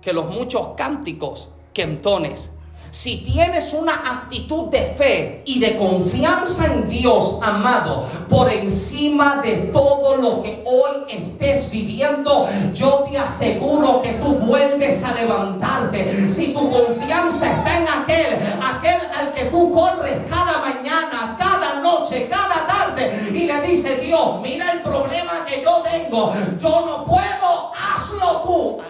que 0.00 0.12
los 0.12 0.26
muchos 0.26 0.68
cánticos 0.76 1.48
que 1.72 1.82
entones. 1.82 2.50
Si 2.92 3.18
tienes 3.18 3.72
una 3.72 3.92
actitud 3.92 4.68
de 4.68 4.80
fe 4.80 5.42
y 5.46 5.60
de 5.60 5.76
confianza 5.76 6.66
en 6.66 6.88
Dios, 6.88 7.38
amado, 7.40 8.04
por 8.28 8.50
encima 8.52 9.40
de 9.44 9.70
todo 9.72 10.16
lo 10.16 10.42
que 10.42 10.64
hoy 10.66 11.04
estés 11.08 11.70
viviendo, 11.70 12.48
yo 12.74 13.06
te 13.08 13.16
aseguro 13.16 14.02
que 14.02 14.14
tú 14.14 14.34
vuelves 14.40 15.04
a 15.04 15.14
levantarte. 15.14 16.28
Si 16.28 16.52
tu 16.52 16.68
confianza 16.68 17.52
está 17.52 17.78
en 17.78 17.86
aquel, 17.88 18.38
aquel 18.60 19.00
al 19.16 19.34
que 19.34 19.44
tú 19.44 19.70
corres 19.70 20.18
cada 20.28 20.58
mañana, 20.58 21.36
cada 21.38 21.80
noche, 21.80 22.28
cada 22.28 22.66
tarde, 22.66 23.30
y 23.32 23.44
le 23.46 23.60
dice 23.62 23.98
Dios, 23.98 24.40
mira 24.42 24.72
el 24.72 24.82
problema 24.82 25.44
que 25.46 25.62
yo 25.62 25.80
tengo, 25.82 26.34
yo 26.58 26.86
no 26.86 27.04
puedo, 27.04 27.72
hazlo 27.72 28.40
tú. 28.42 28.89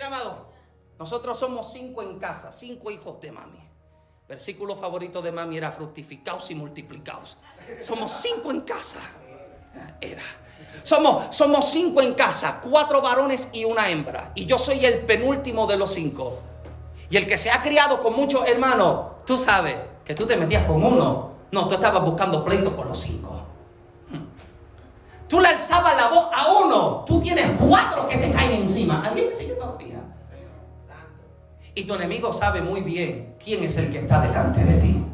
Mira, 0.00 0.16
amado, 0.16 0.46
nosotros 0.98 1.38
somos 1.38 1.72
cinco 1.72 2.00
en 2.00 2.18
casa, 2.18 2.52
cinco 2.52 2.90
hijos 2.90 3.20
de 3.20 3.32
mami. 3.32 3.60
Versículo 4.26 4.74
favorito 4.74 5.20
de 5.20 5.30
mami 5.30 5.58
era 5.58 5.70
fructificaos 5.70 6.50
y 6.50 6.54
multiplicaos. 6.54 7.36
Somos 7.82 8.10
cinco 8.10 8.50
en 8.50 8.62
casa. 8.62 8.98
Era. 10.00 10.22
Somos, 10.84 11.36
somos 11.36 11.66
cinco 11.66 12.00
en 12.00 12.14
casa, 12.14 12.62
cuatro 12.62 13.02
varones 13.02 13.50
y 13.52 13.66
una 13.66 13.90
hembra. 13.90 14.32
Y 14.34 14.46
yo 14.46 14.56
soy 14.56 14.82
el 14.86 15.04
penúltimo 15.04 15.66
de 15.66 15.76
los 15.76 15.92
cinco. 15.92 16.38
Y 17.10 17.18
el 17.18 17.26
que 17.26 17.36
se 17.36 17.50
ha 17.50 17.60
criado 17.60 18.00
con 18.00 18.16
muchos 18.16 18.48
hermanos, 18.48 19.22
tú 19.26 19.36
sabes 19.36 19.76
que 20.02 20.14
tú 20.14 20.24
te 20.24 20.34
metías 20.38 20.64
con 20.64 20.82
uno. 20.82 21.32
No, 21.52 21.68
tú 21.68 21.74
estabas 21.74 22.02
buscando 22.02 22.42
pleito 22.42 22.74
con 22.74 22.88
los 22.88 22.98
cinco. 22.98 23.39
Tú 25.30 25.38
le 25.38 25.46
alzabas 25.46 25.94
la 25.94 26.08
voz 26.08 26.28
a 26.34 26.52
uno, 26.54 27.04
tú 27.06 27.20
tienes 27.20 27.52
cuatro 27.56 28.04
que 28.08 28.16
te 28.16 28.32
caen 28.32 28.62
encima. 28.62 29.00
¿Alguien 29.06 29.28
me 29.28 29.32
sigue 29.32 29.52
todavía? 29.54 30.02
Y 31.72 31.84
tu 31.84 31.94
enemigo 31.94 32.32
sabe 32.32 32.60
muy 32.60 32.80
bien 32.80 33.36
quién 33.42 33.62
es 33.62 33.76
el 33.76 33.92
que 33.92 33.98
está 33.98 34.20
delante 34.22 34.64
de 34.64 34.80
ti. 34.80 35.04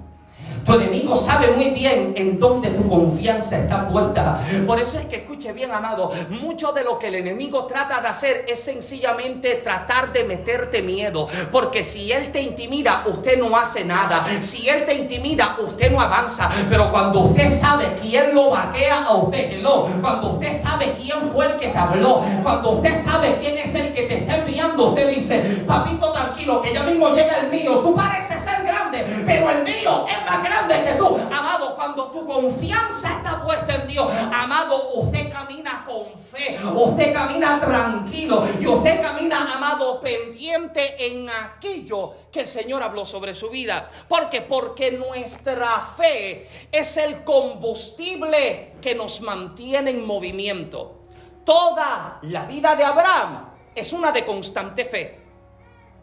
Tu 0.64 0.72
enemigo 0.74 1.14
sabe 1.14 1.52
muy 1.52 1.70
bien 1.70 2.12
en 2.16 2.40
dónde 2.40 2.70
tu 2.70 2.88
confianza 2.88 3.56
está 3.56 3.88
puesta. 3.88 4.40
Por 4.66 4.80
eso 4.80 4.98
es 4.98 5.04
que 5.04 5.18
escuche 5.18 5.52
bien, 5.52 5.70
amado, 5.70 6.10
mucho 6.28 6.72
de 6.72 6.82
lo 6.82 6.98
que 6.98 7.06
el 7.06 7.14
enemigo 7.14 7.66
trata 7.66 8.00
de 8.00 8.08
hacer 8.08 8.44
es 8.48 8.64
sencillamente 8.64 9.54
tratar 9.56 10.12
de 10.12 10.24
meterte 10.24 10.82
miedo. 10.82 11.28
Porque 11.52 11.84
si 11.84 12.10
él 12.10 12.32
te 12.32 12.42
intimida, 12.42 13.04
usted 13.06 13.38
no 13.38 13.56
hace 13.56 13.84
nada. 13.84 14.26
Si 14.40 14.68
él 14.68 14.84
te 14.84 14.94
intimida, 14.94 15.56
usted 15.64 15.92
no 15.92 16.00
avanza. 16.00 16.50
Pero 16.68 16.90
cuando 16.90 17.20
usted 17.20 17.48
sabe 17.48 17.86
quién 18.02 18.34
lo 18.34 18.50
vaquea 18.50 19.04
a 19.04 19.14
usted, 19.14 19.52
hello, 19.52 19.88
cuando 20.00 20.30
usted 20.32 20.52
sabe 20.52 20.96
quién 21.00 21.30
fue 21.32 21.46
el 21.46 21.56
que 21.58 21.68
te 21.68 21.78
habló, 21.78 22.24
cuando 22.42 22.70
usted 22.70 23.00
sabe 23.04 23.36
quién 23.40 23.56
es 23.56 23.72
el 23.76 23.94
que 23.94 24.02
te 24.02 24.18
está 24.18 24.38
usted 24.74 25.08
dice, 25.14 25.64
papito, 25.66 26.12
tranquilo, 26.12 26.62
que 26.62 26.72
ya 26.72 26.82
mismo 26.82 27.10
llega 27.10 27.40
el 27.40 27.50
mío. 27.50 27.78
Tú 27.80 27.94
pareces 27.94 28.42
ser 28.42 28.62
grande, 28.64 29.04
pero 29.24 29.50
el 29.50 29.64
mío 29.64 30.06
es 30.08 30.30
más 30.30 30.42
grande 30.42 30.74
de 30.74 30.84
que 30.84 30.92
tú. 30.92 31.18
Amado, 31.32 31.74
cuando 31.74 32.10
tu 32.10 32.26
confianza 32.26 33.16
está 33.16 33.44
puesta 33.44 33.74
en 33.74 33.88
Dios, 33.88 34.10
amado, 34.32 34.94
usted 34.94 35.32
camina 35.32 35.84
con 35.86 36.04
fe, 36.18 36.58
usted 36.74 37.12
camina 37.12 37.60
tranquilo 37.60 38.46
y 38.60 38.66
usted 38.66 39.00
camina, 39.02 39.54
amado, 39.54 40.00
pendiente 40.00 41.06
en 41.06 41.28
aquello 41.28 42.12
que 42.30 42.40
el 42.40 42.48
Señor 42.48 42.82
habló 42.82 43.04
sobre 43.04 43.34
su 43.34 43.48
vida. 43.48 43.88
¿Por 44.08 44.28
qué? 44.28 44.42
Porque 44.42 44.92
nuestra 44.92 45.88
fe 45.96 46.48
es 46.72 46.96
el 46.96 47.24
combustible 47.24 48.74
que 48.80 48.94
nos 48.94 49.20
mantiene 49.20 49.90
en 49.90 50.06
movimiento. 50.06 51.00
Toda 51.44 52.18
la 52.22 52.44
vida 52.44 52.74
de 52.74 52.84
Abraham 52.84 53.55
es 53.76 53.92
una 53.92 54.10
de 54.10 54.24
constante 54.24 54.84
fe. 54.84 55.20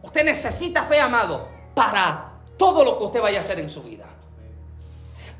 Usted 0.03 0.23
necesita 0.23 0.83
fe, 0.83 0.99
amado, 0.99 1.49
para 1.73 2.39
todo 2.55 2.85
lo 2.85 2.97
que 2.97 3.03
usted 3.05 3.21
vaya 3.21 3.39
a 3.39 3.41
hacer 3.41 3.59
en 3.59 3.69
su 3.69 3.81
vida. 3.83 4.05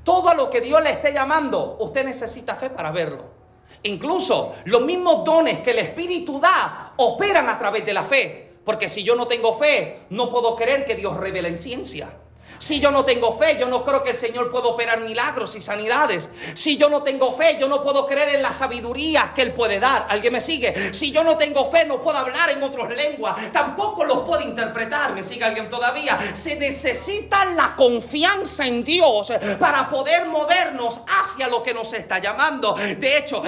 Todo 0.04 0.34
lo 0.34 0.50
que 0.50 0.60
Dios 0.60 0.82
le 0.84 0.90
esté 0.90 1.14
llamando, 1.14 1.78
usted 1.80 2.04
necesita 2.04 2.56
fe 2.56 2.70
para 2.70 2.92
verlo. 2.92 3.24
Incluso 3.84 4.56
los 4.66 4.82
mismos 4.82 5.24
dones 5.24 5.60
que 5.60 5.72
el 5.72 5.80
Espíritu 5.80 6.40
da 6.40 6.94
operan 6.98 7.48
a 7.50 7.58
través 7.58 7.86
de 7.86 7.94
la 7.94 8.04
fe. 8.04 8.52
Porque 8.66 8.90
si 8.90 9.04
yo 9.04 9.16
no 9.16 9.28
tengo 9.28 9.54
fe, 9.54 10.06
no 10.10 10.32
puedo 10.32 10.56
creer 10.56 10.86
que 10.86 10.96
Dios 10.96 11.16
revele 11.18 11.50
en 11.50 11.58
ciencia. 11.58 12.10
Si 12.64 12.80
yo 12.80 12.92
no 12.92 13.04
tengo 13.04 13.38
fe, 13.38 13.58
yo 13.60 13.66
no 13.66 13.84
creo 13.84 14.02
que 14.06 14.12
el 14.12 14.16
Señor 14.16 14.50
pueda 14.50 14.68
operar 14.68 15.02
milagros 15.02 15.54
y 15.58 15.62
sanidades. 15.62 16.30
Si 16.54 16.78
yo 16.78 16.88
no 16.88 17.04
tengo 17.04 17.36
fe, 17.36 17.58
yo 17.60 17.68
no 17.68 17.84
puedo 17.84 18.08
creer 18.08 18.36
en 18.36 18.42
la 18.42 18.54
sabiduría 18.54 19.34
que 19.36 19.42
Él 19.42 19.52
puede 19.52 19.82
dar. 19.82 20.08
¿Alguien 20.08 20.32
me 20.32 20.40
sigue? 20.40 20.94
Si 20.94 21.12
yo 21.12 21.26
no 21.26 21.36
tengo 21.36 21.70
fe, 21.70 21.84
no 21.84 22.00
puedo 22.00 22.20
hablar 22.20 22.52
en 22.52 22.64
otras 22.64 22.90
lenguas. 22.96 23.52
Tampoco 23.52 24.06
los 24.06 24.20
puedo 24.20 24.44
interpretar. 24.44 25.12
¿Me 25.12 25.26
sigue 25.26 25.44
alguien 25.44 25.68
todavía? 25.68 26.18
Se 26.34 26.56
necesita 26.56 27.44
la 27.44 27.76
confianza 27.76 28.66
en 28.66 28.82
Dios 28.86 29.34
para 29.60 29.90
poder 29.90 30.28
movernos 30.28 31.02
hacia 31.20 31.50
lo 31.50 31.62
que 31.62 31.74
nos 31.74 31.92
está 31.92 32.20
llamando. 32.20 32.76
De 32.76 33.18
hecho, 33.18 33.44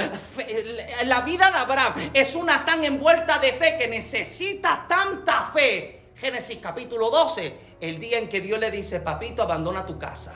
la 1.06 1.22
vida 1.22 1.52
de 1.52 1.58
Abraham 1.58 2.12
es 2.14 2.36
una 2.36 2.66
tan 2.66 2.84
envuelta 2.84 3.40
de 3.40 3.54
fe 3.54 3.78
que 3.80 3.88
necesita 3.88 4.86
tanta 4.90 5.52
fe. 5.54 6.02
Génesis 6.18 6.60
capítulo 6.62 7.10
12 7.10 7.75
el 7.90 8.00
día 8.00 8.18
en 8.18 8.30
que 8.30 8.42
Dios 8.42 8.60
le 8.60 8.72
dice, 8.72 9.00
papito, 9.00 9.44
abandona 9.44 9.86
tu 9.86 10.00
casa. 10.00 10.34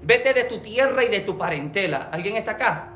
Vete 0.00 0.32
de 0.32 0.44
tu 0.44 0.58
tierra 0.58 1.04
y 1.04 1.08
de 1.08 1.20
tu 1.20 1.36
parentela. 1.36 2.08
¿Alguien 2.10 2.36
está 2.36 2.52
acá? 2.52 2.88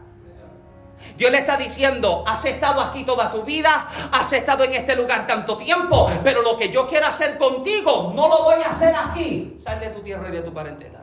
Dios 1.17 1.31
le 1.31 1.39
está 1.39 1.57
diciendo, 1.57 2.25
has 2.27 2.45
estado 2.47 2.81
aquí 2.81 3.05
toda 3.05 3.31
tu 3.31 3.43
vida, 3.43 3.89
has 4.13 4.33
estado 4.33 4.65
en 4.65 4.73
este 4.73 4.97
lugar 4.97 5.27
tanto 5.27 5.57
tiempo, 5.57 6.11
pero 6.25 6.43
lo 6.43 6.57
que 6.57 6.71
yo 6.71 6.87
quiero 6.87 7.07
hacer 7.07 7.37
contigo, 7.37 8.13
no 8.15 8.29
lo 8.29 8.45
voy 8.45 8.63
a 8.63 8.71
hacer 8.71 8.95
aquí. 8.95 9.57
Sal 9.61 9.79
de 9.79 9.89
tu 9.91 10.01
tierra 10.01 10.29
y 10.31 10.33
de 10.33 10.43
tu 10.43 10.53
parentela. 10.53 11.01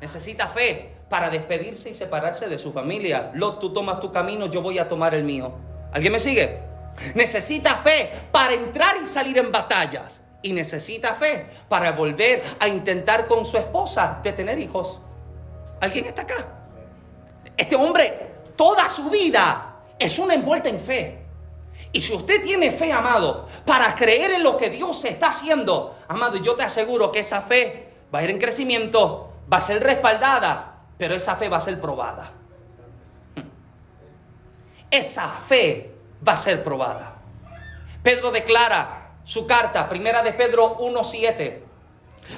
Necesita 0.00 0.46
fe 0.46 0.94
para 1.08 1.28
despedirse 1.28 1.90
y 1.90 1.94
separarse 1.94 2.48
de 2.48 2.58
su 2.58 2.72
familia. 2.72 3.32
Lot, 3.34 3.58
tú 3.58 3.72
tomas 3.72 3.98
tu 3.98 4.12
camino, 4.12 4.46
yo 4.46 4.62
voy 4.62 4.78
a 4.78 4.88
tomar 4.88 5.14
el 5.14 5.24
mío. 5.24 5.52
¿Alguien 5.92 6.12
me 6.12 6.20
sigue? 6.20 6.60
Necesita 7.14 7.76
fe 7.76 8.10
para 8.30 8.54
entrar 8.54 8.96
y 9.02 9.04
salir 9.04 9.36
en 9.38 9.50
batallas 9.50 10.22
y 10.42 10.52
necesita 10.52 11.14
fe 11.14 11.46
para 11.68 11.92
volver 11.92 12.42
a 12.60 12.68
intentar 12.68 13.26
con 13.26 13.44
su 13.44 13.56
esposa 13.56 14.20
de 14.22 14.32
tener 14.32 14.58
hijos. 14.58 15.00
¿Alguien 15.80 16.06
está 16.06 16.22
acá? 16.22 16.46
Este 17.56 17.76
hombre, 17.76 18.34
toda 18.56 18.88
su 18.88 19.10
vida 19.10 19.76
es 19.98 20.18
una 20.18 20.34
envuelta 20.34 20.68
en 20.68 20.80
fe. 20.80 21.26
Y 21.92 22.00
si 22.00 22.14
usted 22.14 22.42
tiene 22.42 22.70
fe, 22.70 22.92
amado, 22.92 23.48
para 23.64 23.94
creer 23.94 24.32
en 24.32 24.42
lo 24.42 24.56
que 24.56 24.70
Dios 24.70 25.04
está 25.04 25.28
haciendo, 25.28 25.96
amado, 26.08 26.36
yo 26.36 26.54
te 26.54 26.64
aseguro 26.64 27.12
que 27.12 27.20
esa 27.20 27.40
fe 27.42 27.92
va 28.14 28.20
a 28.20 28.22
ir 28.24 28.30
en 28.30 28.38
crecimiento, 28.38 29.32
va 29.50 29.58
a 29.58 29.60
ser 29.60 29.82
respaldada, 29.82 30.80
pero 30.98 31.14
esa 31.14 31.36
fe 31.36 31.48
va 31.48 31.58
a 31.58 31.60
ser 31.60 31.80
probada. 31.80 32.30
Esa 34.90 35.28
fe 35.28 35.94
va 36.26 36.32
a 36.32 36.36
ser 36.36 36.62
probada. 36.62 37.16
Pedro 38.02 38.30
declara 38.30 38.95
su 39.26 39.44
carta, 39.44 39.88
primera 39.88 40.22
de 40.22 40.32
Pedro 40.32 40.78
1.7. 40.78 41.58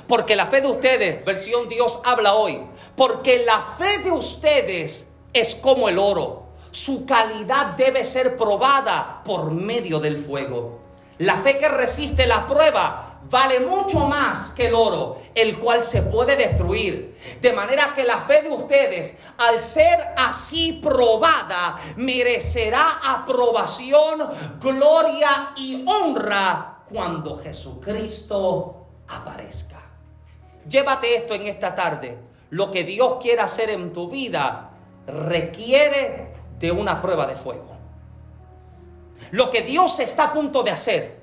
Porque 0.08 0.34
la 0.34 0.46
fe 0.46 0.62
de 0.62 0.68
ustedes, 0.68 1.24
versión 1.24 1.68
Dios 1.68 2.00
habla 2.04 2.34
hoy, 2.34 2.58
porque 2.96 3.44
la 3.44 3.60
fe 3.76 3.98
de 3.98 4.10
ustedes 4.10 5.06
es 5.34 5.54
como 5.54 5.90
el 5.90 5.98
oro. 5.98 6.46
Su 6.70 7.04
calidad 7.04 7.76
debe 7.76 8.04
ser 8.04 8.38
probada 8.38 9.22
por 9.24 9.50
medio 9.50 10.00
del 10.00 10.16
fuego. 10.16 10.80
La 11.18 11.36
fe 11.36 11.58
que 11.58 11.68
resiste 11.68 12.26
la 12.26 12.46
prueba 12.46 13.20
vale 13.28 13.60
mucho 13.60 14.00
más 14.00 14.50
que 14.50 14.68
el 14.68 14.74
oro, 14.74 15.18
el 15.34 15.58
cual 15.58 15.82
se 15.82 16.02
puede 16.02 16.36
destruir. 16.36 17.18
De 17.42 17.52
manera 17.52 17.92
que 17.94 18.04
la 18.04 18.18
fe 18.18 18.42
de 18.42 18.50
ustedes, 18.50 19.14
al 19.36 19.60
ser 19.60 19.98
así 20.16 20.80
probada, 20.82 21.78
merecerá 21.96 23.00
aprobación, 23.04 24.26
gloria 24.58 25.50
y 25.56 25.84
honra 25.86 26.77
cuando 26.90 27.38
Jesucristo 27.38 28.86
aparezca. 29.08 29.80
Llévate 30.68 31.16
esto 31.16 31.34
en 31.34 31.46
esta 31.46 31.74
tarde. 31.74 32.18
Lo 32.50 32.70
que 32.70 32.84
Dios 32.84 33.16
quiere 33.20 33.42
hacer 33.42 33.70
en 33.70 33.92
tu 33.92 34.08
vida 34.08 34.70
requiere 35.06 36.34
de 36.58 36.72
una 36.72 37.00
prueba 37.00 37.26
de 37.26 37.36
fuego. 37.36 37.76
Lo 39.32 39.50
que 39.50 39.62
Dios 39.62 39.98
está 40.00 40.24
a 40.24 40.32
punto 40.32 40.62
de 40.62 40.70
hacer 40.70 41.18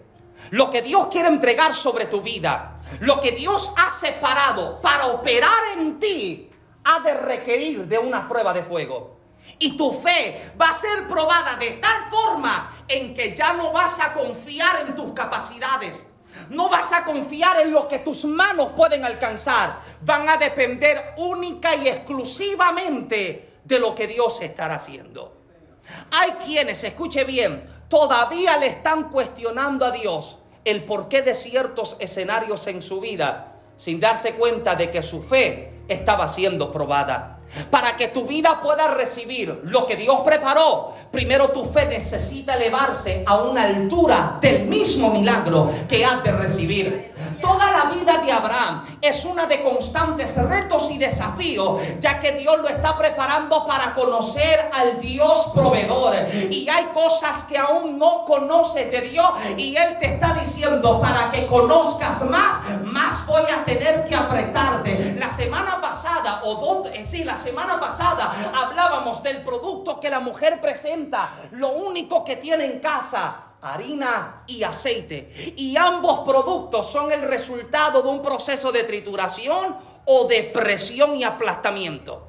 lo 0.52 0.70
que 0.70 0.82
Dios 0.82 1.08
quiere 1.08 1.28
entregar 1.28 1.74
sobre 1.74 2.06
tu 2.06 2.22
vida, 2.22 2.80
lo 3.02 3.20
que 3.20 3.32
Dios 3.32 3.74
ha 3.78 3.90
separado 3.90 4.80
para 4.82 5.08
operar 5.08 5.78
en 5.78 6.00
ti, 6.00 6.50
ha 6.84 7.00
de 7.00 7.14
requerir 7.16 7.88
de 7.88 7.98
una 7.98 8.28
prueba 8.28 8.54
de 8.54 8.62
fuego. 8.62 9.15
Y 9.60 9.78
tu 9.78 9.92
fe 9.92 10.52
va 10.60 10.70
a 10.70 10.74
ser 10.74 11.08
probada 11.08 11.56
de 11.56 11.72
tal 11.72 12.10
forma 12.10 12.84
en 12.88 13.14
que 13.14 13.36
ya 13.36 13.54
no 13.54 13.72
vas 13.72 14.00
a 14.00 14.14
confiar 14.14 14.86
en 14.88 14.96
tus 14.96 15.14
capacidades. 15.14 16.08
No 16.50 16.70
vas 16.70 16.92
a 16.92 17.06
confiar 17.06 17.60
en 17.62 17.72
lo 17.72 17.88
que 17.88 18.00
tus 18.00 18.26
manos 18.26 18.74
pueden 18.74 19.06
alcanzar. 19.06 19.80
Van 20.02 20.28
a 20.28 20.38
depender 20.38 21.14
única 21.18 21.76
y 21.76 21.88
exclusivamente 21.88 23.60
de 23.64 23.80
lo 23.80 23.96
que 23.96 24.08
Dios 24.08 24.42
estará 24.42 24.76
haciendo. 24.76 25.34
Hay 26.12 26.32
quienes, 26.46 26.84
escuche 26.84 27.24
bien, 27.24 27.64
todavía 27.88 28.58
le 28.58 28.68
están 28.68 29.10
cuestionando 29.10 29.86
a 29.86 29.92
Dios 29.92 30.38
el 30.66 30.84
porqué 30.84 31.22
de 31.22 31.34
ciertos 31.34 31.96
escenarios 32.00 32.68
en 32.68 32.82
su 32.82 33.00
vida 33.00 33.56
sin 33.78 34.00
darse 34.00 34.34
cuenta 34.34 34.76
de 34.76 34.90
que 34.90 35.04
su 35.04 35.22
fe 35.22 35.72
estaba 35.88 36.28
siendo 36.28 36.72
probada. 36.72 37.35
Para 37.70 37.96
que 37.96 38.10
tu 38.10 38.26
vida 38.26 38.60
pueda 38.62 38.88
recibir 38.90 39.62
lo 39.66 39.86
que 39.86 39.96
Dios 39.96 40.22
preparó, 40.26 40.94
primero 41.12 41.50
tu 41.50 41.66
fe 41.66 41.86
necesita 41.86 42.56
elevarse 42.56 43.24
a 43.26 43.38
una 43.38 43.64
altura 43.64 44.38
del 44.42 44.66
mismo 44.66 45.12
milagro 45.12 45.72
que 45.88 46.04
has 46.06 46.24
de 46.24 46.32
recibir. 46.32 47.14
Toda 47.42 47.72
la 47.72 47.92
vida 47.92 48.18
de 48.18 48.32
Abraham 48.32 48.84
es 49.02 49.24
una 49.26 49.46
de 49.46 49.62
constantes 49.62 50.36
retos 50.38 50.90
y 50.92 50.98
desafíos, 50.98 51.82
ya 52.00 52.20
que 52.20 52.34
Dios 52.34 52.58
lo 52.60 52.68
está 52.68 52.98
preparando 52.98 53.66
para 53.68 53.94
conocer 53.94 54.70
al 54.74 55.00
Dios 55.00 55.52
proveedor. 55.54 56.16
Y 56.50 56.68
hay 56.70 56.86
cosas 56.94 57.44
que 57.44 57.58
aún 57.58 57.98
no 57.98 58.26
conoces 58.26 58.92
de 58.92 59.02
Dios 59.02 59.28
y 59.58 59.76
Él 59.76 59.98
te 60.00 60.14
está 60.16 60.34
diciendo, 60.34 61.00
para 61.00 61.32
que 61.32 61.46
conozcas 61.48 62.24
más, 62.26 62.82
más 62.84 63.26
voy 63.26 63.44
a 63.44 63.64
tener 63.64 64.06
que 64.06 64.16
apretarte. 64.16 65.16
La 65.20 65.30
semana 65.30 65.80
pasada, 65.82 66.42
o 66.44 66.56
dos, 66.56 66.94
eh, 66.94 67.06
sí, 67.06 67.24
la 67.24 67.38
semana 67.46 67.80
pasada 67.80 68.52
hablábamos 68.56 69.22
del 69.22 69.44
producto 69.44 70.00
que 70.00 70.10
la 70.10 70.20
mujer 70.20 70.60
presenta, 70.60 71.36
lo 71.52 71.70
único 71.70 72.24
que 72.24 72.38
tiene 72.38 72.66
en 72.66 72.80
casa 72.80 73.42
harina 73.62 74.44
y 74.48 74.64
aceite. 74.64 75.54
Y 75.56 75.78
ambos 75.78 76.22
productos 76.28 76.90
son 76.92 77.12
el 77.12 77.22
resultado 77.22 78.02
de 78.02 78.10
un 78.10 78.24
proceso 78.24 78.72
de 78.72 78.84
trituración 78.84 79.78
o 80.06 80.26
de 80.26 80.44
presión 80.44 81.16
y 81.16 81.24
aplastamiento. 81.24 82.28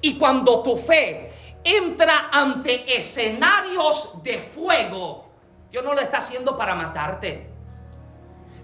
Y 0.00 0.16
cuando 0.16 0.62
tu 0.62 0.76
fe 0.76 1.32
entra 1.64 2.28
ante 2.30 2.96
escenarios 2.96 4.22
de 4.22 4.40
fuego, 4.40 5.24
Dios 5.72 5.82
no 5.82 5.92
lo 5.92 6.00
está 6.00 6.18
haciendo 6.18 6.56
para 6.56 6.76
matarte. 6.76 7.50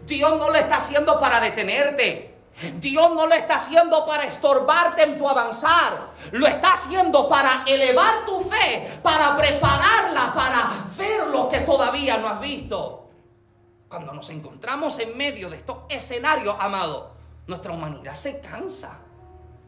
Dios 0.07 0.39
no 0.39 0.49
lo 0.51 0.55
está 0.55 0.77
haciendo 0.77 1.19
para 1.19 1.41
detenerte. 1.41 2.30
Dios 2.79 3.15
no 3.15 3.27
lo 3.27 3.35
está 3.35 3.57
haciendo 3.57 4.05
para 4.05 4.25
estorbarte 4.25 5.03
en 5.03 5.19
tu 5.19 5.29
avanzar. 5.29 6.11
Lo 6.33 6.47
está 6.47 6.75
haciendo 6.75 7.29
para 7.29 7.65
elevar 7.67 8.25
tu 8.27 8.41
fe, 8.41 8.99
para 9.03 9.37
prepararla, 9.37 10.33
para 10.35 10.71
ver 10.97 11.29
lo 11.29 11.49
que 11.49 11.61
todavía 11.61 12.19
no 12.19 12.29
has 12.29 12.41
visto. 12.41 13.09
Cuando 13.89 14.13
nos 14.13 14.29
encontramos 14.31 14.99
en 14.99 15.17
medio 15.17 15.51
de 15.51 15.57
estos 15.57 15.79
escenarios, 15.89 16.55
amado, 16.59 17.13
nuestra 17.47 17.73
humanidad 17.73 18.15
se 18.15 18.41
cansa. 18.41 18.99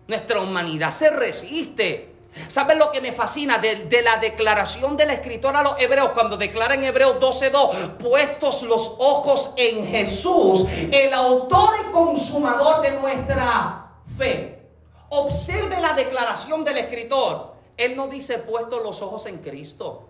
Nuestra 0.06 0.40
humanidad 0.40 0.90
se 0.90 1.10
resiste. 1.10 2.11
¿Sabes 2.48 2.78
lo 2.78 2.90
que 2.90 3.00
me 3.00 3.12
fascina 3.12 3.58
de, 3.58 4.02
la 4.02 4.16
declaración 4.16 4.96
del 4.96 5.10
escritor 5.10 5.54
a 5.54 5.62
los 5.62 5.78
hebreos 5.78 6.12
cuando 6.12 6.36
declara 6.36 6.74
en 6.74 6.84
Hebreos 6.84 7.20
12:2, 7.20 7.96
puestos 7.98 8.62
los 8.62 8.96
ojos 8.98 9.52
en 9.56 9.86
Jesús, 9.86 10.66
el 10.90 11.12
autor 11.12 11.74
y 11.80 11.92
consumador 11.92 12.80
de 12.80 12.92
nuestra 12.92 13.92
fe? 14.16 14.62
Observe 15.10 15.78
la 15.80 15.92
declaración 15.92 16.64
del 16.64 16.78
escritor. 16.78 17.52
Él 17.76 17.96
no 17.96 18.08
dice 18.08 18.38
puestos 18.38 18.82
los 18.82 19.02
ojos 19.02 19.26
en 19.26 19.38
Cristo. 19.38 20.08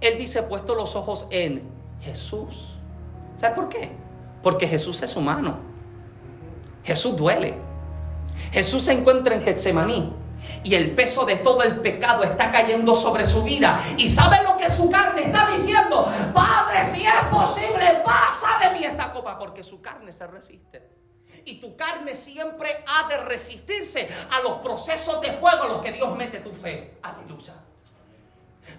Él 0.00 0.18
dice 0.18 0.42
puestos 0.42 0.76
los 0.76 0.96
ojos 0.96 1.26
en 1.30 1.62
Jesús. 2.00 2.78
¿Sabes 3.36 3.56
por 3.56 3.68
qué? 3.68 3.90
Porque 4.42 4.66
Jesús 4.66 5.02
es 5.02 5.14
humano. 5.14 5.58
Jesús 6.82 7.16
duele. 7.16 7.54
Jesús 8.50 8.84
se 8.84 8.92
encuentra 8.92 9.36
en 9.36 9.42
Getsemaní 9.42 10.19
y 10.62 10.74
el 10.74 10.90
peso 10.92 11.24
de 11.24 11.36
todo 11.36 11.62
el 11.62 11.80
pecado 11.80 12.22
está 12.22 12.50
cayendo 12.50 12.94
sobre 12.94 13.24
su 13.24 13.42
vida. 13.42 13.82
¿Y 13.96 14.08
sabe 14.08 14.42
lo 14.42 14.56
que 14.56 14.70
su 14.70 14.90
carne 14.90 15.24
está 15.24 15.48
diciendo? 15.50 16.10
Padre, 16.34 16.84
si 16.84 17.06
es 17.06 17.24
posible, 17.30 18.02
pasa 18.04 18.58
de 18.62 18.78
mí 18.78 18.84
esta 18.84 19.12
copa, 19.12 19.38
porque 19.38 19.62
su 19.62 19.80
carne 19.80 20.12
se 20.12 20.26
resiste. 20.26 20.90
Y 21.44 21.58
tu 21.58 21.74
carne 21.76 22.16
siempre 22.16 22.84
ha 22.86 23.08
de 23.08 23.16
resistirse 23.18 24.08
a 24.30 24.40
los 24.40 24.58
procesos 24.58 25.20
de 25.20 25.32
fuego 25.32 25.64
a 25.64 25.68
los 25.68 25.82
que 25.82 25.92
Dios 25.92 26.14
mete 26.16 26.40
tu 26.40 26.52
fe. 26.52 26.94
Aleluya. 27.02 27.54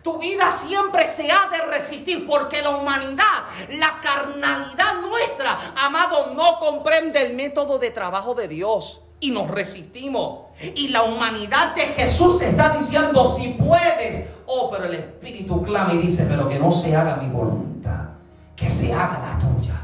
Tu 0.04 0.18
vida 0.20 0.52
siempre 0.52 1.08
se 1.08 1.30
ha 1.32 1.50
de 1.50 1.66
resistir 1.66 2.26
porque 2.26 2.62
la 2.62 2.70
humanidad, 2.70 3.44
la 3.72 4.00
carnalidad 4.02 5.02
nuestra, 5.02 5.74
amado, 5.76 6.34
no 6.34 6.60
comprende 6.60 7.22
el 7.26 7.34
método 7.34 7.78
de 7.78 7.92
trabajo 7.92 8.36
de 8.36 8.48
Dios 8.48 9.02
y 9.22 9.32
nos 9.32 9.49
resistimos. 9.49 10.39
Y 10.76 10.89
la 10.89 11.03
humanidad 11.03 11.74
de 11.76 11.84
Jesús 11.84 12.41
está 12.41 12.78
diciendo, 12.78 13.34
si 13.34 13.49
puedes. 13.49 14.28
Oh, 14.47 14.69
pero 14.69 14.86
el 14.86 14.95
Espíritu 14.95 15.63
clama 15.63 15.93
y 15.93 15.99
dice, 15.99 16.26
pero 16.28 16.49
que 16.49 16.59
no 16.59 16.72
se 16.72 16.93
haga 16.93 17.15
mi 17.15 17.30
voluntad, 17.30 18.09
que 18.55 18.69
se 18.69 18.91
haga 18.91 19.19
la 19.19 19.39
tuya. 19.39 19.82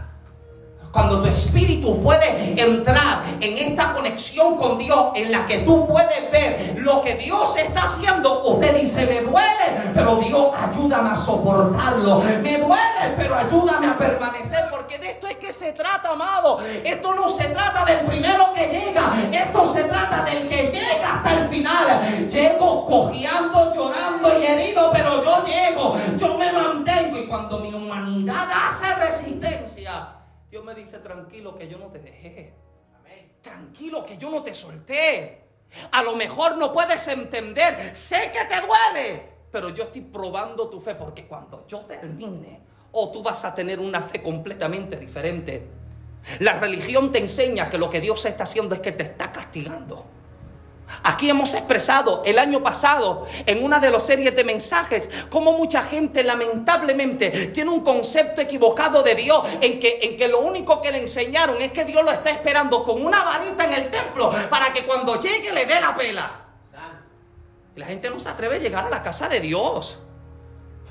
Cuando 0.92 1.22
tu 1.22 1.28
espíritu 1.28 2.02
puede 2.02 2.60
entrar 2.60 3.22
en 3.40 3.58
esta 3.58 3.94
conexión 3.94 4.58
con 4.58 4.80
Dios, 4.80 5.12
en 5.14 5.32
la 5.32 5.46
que 5.46 5.60
tú 5.60 5.86
puedes 5.86 6.32
ver 6.32 6.76
lo 6.80 7.04
que 7.04 7.16
Dios 7.16 7.56
está 7.58 7.84
haciendo, 7.84 8.42
usted 8.42 8.82
dice, 8.82 9.06
me 9.06 9.22
duele, 9.22 9.92
pero 9.94 10.16
Dios 10.16 10.50
ayúdame 10.60 11.12
a 11.12 11.16
soportarlo. 11.16 12.24
Me 12.42 12.58
duele, 12.58 13.14
pero 13.16 13.36
ayúdame 13.36 13.86
a 13.86 13.98
permanecer, 13.98 14.70
porque 14.88 15.00
de 15.00 15.12
esto 15.12 15.28
es 15.28 15.36
que 15.36 15.52
se 15.52 15.74
trata, 15.74 16.12
amado. 16.12 16.60
Esto 16.62 17.14
no 17.14 17.28
se 17.28 17.50
trata 17.50 17.84
del 17.84 18.06
primero 18.06 18.54
que 18.54 18.68
llega, 18.68 19.12
esto 19.34 19.66
se 19.66 19.84
trata 19.84 20.24
del 20.24 20.48
que 20.48 20.72
llega 20.72 21.16
hasta 21.16 21.42
el 21.42 21.50
final. 21.50 22.30
Llego 22.30 22.86
cojeando, 22.86 23.74
llorando 23.76 24.40
y 24.40 24.46
herido, 24.46 24.90
pero 24.94 25.22
yo 25.26 25.46
llego, 25.46 25.98
yo 26.18 26.38
me 26.38 26.54
mantengo 26.54 27.20
y 27.20 27.28
cuando 27.28 27.60
mi 27.60 27.74
humanidad 27.74 28.48
hace 28.50 28.96
resistencia, 28.96 30.14
Dios 30.50 30.64
me 30.64 30.74
dice, 30.74 31.00
tranquilo 31.00 31.54
que 31.58 31.68
yo 31.68 31.78
no 31.78 31.88
te 31.88 32.00
dejé. 32.00 32.56
Tranquilo 33.42 34.06
que 34.06 34.18
yo 34.18 34.30
no 34.30 34.42
te 34.42 34.54
solté. 34.54 35.50
A 35.92 36.02
lo 36.02 36.16
mejor 36.16 36.56
no 36.56 36.72
puedes 36.72 37.06
entender, 37.10 37.94
sé 37.94 38.32
que 38.32 38.46
te 38.46 38.62
duele, 38.62 39.30
pero 39.52 39.68
yo 39.68 39.84
estoy 39.84 40.02
probando 40.02 40.70
tu 40.70 40.80
fe 40.80 40.96
porque 40.96 41.28
cuando 41.28 41.68
yo 41.68 41.82
termine, 41.82 42.67
o 43.00 43.10
tú 43.10 43.22
vas 43.22 43.46
a 43.46 43.54
tener 43.54 43.80
una 43.80 44.02
fe 44.02 44.24
completamente 44.24 44.98
diferente. 44.98 45.68
La 46.40 46.54
religión 46.54 47.12
te 47.12 47.20
enseña 47.20 47.70
que 47.70 47.78
lo 47.78 47.92
que 47.92 48.02
Dios 48.02 48.26
está 48.26 48.44
haciendo 48.44 48.74
es 48.74 48.82
que 48.82 48.92
te 48.92 49.04
está 49.04 49.32
castigando. 49.32 50.04
Aquí 51.04 51.30
hemos 51.30 51.54
expresado 51.54 52.24
el 52.26 52.40
año 52.40 52.64
pasado 52.64 53.28
en 53.46 53.64
una 53.64 53.80
de 53.80 53.92
las 53.92 54.04
series 54.04 54.36
de 54.36 54.44
mensajes 54.44 55.10
cómo 55.30 55.52
mucha 55.52 55.84
gente 55.84 56.24
lamentablemente 56.24 57.30
tiene 57.50 57.70
un 57.70 57.82
concepto 57.82 58.42
equivocado 58.42 59.04
de 59.04 59.14
Dios 59.14 59.44
en 59.62 59.80
que, 59.80 60.00
en 60.02 60.18
que 60.18 60.28
lo 60.28 60.40
único 60.40 60.82
que 60.82 60.92
le 60.92 61.00
enseñaron 61.00 61.62
es 61.62 61.72
que 61.74 61.86
Dios 61.86 62.04
lo 62.04 62.12
está 62.12 62.32
esperando 62.32 62.84
con 62.84 63.06
una 63.06 63.24
varita 63.24 63.66
en 63.66 63.74
el 63.74 63.92
templo 63.92 64.34
para 64.50 64.74
que 64.74 64.86
cuando 64.86 65.20
llegue 65.22 65.54
le 65.54 65.68
dé 65.68 65.80
la 65.80 65.96
pela. 65.96 66.46
La 67.76 67.86
gente 67.86 68.10
no 68.10 68.20
se 68.20 68.30
atreve 68.30 68.56
a 68.56 68.60
llegar 68.60 68.86
a 68.86 68.90
la 68.90 69.04
casa 69.04 69.30
de 69.30 69.40
Dios. 69.40 70.00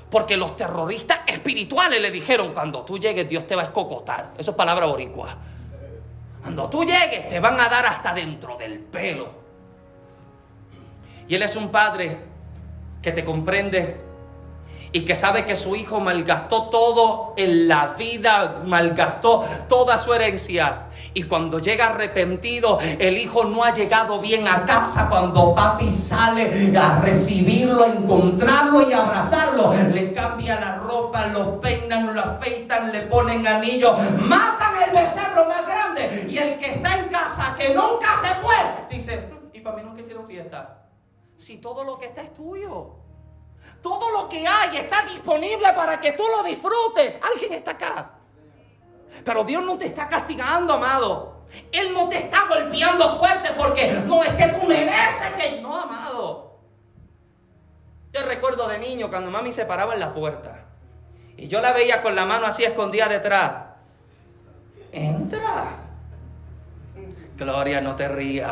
Porque 0.09 0.37
los 0.37 0.55
terroristas 0.55 1.19
espirituales 1.27 2.01
le 2.01 2.11
dijeron, 2.11 2.53
cuando 2.53 2.83
tú 2.83 2.97
llegues 2.97 3.27
Dios 3.27 3.45
te 3.45 3.55
va 3.55 3.63
a 3.63 3.65
escocotar. 3.65 4.31
Eso 4.37 4.51
es 4.51 4.57
palabra 4.57 4.85
boricua. 4.85 5.35
Cuando 6.41 6.69
tú 6.69 6.83
llegues 6.85 7.29
te 7.29 7.39
van 7.39 7.59
a 7.59 7.67
dar 7.67 7.85
hasta 7.85 8.13
dentro 8.13 8.55
del 8.55 8.79
pelo. 8.79 9.29
Y 11.27 11.35
Él 11.35 11.43
es 11.43 11.55
un 11.57 11.69
padre 11.69 12.17
que 13.01 13.11
te 13.11 13.25
comprende 13.25 14.06
y 14.91 15.01
que 15.01 15.15
sabe 15.15 15.45
que 15.45 15.55
su 15.55 15.75
hijo 15.75 15.99
malgastó 15.99 16.69
todo 16.69 17.33
en 17.37 17.67
la 17.67 17.87
vida, 17.97 18.61
malgastó 18.65 19.45
toda 19.67 19.97
su 19.97 20.13
herencia. 20.13 20.83
Y 21.13 21.23
cuando 21.23 21.59
llega 21.59 21.87
arrepentido, 21.87 22.79
el 22.99 23.17
hijo 23.17 23.43
no 23.43 23.63
ha 23.63 23.73
llegado 23.73 24.19
bien 24.19 24.47
a 24.47 24.65
casa. 24.65 25.07
Cuando 25.09 25.53
papi 25.53 25.91
sale 25.91 26.75
a 26.77 26.99
recibirlo, 26.99 27.83
a 27.83 27.87
encontrarlo 27.87 28.89
y 28.89 28.93
abrazarlo, 28.93 29.73
le 29.93 30.13
cambia 30.13 30.59
la 30.59 30.75
ropa, 30.77 31.27
lo 31.27 31.59
peinan, 31.59 32.13
lo 32.13 32.21
afeitan, 32.21 32.91
le 32.91 33.01
ponen 33.01 33.45
anillos, 33.45 33.95
matan 34.19 34.83
el 34.83 34.91
becerro 34.91 35.45
más 35.45 35.65
grande. 35.65 36.27
Y 36.29 36.37
el 36.37 36.59
que 36.59 36.75
está 36.75 36.97
en 36.97 37.07
casa, 37.09 37.55
que 37.57 37.73
nunca 37.73 38.07
se 38.21 38.33
fue, 38.35 38.55
dice, 38.89 39.29
y 39.53 39.59
para 39.59 39.77
mí 39.77 39.83
nunca 39.83 40.01
hicieron 40.01 40.25
fiesta. 40.25 40.85
Si 41.35 41.57
todo 41.57 41.83
lo 41.83 41.97
que 41.97 42.05
está 42.05 42.21
es 42.21 42.33
tuyo. 42.33 43.06
Todo 43.81 44.09
lo 44.11 44.27
que 44.27 44.45
hay 44.47 44.77
está 44.77 45.03
disponible 45.03 45.71
para 45.73 45.99
que 45.99 46.13
tú 46.13 46.23
lo 46.27 46.43
disfrutes. 46.43 47.19
Alguien 47.33 47.53
está 47.53 47.71
acá. 47.71 48.11
Pero 49.23 49.43
Dios 49.43 49.63
no 49.63 49.77
te 49.77 49.85
está 49.85 50.07
castigando, 50.07 50.73
amado. 50.73 51.37
Él 51.71 51.93
no 51.93 52.09
te 52.09 52.17
está 52.17 52.47
golpeando 52.47 53.17
fuerte 53.17 53.51
porque 53.57 53.91
no 54.05 54.23
es 54.23 54.31
que 54.31 54.47
tú 54.49 54.67
mereces 54.67 55.33
que... 55.37 55.61
No, 55.61 55.79
amado. 55.79 56.57
Yo 58.11 58.25
recuerdo 58.25 58.67
de 58.67 58.79
niño 58.79 59.09
cuando 59.09 59.31
mami 59.31 59.51
se 59.51 59.65
paraba 59.65 59.93
en 59.93 59.99
la 59.99 60.13
puerta. 60.13 60.65
Y 61.37 61.47
yo 61.47 61.61
la 61.61 61.71
veía 61.71 62.01
con 62.01 62.15
la 62.15 62.25
mano 62.25 62.47
así 62.47 62.63
escondida 62.63 63.07
detrás. 63.07 63.67
Entra. 64.91 65.87
Gloria, 67.37 67.81
no 67.81 67.95
te 67.95 68.07
rías. 68.07 68.51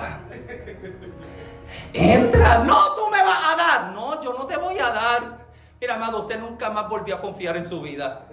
Entra, 1.94 2.60
no, 2.60 2.96
tú 2.96 3.10
me 3.10 3.24
vas 3.24 3.54
a 3.54 3.56
dar. 3.56 3.92
No, 3.94 4.22
yo 4.22 4.34
no 4.34 4.46
te 4.46 4.58
voy 4.58 4.78
a 4.80 4.90
dar. 4.90 5.46
Mira, 5.80 5.96
amado, 5.96 6.22
usted 6.22 6.40
nunca 6.40 6.70
más 6.70 6.90
volvió 6.90 7.16
a 7.16 7.22
confiar 7.22 7.58
en 7.58 7.66
su 7.66 7.82
vida. 7.82 8.26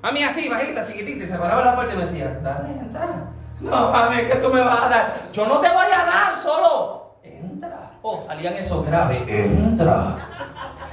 Mami 0.00 0.22
así, 0.22 0.48
bajita, 0.48 0.86
chiquitita, 0.86 1.26
se 1.26 1.36
paraba 1.36 1.64
la 1.64 1.74
puerta 1.74 1.94
y 1.94 1.96
me 1.96 2.06
decía, 2.06 2.38
dale, 2.42 2.70
entra. 2.70 3.30
No, 3.60 3.90
mami, 3.90 4.22
que 4.24 4.36
tú 4.36 4.48
me 4.48 4.60
vas 4.60 4.82
a 4.82 4.88
dar. 4.88 5.14
Yo 5.32 5.46
no 5.46 5.58
te 5.58 5.68
voy 5.68 5.86
a 5.86 6.04
dar, 6.04 6.38
solo 6.38 7.18
entra. 7.22 7.92
Oh, 8.02 8.18
salían 8.18 8.54
esos 8.54 8.86
graves, 8.86 9.22
entra. 9.28 10.16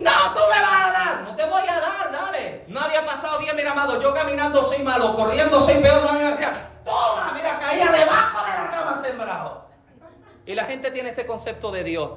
No, 0.00 0.12
tú 0.32 0.40
me 0.48 0.62
vas 0.62 0.84
a 0.84 0.92
dar, 0.92 1.22
no 1.24 1.34
te 1.34 1.44
voy 1.44 1.62
a 1.62 1.80
dar, 1.80 2.12
dale. 2.12 2.64
No 2.68 2.78
había 2.80 3.04
pasado 3.04 3.40
bien, 3.40 3.56
mira, 3.56 3.72
amado, 3.72 4.00
yo 4.00 4.14
caminando 4.14 4.62
soy 4.62 4.84
malo, 4.84 5.12
corriendo 5.16 5.60
soy 5.60 5.82
peor, 5.82 6.04
no 6.04 6.12
me 6.12 6.30
decía, 6.30 6.70
toma, 6.88 7.32
mira, 7.34 7.58
caía 7.58 7.92
debajo 7.92 8.44
de 8.44 8.52
la 8.52 8.70
cama 8.70 8.96
sembrado. 9.02 9.68
Y 10.46 10.54
la 10.54 10.64
gente 10.64 10.90
tiene 10.90 11.10
este 11.10 11.26
concepto 11.26 11.70
de 11.70 11.84
Dios, 11.84 12.10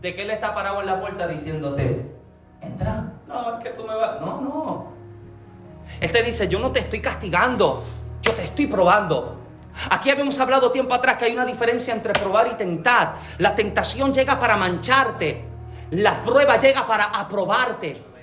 de 0.00 0.14
que 0.14 0.22
Él 0.22 0.30
está 0.30 0.54
parado 0.54 0.80
en 0.80 0.86
la 0.86 1.00
puerta 1.00 1.26
diciéndote, 1.26 2.14
entra, 2.60 3.12
no, 3.26 3.58
es 3.58 3.64
que 3.64 3.70
tú 3.70 3.84
me 3.84 3.94
vas, 3.94 4.20
no, 4.20 4.40
no. 4.40 4.92
Él 6.00 6.12
te 6.12 6.22
dice, 6.22 6.48
yo 6.48 6.58
no 6.60 6.70
te 6.70 6.80
estoy 6.80 7.00
castigando, 7.00 7.82
yo 8.22 8.32
te 8.32 8.44
estoy 8.44 8.66
probando. 8.66 9.40
Aquí 9.90 10.08
habíamos 10.10 10.38
hablado 10.38 10.70
tiempo 10.70 10.94
atrás 10.94 11.16
que 11.16 11.24
hay 11.24 11.32
una 11.32 11.44
diferencia 11.44 11.92
entre 11.92 12.12
probar 12.12 12.46
y 12.46 12.54
tentar. 12.54 13.16
La 13.38 13.54
tentación 13.54 14.14
llega 14.14 14.38
para 14.38 14.56
mancharte, 14.56 15.44
la 15.90 16.22
prueba 16.22 16.58
llega 16.58 16.86
para 16.86 17.04
aprobarte. 17.06 18.13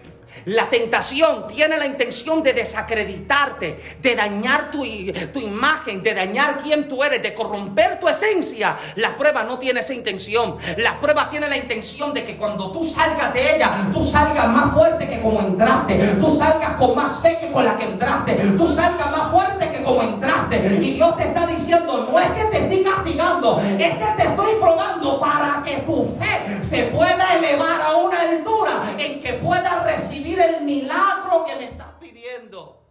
La 0.46 0.70
tentación 0.70 1.48
tiene 1.48 1.78
la 1.78 1.86
intención 1.86 2.42
de 2.42 2.54
desacreditarte, 2.54 3.80
de 4.02 4.16
dañar 4.16 4.72
tu, 4.72 4.84
tu, 5.32 5.40
imagen, 5.40 6.02
de 6.02 6.14
dañar 6.14 6.60
quién 6.64 6.88
tú 6.88 7.04
eres, 7.04 7.22
de 7.22 7.34
corromper 7.34 8.00
tu 8.00 8.08
esencia. 8.08 8.78
La 8.96 9.16
prueba 9.16 9.44
no 9.44 9.60
tiene 9.60 9.82
esa 9.82 9.94
intención. 9.94 10.58
La 10.78 11.00
prueba 11.00 11.30
tiene 11.30 11.48
la 11.48 11.58
intención 11.58 12.14
de 12.14 12.26
que 12.26 12.38
cuando 12.38 12.72
tú 12.72 12.84
salgas 12.84 13.34
de 13.34 13.56
ella, 13.56 13.90
tú 13.94 14.02
salgas 14.02 14.48
más 14.48 14.74
fuerte 14.74 15.08
que 15.08 15.22
como 15.22 15.42
entraste. 15.42 15.96
Tú 16.20 16.36
salgas 16.36 16.74
con 16.74 16.96
más 16.96 17.22
fe 17.22 17.38
que 17.40 17.52
con 17.52 17.66
la 17.66 17.78
que 17.78 17.86
entraste. 17.86 18.34
Tú 18.58 18.68
salgas 18.68 19.12
más 19.12 19.32
fuerte 19.32 19.71
como 19.84 20.02
entraste. 20.04 20.58
Y 20.82 20.94
Dios 20.94 21.18
te 21.18 21.24
está 21.24 21.46
diciendo, 21.48 22.10
no 22.12 22.20
es 22.20 22.32
que 22.32 22.44
te 22.46 22.58
estoy 22.60 22.84
castigando, 22.84 23.60
es 23.60 23.98
que 23.98 24.06
te 24.18 24.24
estoy 24.28 24.56
probando 24.60 25.20
para 25.20 25.62
que 25.64 25.78
tu 25.78 26.18
fe 26.18 26.64
se 26.64 26.84
pueda 26.86 27.36
elevar 27.36 27.82
a 27.82 27.96
una 27.96 28.22
altura 28.22 28.94
en 28.98 29.20
que 29.20 29.34
puedas 29.34 29.84
recibir 29.84 30.40
el 30.40 30.62
milagro 30.62 31.46
que 31.46 31.56
me 31.56 31.66
estás 31.66 31.90
pidiendo. 32.00 32.84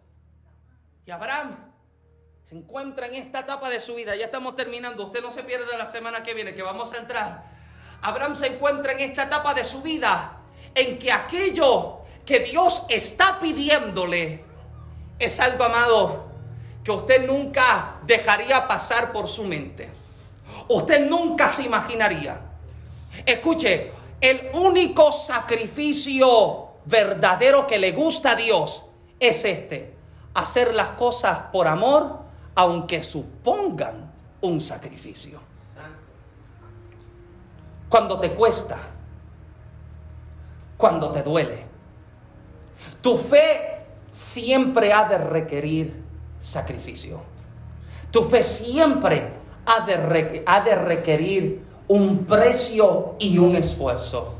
Y 1.07 1.11
Abraham 1.11 1.57
se 2.45 2.57
encuentra 2.57 3.07
en 3.07 3.14
esta 3.14 3.41
etapa 3.41 3.70
de 3.70 3.80
su 3.80 3.95
vida. 3.95 4.16
Ya 4.16 4.26
estamos 4.26 4.57
terminando. 4.57 5.07
Usted 5.07 5.22
no 5.22 5.30
se 5.30 5.45
pierde 5.45 5.78
la 5.78 5.86
semana 5.86 6.22
que 6.22 6.34
viene, 6.34 6.55
que 6.55 6.62
vamos 6.62 6.93
a 6.93 6.99
entrar. 6.99 7.45
Abraham 8.03 8.34
se 8.34 8.47
encuentra 8.47 8.93
en 8.93 9.01
esta 9.01 9.24
etapa 9.24 9.55
de 9.55 9.64
su 9.64 9.82
vida 9.82 10.41
en 10.74 10.99
que 10.99 11.12
aquello 11.12 12.01
que 12.24 12.41
Dios 12.41 12.86
está 12.88 13.38
pidiéndole 13.41 14.45
es 15.18 15.41
algo 15.41 15.64
amado 15.64 16.29
que 16.82 16.90
usted 16.90 17.26
nunca 17.26 17.96
dejaría 18.06 18.66
pasar 18.66 19.12
por 19.12 19.28
su 19.28 19.44
mente. 19.44 19.90
Usted 20.68 21.08
nunca 21.08 21.48
se 21.50 21.64
imaginaría. 21.64 22.40
Escuche, 23.26 23.92
el 24.20 24.50
único 24.54 25.12
sacrificio 25.12 26.68
verdadero 26.84 27.66
que 27.66 27.78
le 27.78 27.92
gusta 27.92 28.32
a 28.32 28.36
Dios 28.36 28.84
es 29.18 29.44
este, 29.44 29.94
hacer 30.34 30.74
las 30.74 30.90
cosas 30.90 31.38
por 31.52 31.66
amor, 31.66 32.20
aunque 32.54 33.02
supongan 33.02 34.12
un 34.40 34.60
sacrificio. 34.60 35.40
Cuando 37.88 38.20
te 38.20 38.30
cuesta, 38.30 38.78
cuando 40.76 41.10
te 41.10 41.22
duele, 41.22 41.66
tu 43.02 43.16
fe 43.16 43.84
siempre 44.10 44.92
ha 44.92 45.04
de 45.04 45.18
requerir 45.18 46.09
sacrificio. 46.41 47.20
Tu 48.11 48.22
fe 48.22 48.43
siempre 48.43 49.41
ha 49.66 49.84
de, 50.61 50.74
requerir 50.74 51.62
un 51.88 52.24
precio 52.24 53.14
y 53.18 53.38
un 53.38 53.57
esfuerzo. 53.57 54.34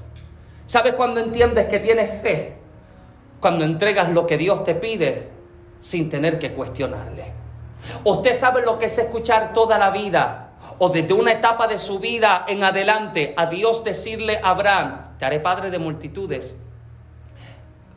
¿Sabes 0.67 0.95
cuando 0.95 1.21
entiendes 1.21 1.67
que 1.67 1.79
tienes 1.79 2.21
fe? 2.21 2.57
Cuando 3.41 3.65
entregas 3.65 4.11
lo 4.11 4.27
que 4.27 4.39
Dios 4.39 4.65
te 4.65 4.75
pide 4.75 5.29
sin 5.79 6.11
tener 6.11 6.39
que 6.39 6.53
cuestionarle. 6.53 7.33
Usted 8.05 8.35
sabe 8.35 8.63
lo 8.63 8.79
que 8.79 8.87
es 8.87 8.99
escuchar 8.99 9.53
toda 9.53 9.79
la 9.79 9.91
vida 9.91 10.51
o 10.79 10.91
desde 10.91 11.15
una 11.15 11.33
etapa 11.33 11.67
de 11.69 11.79
su 11.79 11.99
vida 11.99 12.45
en 12.49 12.65
adelante 12.65 13.35
a 13.37 13.47
Dios 13.47 13.85
decirle 13.85 14.41
a 14.43 14.51
Abraham, 14.51 15.17
te 15.19 15.25
haré 15.25 15.41
padre 15.41 15.71
de 15.71 15.79
multitudes. 15.79 16.57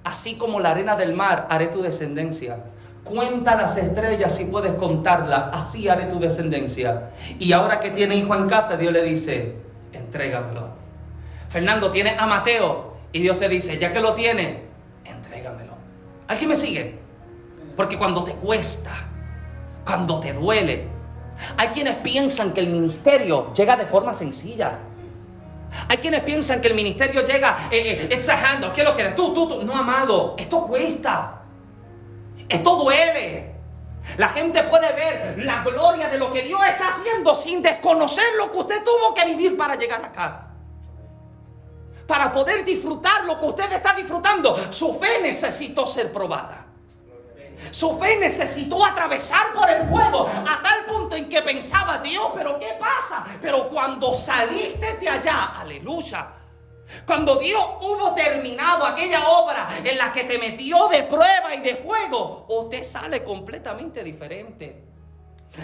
Así 0.04 0.36
como 0.36 0.60
la 0.60 0.72
arena 0.72 0.96
del 0.96 1.14
mar, 1.14 1.48
haré 1.50 1.68
tu 1.68 1.82
descendencia. 1.82 2.64
Cuenta 3.04 3.56
las 3.56 3.78
estrellas 3.78 4.36
si 4.36 4.46
puedes 4.46 4.74
contarlas, 4.76 5.50
así 5.54 5.90
haré 5.90 6.06
tu 6.06 6.20
descendencia. 6.20 7.10
Y 7.38 7.52
ahora 7.52 7.80
que 7.80 7.92
tiene 7.92 8.16
hijo 8.16 8.34
en 8.34 8.48
casa, 8.48 8.78
Dios 8.78 8.94
le 8.94 9.04
dice, 9.04 9.58
entrégamelo. 9.92 10.70
Fernando, 11.50 11.92
tiene 11.92 12.16
a 12.18 12.26
Mateo. 12.26 12.94
Y 13.12 13.22
Dios 13.22 13.38
te 13.38 13.50
dice, 13.50 13.78
ya 13.78 13.92
que 13.92 14.00
lo 14.00 14.14
tiene, 14.14 14.64
entrégamelo. 15.06 15.74
¿Alguien 16.28 16.50
me 16.50 16.56
sigue? 16.56 16.98
Porque 17.76 17.98
cuando 17.98 18.24
te 18.24 18.34
cuesta, 18.34 18.92
cuando 19.86 20.20
te 20.20 20.34
duele, 20.34 20.88
hay 21.58 21.68
quienes 21.70 21.96
piensan 21.98 22.54
que 22.54 22.62
el 22.62 22.68
ministerio 22.68 23.54
llega 23.54 23.76
de 23.76 23.86
forma 23.86 24.14
sencilla. 24.14 24.80
Hay 25.90 25.98
quienes 25.98 26.22
piensan 26.22 26.62
que 26.62 26.70
el 26.70 26.76
ministerio 26.76 27.26
llega, 27.26 27.68
eh, 27.72 28.08
eh, 28.10 28.20
¿qué 28.74 28.84
lo 28.84 28.96
que 28.96 29.02
eres? 29.02 29.16
Tú, 29.16 29.34
tú, 29.34 29.48
tú. 29.48 29.64
No, 29.64 29.76
amado, 29.76 30.36
esto 30.38 30.66
cuesta. 30.66 31.43
Esto 32.54 32.76
duele. 32.78 33.52
La 34.18 34.30
gente 34.30 34.64
puede 34.64 34.92
ver 34.94 35.44
la 35.44 35.64
gloria 35.64 36.10
de 36.10 36.18
lo 36.18 36.32
que 36.32 36.44
Dios 36.44 36.60
está 36.68 36.90
haciendo 36.90 37.34
sin 37.36 37.62
desconocer 37.62 38.26
lo 38.38 38.52
que 38.52 38.58
usted 38.58 38.84
tuvo 38.84 39.14
que 39.14 39.26
vivir 39.26 39.58
para 39.58 39.76
llegar 39.76 40.04
acá 40.04 40.50
para 42.08 42.32
poder 42.32 42.66
disfrutar 42.66 43.26
lo 43.26 43.40
que 43.40 43.46
usted 43.46 43.72
está 43.72 43.94
disfrutando, 43.94 44.72
su 44.72 45.00
fe 45.00 45.22
necesitó 45.22 45.88
ser 45.88 46.12
probada. 46.12 46.66
Su 47.72 47.98
fe 47.98 48.18
necesitó 48.20 48.86
atravesar 48.86 49.54
por 49.54 49.70
el 49.70 49.88
fuego 49.88 50.28
a 50.28 50.62
tal 50.62 50.86
punto 50.86 51.16
en 51.16 51.30
que 51.30 51.42
pensaba, 51.42 51.98
Dios, 52.00 52.28
pero 52.36 52.60
¿qué 52.60 52.78
pasa? 52.80 53.26
Pero 53.42 53.70
cuando 53.70 54.14
saliste 54.14 54.98
de 54.98 55.10
allá, 55.10 55.60
aleluya. 55.60 56.28
Cuando 57.06 57.38
Dios 57.38 57.64
hubo 57.82 58.14
terminado 58.14 58.86
aquella 58.86 59.28
obra 59.28 59.68
en 59.84 59.98
la 59.98 60.12
que 60.12 60.24
te 60.24 60.38
metió 60.38 60.88
de 60.90 61.04
prueba 61.04 61.56
y 61.56 61.62
de 61.62 61.76
fuego, 61.76 62.46
usted 62.48 62.84
sale 62.84 63.24
completamente 63.24 64.04
diferente. 64.04 64.84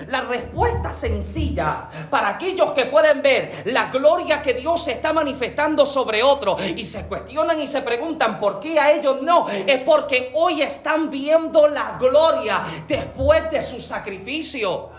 La 0.08 0.22
respuesta 0.22 0.94
sencilla 0.94 1.88
para 2.12 2.30
aquellos 2.30 2.74
que 2.74 2.86
pueden 2.86 3.24
ver 3.24 3.64
la 3.66 3.90
gloria 3.90 4.40
que 4.40 4.54
Dios 4.54 4.88
está 4.88 5.14
manifestando 5.14 5.84
sobre 5.84 6.22
otros 6.22 6.62
y 6.62 6.84
se 6.84 7.08
cuestionan 7.08 7.60
y 7.60 7.68
se 7.68 7.82
preguntan 7.82 8.40
por 8.40 8.60
qué 8.60 8.80
a 8.80 8.92
ellos 8.92 9.22
no, 9.24 9.50
es 9.50 9.82
porque 9.82 10.32
hoy 10.36 10.62
están 10.62 11.10
viendo 11.10 11.68
la 11.68 11.98
gloria 12.00 12.64
después 12.88 13.50
de 13.50 13.64
su 13.64 13.82
sacrificio. 13.82 14.92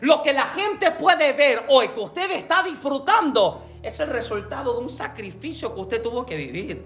Lo 0.00 0.22
que 0.22 0.32
la 0.32 0.46
gente 0.46 0.92
puede 0.92 1.32
ver 1.32 1.64
hoy 1.68 1.88
que 1.88 2.00
usted 2.00 2.30
está 2.30 2.62
disfrutando 2.62 3.69
es 3.82 4.00
el 4.00 4.08
resultado 4.08 4.74
de 4.74 4.80
un 4.80 4.90
sacrificio 4.90 5.74
que 5.74 5.80
usted 5.80 6.02
tuvo 6.02 6.26
que 6.26 6.36
vivir. 6.36 6.84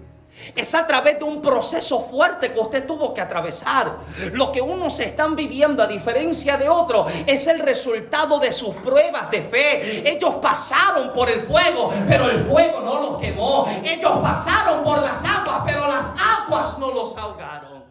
Es 0.53 0.75
a 0.75 0.85
través 0.85 1.17
de 1.17 1.23
un 1.23 1.41
proceso 1.41 2.01
fuerte 2.01 2.51
que 2.51 2.59
usted 2.59 2.85
tuvo 2.85 3.13
que 3.13 3.21
atravesar. 3.21 3.97
Lo 4.33 4.51
que 4.51 4.61
unos 4.61 4.99
están 4.99 5.35
viviendo 5.35 5.81
a 5.81 5.87
diferencia 5.87 6.57
de 6.57 6.67
otros 6.67 7.11
es 7.25 7.47
el 7.47 7.59
resultado 7.59 8.39
de 8.39 8.51
sus 8.51 8.75
pruebas 8.75 9.31
de 9.31 9.41
fe. 9.41 10.09
Ellos 10.09 10.35
pasaron 10.35 11.13
por 11.13 11.29
el 11.29 11.39
fuego, 11.39 11.91
pero 12.07 12.29
el 12.29 12.39
fuego 12.43 12.81
no 12.81 13.01
los 13.01 13.21
quemó. 13.21 13.65
Ellos 13.83 14.19
pasaron 14.21 14.83
por 14.83 15.01
las 15.01 15.23
aguas, 15.23 15.61
pero 15.65 15.87
las 15.87 16.13
aguas 16.19 16.79
no 16.79 16.91
los 16.91 17.15
ahogaron. 17.17 17.85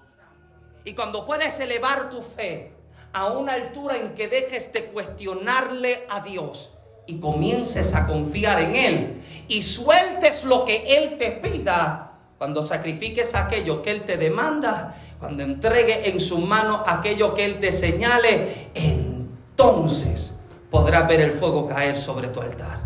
Y 0.84 0.94
cuando 0.94 1.24
puedes 1.24 1.58
elevar 1.60 2.10
tu 2.10 2.20
fe 2.20 2.74
a 3.14 3.28
una 3.28 3.54
altura 3.54 3.96
en 3.96 4.14
que 4.14 4.28
dejes 4.28 4.70
de 4.72 4.84
cuestionarle 4.86 6.06
a 6.10 6.20
Dios 6.20 6.73
y 7.06 7.18
comiences 7.18 7.94
a 7.94 8.06
confiar 8.06 8.60
en 8.60 8.76
Él 8.76 9.22
y 9.48 9.62
sueltes 9.62 10.44
lo 10.44 10.64
que 10.64 10.96
Él 10.96 11.18
te 11.18 11.32
pida, 11.32 12.12
cuando 12.38 12.62
sacrifiques 12.62 13.34
aquello 13.34 13.82
que 13.82 13.90
Él 13.90 14.02
te 14.02 14.16
demanda, 14.16 14.96
cuando 15.18 15.42
entregue 15.42 16.08
en 16.10 16.20
su 16.20 16.38
mano 16.38 16.82
aquello 16.86 17.34
que 17.34 17.44
Él 17.44 17.58
te 17.58 17.72
señale, 17.72 18.68
entonces 18.74 20.38
podrás 20.70 21.06
ver 21.08 21.20
el 21.20 21.32
fuego 21.32 21.66
caer 21.66 21.98
sobre 21.98 22.28
tu 22.28 22.40
altar. 22.40 22.78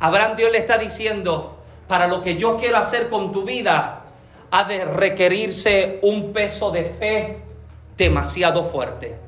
Abraham 0.00 0.36
Dios 0.36 0.52
le 0.52 0.58
está 0.58 0.78
diciendo, 0.78 1.58
para 1.88 2.06
lo 2.06 2.22
que 2.22 2.36
yo 2.36 2.56
quiero 2.56 2.76
hacer 2.76 3.08
con 3.08 3.32
tu 3.32 3.42
vida, 3.42 4.02
ha 4.50 4.64
de 4.64 4.84
requerirse 4.84 5.98
un 6.02 6.32
peso 6.32 6.70
de 6.70 6.84
fe 6.84 7.38
demasiado 7.96 8.64
fuerte. 8.64 9.23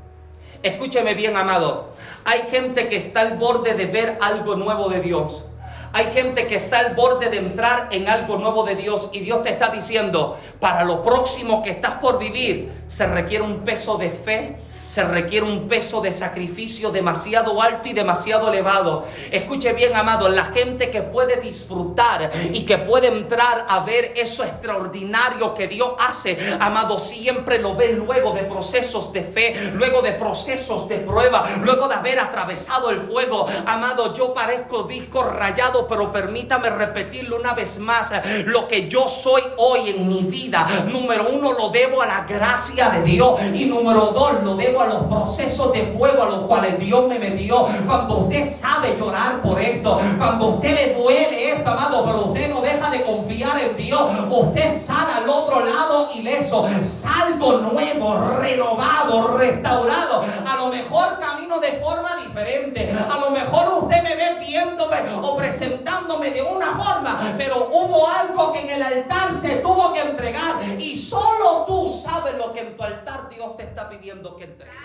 Escúcheme 0.66 1.14
bien, 1.14 1.36
amado. 1.36 1.90
Hay 2.24 2.42
gente 2.50 2.88
que 2.88 2.96
está 2.96 3.20
al 3.20 3.38
borde 3.38 3.74
de 3.74 3.86
ver 3.86 4.18
algo 4.20 4.56
nuevo 4.56 4.88
de 4.88 5.00
Dios. 5.00 5.44
Hay 5.92 6.06
gente 6.06 6.48
que 6.48 6.56
está 6.56 6.80
al 6.80 6.96
borde 6.96 7.30
de 7.30 7.38
entrar 7.38 7.86
en 7.92 8.08
algo 8.08 8.36
nuevo 8.36 8.64
de 8.64 8.74
Dios 8.74 9.10
y 9.12 9.20
Dios 9.20 9.44
te 9.44 9.50
está 9.50 9.68
diciendo, 9.68 10.36
para 10.58 10.82
lo 10.82 11.02
próximo 11.02 11.62
que 11.62 11.70
estás 11.70 11.92
por 12.00 12.18
vivir, 12.18 12.68
se 12.88 13.06
requiere 13.06 13.44
un 13.44 13.60
peso 13.60 13.96
de 13.96 14.10
fe 14.10 14.56
se 14.86 15.04
requiere 15.04 15.44
un 15.44 15.68
peso 15.68 16.00
de 16.00 16.12
sacrificio 16.12 16.90
demasiado 16.90 17.60
alto 17.60 17.88
y 17.88 17.92
demasiado 17.92 18.52
elevado. 18.52 19.04
Escuche 19.30 19.72
bien, 19.72 19.94
amado, 19.94 20.28
la 20.28 20.46
gente 20.46 20.90
que 20.90 21.02
puede 21.02 21.40
disfrutar 21.40 22.30
y 22.52 22.64
que 22.64 22.78
puede 22.78 23.08
entrar 23.08 23.66
a 23.68 23.80
ver 23.80 24.12
eso 24.16 24.44
extraordinario 24.44 25.54
que 25.54 25.68
Dios 25.68 25.90
hace, 25.98 26.38
amado, 26.60 26.98
siempre 26.98 27.58
lo 27.58 27.74
ve 27.74 27.92
luego 27.92 28.32
de 28.32 28.42
procesos 28.42 29.12
de 29.12 29.22
fe, 29.22 29.72
luego 29.74 30.02
de 30.02 30.12
procesos 30.12 30.88
de 30.88 30.98
prueba, 30.98 31.44
luego 31.62 31.88
de 31.88 31.94
haber 31.94 32.20
atravesado 32.20 32.90
el 32.90 33.00
fuego. 33.00 33.46
Amado, 33.66 34.14
yo 34.14 34.32
parezco 34.32 34.84
disco 34.84 35.22
rayado, 35.22 35.86
pero 35.86 36.12
permítame 36.12 36.70
repetirlo 36.70 37.36
una 37.36 37.54
vez 37.54 37.78
más. 37.78 38.12
Lo 38.44 38.68
que 38.68 38.88
yo 38.88 39.08
soy 39.08 39.42
hoy 39.58 39.90
en 39.90 40.08
mi 40.08 40.22
vida, 40.22 40.66
número 40.90 41.28
uno, 41.30 41.52
lo 41.52 41.70
debo 41.70 42.02
a 42.02 42.06
la 42.06 42.24
gracia 42.24 42.90
de 42.90 43.02
Dios 43.02 43.40
y 43.54 43.64
número 43.66 44.12
dos, 44.12 44.42
lo 44.44 44.54
debo 44.54 44.75
a 44.80 44.86
los 44.86 45.02
procesos 45.04 45.72
de 45.72 45.82
fuego 45.96 46.22
a 46.22 46.26
los 46.26 46.40
cuales 46.42 46.78
Dios 46.78 47.08
me 47.08 47.18
metió. 47.18 47.66
Cuando 47.86 48.18
usted 48.18 48.48
sabe 48.48 48.96
llorar 48.98 49.42
por 49.42 49.60
esto, 49.60 50.00
cuando 50.18 50.46
usted 50.46 50.74
le 50.74 50.94
duele 50.94 51.52
esto, 51.52 51.70
amado, 51.70 52.04
pero 52.04 52.24
usted 52.26 52.52
no 52.52 52.60
deja 52.60 52.90
de 52.90 53.02
confiar 53.02 53.58
en 53.58 53.76
Dios, 53.76 54.00
usted 54.30 54.76
sale 54.76 55.12
al 55.12 55.28
otro 55.28 55.64
lado 55.64 56.10
ileso, 56.14 56.68
salgo 56.82 57.58
nuevo, 57.58 58.18
renovado, 58.38 59.36
restaurado. 59.38 60.24
A 60.46 60.56
lo 60.56 60.68
mejor 60.68 61.18
camino 61.18 61.58
de 61.60 61.72
forma 61.72 62.10
diferente. 62.16 62.25
A 62.36 63.18
lo 63.18 63.30
mejor 63.30 63.84
usted 63.84 64.02
me 64.02 64.14
ve 64.14 64.38
viéndome 64.40 64.98
o 65.22 65.38
presentándome 65.38 66.30
de 66.30 66.42
una 66.42 66.76
forma, 66.76 67.32
pero 67.38 67.70
hubo 67.72 68.06
algo 68.06 68.52
que 68.52 68.60
en 68.60 68.70
el 68.70 68.82
altar 68.82 69.32
se 69.32 69.56
tuvo 69.56 69.94
que 69.94 70.02
entregar 70.02 70.62
y 70.78 70.94
solo 70.96 71.64
tú 71.66 71.88
sabes 71.88 72.34
lo 72.34 72.52
que 72.52 72.60
en 72.60 72.76
tu 72.76 72.82
altar 72.82 73.30
Dios 73.30 73.56
te 73.56 73.62
está 73.62 73.88
pidiendo 73.88 74.36
que 74.36 74.44
entregues. 74.44 74.76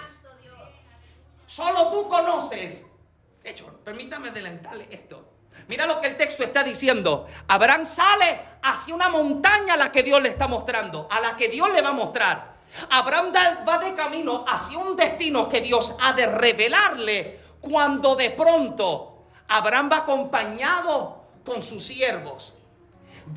Solo 1.45 1.89
tú 1.89 2.07
conoces. 2.07 2.85
De 3.43 3.49
hecho, 3.49 3.65
permítame 3.83 4.29
adelantarle 4.29 4.87
esto. 4.89 5.25
Mira 5.67 5.85
lo 5.85 5.99
que 5.99 6.07
el 6.07 6.15
texto 6.15 6.43
está 6.43 6.63
diciendo. 6.63 7.27
Abraham 7.49 7.85
sale 7.85 8.39
hacia 8.63 8.95
una 8.95 9.09
montaña 9.09 9.73
a 9.73 9.77
la 9.77 9.91
que 9.91 10.03
Dios 10.03 10.21
le 10.21 10.29
está 10.29 10.47
mostrando, 10.47 11.05
a 11.11 11.19
la 11.19 11.35
que 11.35 11.49
Dios 11.49 11.69
le 11.73 11.81
va 11.81 11.89
a 11.89 11.93
mostrar. 11.93 12.51
Abraham 12.89 13.33
va 13.67 13.77
de 13.79 13.93
camino 13.93 14.45
hacia 14.47 14.77
un 14.77 14.95
destino 14.95 15.49
que 15.49 15.59
Dios 15.59 15.97
ha 15.99 16.13
de 16.13 16.27
revelarle 16.27 17.40
cuando 17.62 18.16
de 18.16 18.32
pronto 18.32 19.26
Abraham 19.47 19.89
va 19.91 19.97
acompañado 19.97 21.22
con 21.45 21.62
sus 21.62 21.86
siervos. 21.86 22.55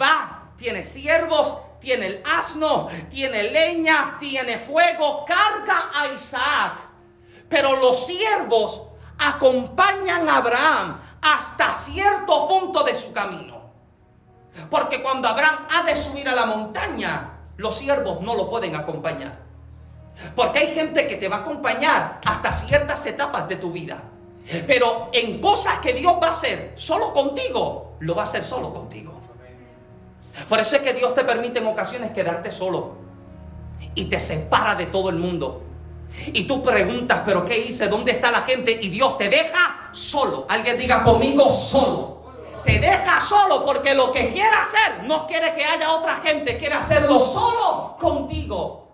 Va, 0.00 0.52
tiene 0.56 0.84
siervos, 0.84 1.58
tiene 1.80 2.06
el 2.06 2.22
asno, 2.24 2.88
tiene 3.10 3.44
leña, 3.44 4.16
tiene 4.18 4.58
fuego, 4.58 5.24
carga 5.24 5.90
a 5.94 6.06
Isaac. 6.08 6.72
Pero 7.48 7.76
los 7.76 8.06
siervos 8.06 8.88
acompañan 9.18 10.28
a 10.28 10.36
Abraham 10.36 11.00
hasta 11.22 11.72
cierto 11.72 12.48
punto 12.48 12.82
de 12.84 12.94
su 12.94 13.12
camino. 13.12 13.70
Porque 14.70 15.02
cuando 15.02 15.28
Abraham 15.28 15.66
ha 15.74 15.82
de 15.82 15.96
subir 15.96 16.28
a 16.28 16.34
la 16.34 16.46
montaña, 16.46 17.38
los 17.56 17.76
siervos 17.76 18.20
no 18.20 18.34
lo 18.34 18.48
pueden 18.48 18.76
acompañar. 18.76 19.38
Porque 20.36 20.60
hay 20.60 20.74
gente 20.74 21.06
que 21.06 21.16
te 21.16 21.28
va 21.28 21.36
a 21.36 21.40
acompañar 21.40 22.20
hasta 22.24 22.52
ciertas 22.52 23.04
etapas 23.06 23.48
de 23.48 23.56
tu 23.56 23.72
vida. 23.72 24.00
Pero 24.66 25.10
en 25.12 25.40
cosas 25.40 25.78
que 25.78 25.92
Dios 25.92 26.14
va 26.22 26.28
a 26.28 26.30
hacer 26.30 26.72
solo 26.74 27.12
contigo, 27.12 27.92
lo 28.00 28.14
va 28.14 28.22
a 28.22 28.24
hacer 28.24 28.42
solo 28.42 28.72
contigo. 28.72 29.12
Por 30.48 30.58
eso 30.58 30.76
es 30.76 30.82
que 30.82 30.92
Dios 30.92 31.14
te 31.14 31.24
permite 31.24 31.60
en 31.60 31.66
ocasiones 31.66 32.12
quedarte 32.12 32.50
solo 32.50 32.96
y 33.94 34.06
te 34.06 34.20
separa 34.20 34.74
de 34.74 34.86
todo 34.86 35.08
el 35.08 35.16
mundo. 35.16 35.62
Y 36.26 36.44
tú 36.44 36.62
preguntas, 36.62 37.22
pero 37.24 37.44
¿qué 37.44 37.58
hice? 37.58 37.88
¿Dónde 37.88 38.12
está 38.12 38.30
la 38.30 38.42
gente? 38.42 38.78
Y 38.80 38.88
Dios 38.88 39.16
te 39.18 39.28
deja 39.28 39.88
solo. 39.92 40.46
Alguien 40.48 40.78
diga 40.78 41.02
conmigo 41.02 41.50
solo. 41.50 42.14
Te 42.64 42.78
deja 42.78 43.20
solo 43.20 43.64
porque 43.64 43.94
lo 43.94 44.10
que 44.10 44.32
quiere 44.32 44.56
hacer 44.56 45.04
no 45.04 45.26
quiere 45.26 45.54
que 45.54 45.64
haya 45.64 45.92
otra 45.92 46.16
gente, 46.16 46.56
quiere 46.56 46.74
hacerlo 46.74 47.18
solo 47.18 47.96
contigo. 47.98 48.88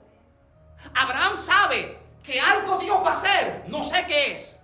Abraham 0.95 1.39
sabe 1.39 1.99
que 2.23 2.41
algo 2.41 2.79
Dios 2.79 2.99
va 3.05 3.11
a 3.11 3.13
hacer, 3.13 3.65
no 3.69 3.83
sé 3.83 4.05
qué 4.07 4.33
es, 4.33 4.60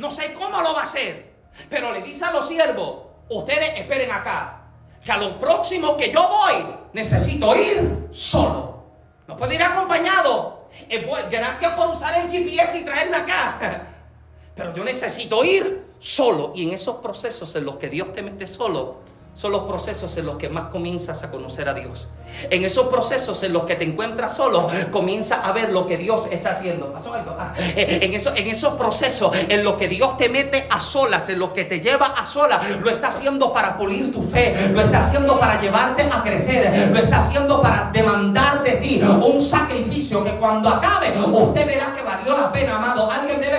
no 0.00 0.10
sé 0.10 0.32
cómo 0.32 0.62
lo 0.62 0.72
va 0.72 0.80
a 0.80 0.84
hacer, 0.84 1.30
pero 1.68 1.92
le 1.92 2.00
dice 2.00 2.24
a 2.24 2.32
los 2.32 2.48
siervos, 2.48 3.02
ustedes 3.28 3.76
esperen 3.76 4.10
acá, 4.10 4.62
que 5.04 5.12
a 5.12 5.18
lo 5.18 5.38
próximo 5.38 5.94
que 5.96 6.10
yo 6.10 6.26
voy 6.26 6.54
necesito 6.94 7.54
ir 7.54 8.08
solo. 8.10 8.82
No 9.28 9.36
puedo 9.36 9.52
ir 9.52 9.62
acompañado, 9.62 10.68
eh, 10.88 11.06
gracias 11.30 11.74
por 11.74 11.88
usar 11.88 12.18
el 12.18 12.30
GPS 12.30 12.78
y 12.78 12.84
traerme 12.84 13.18
acá. 13.18 13.86
Pero 14.56 14.74
yo 14.74 14.84
necesito 14.84 15.44
ir 15.44 15.86
solo. 15.98 16.52
Y 16.54 16.64
en 16.64 16.74
esos 16.74 16.96
procesos 16.96 17.54
en 17.56 17.66
los 17.66 17.76
que 17.76 17.88
Dios 17.88 18.12
te 18.14 18.22
mete 18.22 18.46
solo, 18.46 19.00
son 19.40 19.52
los 19.52 19.62
procesos 19.62 20.14
en 20.18 20.26
los 20.26 20.36
que 20.36 20.50
más 20.50 20.66
comienzas 20.66 21.22
a 21.22 21.30
conocer 21.30 21.66
a 21.66 21.72
Dios. 21.72 22.08
En 22.50 22.62
esos 22.62 22.88
procesos 22.88 23.42
en 23.42 23.54
los 23.54 23.64
que 23.64 23.74
te 23.74 23.84
encuentras 23.84 24.36
solo, 24.36 24.68
comienza 24.90 25.36
a 25.36 25.52
ver 25.52 25.70
lo 25.70 25.86
que 25.86 25.96
Dios 25.96 26.28
está 26.30 26.50
haciendo. 26.50 26.92
¿Pasó 26.92 27.14
algo? 27.14 27.34
Eh, 27.56 28.00
en, 28.02 28.12
en 28.12 28.48
esos 28.48 28.74
procesos 28.74 29.34
en 29.48 29.64
los 29.64 29.76
que 29.76 29.88
Dios 29.88 30.18
te 30.18 30.28
mete 30.28 30.66
a 30.68 30.78
solas, 30.78 31.26
en 31.30 31.38
los 31.38 31.52
que 31.52 31.64
te 31.64 31.80
lleva 31.80 32.08
a 32.08 32.26
solas, 32.26 32.60
lo 32.80 32.90
está 32.90 33.08
haciendo 33.08 33.50
para 33.50 33.78
pulir 33.78 34.12
tu 34.12 34.22
fe, 34.22 34.54
lo 34.74 34.82
está 34.82 34.98
haciendo 34.98 35.40
para 35.40 35.58
llevarte 35.58 36.02
a 36.02 36.22
crecer, 36.22 36.90
lo 36.92 36.98
está 36.98 37.20
haciendo 37.20 37.62
para 37.62 37.90
demandar 37.94 38.62
de 38.62 38.72
ti 38.72 39.00
un 39.02 39.40
sacrificio 39.40 40.22
que 40.22 40.36
cuando 40.36 40.68
acabe, 40.68 41.18
usted 41.18 41.66
verá 41.66 41.94
que 41.96 42.02
valió 42.02 42.36
la 42.36 42.52
pena, 42.52 42.76
amado. 42.76 43.09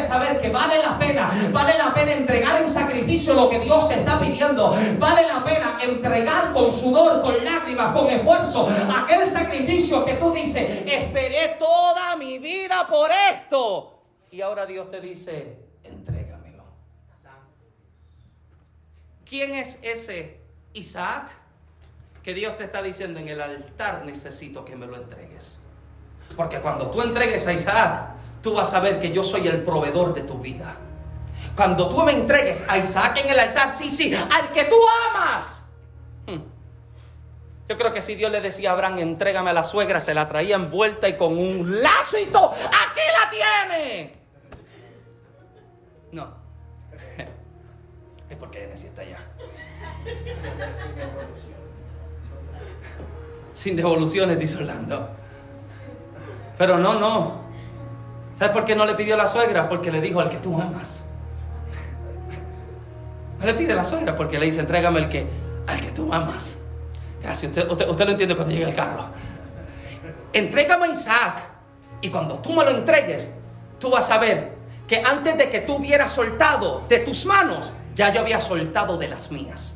Saber 0.01 0.41
que 0.41 0.49
vale 0.49 0.77
la 0.79 0.97
pena, 0.99 1.31
vale 1.53 1.77
la 1.77 1.93
pena 1.93 2.11
entregar 2.13 2.61
en 2.61 2.67
sacrificio 2.67 3.33
lo 3.33 3.49
que 3.49 3.59
Dios 3.59 3.89
está 3.91 4.19
pidiendo, 4.19 4.75
vale 4.99 5.27
la 5.27 5.43
pena 5.43 5.79
entregar 5.81 6.51
con 6.51 6.73
sudor, 6.73 7.21
con 7.21 7.43
lágrimas, 7.43 7.93
con 7.95 8.07
esfuerzo, 8.07 8.67
aquel 8.95 9.27
sacrificio 9.27 10.03
que 10.05 10.13
tú 10.13 10.33
dices, 10.33 10.83
esperé 10.85 11.55
toda 11.59 12.15
mi 12.17 12.41
era 12.43 12.87
por 12.87 13.09
esto. 13.31 13.99
Y 14.31 14.41
ahora 14.41 14.65
Dios 14.65 14.89
te 14.89 15.01
dice, 15.01 15.57
entrégamelo. 15.83 16.63
¿Quién 19.25 19.53
es 19.53 19.79
ese 19.81 20.39
Isaac? 20.73 21.29
Que 22.23 22.33
Dios 22.33 22.57
te 22.57 22.65
está 22.65 22.81
diciendo 22.81 23.19
en 23.19 23.27
el 23.29 23.41
altar 23.41 24.03
necesito 24.05 24.63
que 24.63 24.75
me 24.75 24.85
lo 24.85 24.95
entregues. 24.95 25.59
Porque 26.35 26.59
cuando 26.59 26.89
tú 26.91 27.01
entregues 27.01 27.47
a 27.47 27.53
Isaac, 27.53 28.11
tú 28.41 28.53
vas 28.53 28.73
a 28.73 28.79
ver 28.79 28.99
que 28.99 29.11
yo 29.11 29.23
soy 29.23 29.47
el 29.47 29.63
proveedor 29.63 30.13
de 30.13 30.21
tu 30.21 30.37
vida. 30.39 30.75
Cuando 31.55 31.89
tú 31.89 32.01
me 32.03 32.13
entregues 32.13 32.67
a 32.69 32.77
Isaac 32.77 33.17
en 33.23 33.29
el 33.29 33.39
altar, 33.39 33.71
sí, 33.71 33.89
sí, 33.91 34.13
al 34.13 34.51
que 34.51 34.63
tú 34.65 34.75
amas. 35.09 35.65
Hmm. 36.25 36.41
Yo 37.69 37.77
creo 37.77 37.91
que 37.93 38.01
si 38.01 38.15
Dios 38.15 38.31
le 38.31 38.41
decía 38.41 38.71
a 38.71 38.73
Abraham, 38.73 38.99
entrégame 38.99 39.49
a 39.49 39.53
la 39.53 39.63
suegra, 39.63 39.99
se 40.01 40.13
la 40.13 40.27
traía 40.27 40.55
envuelta 40.55 41.07
y 41.07 41.17
con 41.17 41.37
un 41.37 41.81
lazo 41.81 42.17
y 42.17 42.25
todo, 42.25 42.51
aquí 42.51 43.01
la 43.21 43.29
tiene. 43.29 44.13
No. 46.11 46.33
Es 48.29 48.37
porque 48.37 48.59
Genesis 48.61 48.85
está 48.85 49.01
allá. 49.01 49.17
Sin 53.53 53.75
devoluciones, 53.75 54.39
dice 54.39 54.57
Orlando. 54.57 55.09
Pero 56.57 56.77
no, 56.77 56.97
no. 56.97 57.40
¿Sabes 58.41 58.55
por 58.55 58.65
qué 58.65 58.75
no 58.75 58.87
le 58.87 58.95
pidió 58.95 59.15
la 59.15 59.27
suegra? 59.27 59.69
Porque 59.69 59.91
le 59.91 60.01
dijo 60.01 60.19
al 60.19 60.27
que 60.27 60.37
tú 60.37 60.59
amas. 60.59 61.03
No 63.37 63.45
le 63.45 63.53
pide 63.53 63.75
la 63.75 63.85
suegra 63.85 64.15
porque 64.15 64.39
le 64.39 64.47
dice, 64.47 64.61
entrégame 64.61 64.97
el 64.97 65.09
que, 65.09 65.27
al 65.67 65.79
que 65.79 65.91
tú 65.91 66.11
amas. 66.11 66.57
Gracias, 67.21 67.55
usted, 67.55 67.87
usted, 67.87 68.03
lo 68.03 68.11
entiende 68.13 68.35
cuando 68.35 68.51
llega 68.51 68.67
el 68.67 68.73
carro. 68.73 69.09
Entrégame 70.33 70.87
a 70.87 70.89
Isaac. 70.89 71.43
Y 72.01 72.09
cuando 72.09 72.39
tú 72.39 72.51
me 72.53 72.63
lo 72.63 72.71
entregues, 72.71 73.29
tú 73.77 73.91
vas 73.91 74.09
a 74.09 74.17
ver 74.17 74.55
que 74.87 75.03
antes 75.05 75.37
de 75.37 75.47
que 75.47 75.59
tú 75.59 75.75
hubieras 75.75 76.09
soltado 76.09 76.83
de 76.89 76.97
tus 76.97 77.27
manos, 77.27 77.71
ya 77.93 78.11
yo 78.11 78.21
había 78.21 78.41
soltado 78.41 78.97
de 78.97 79.07
las 79.07 79.29
mías. 79.31 79.70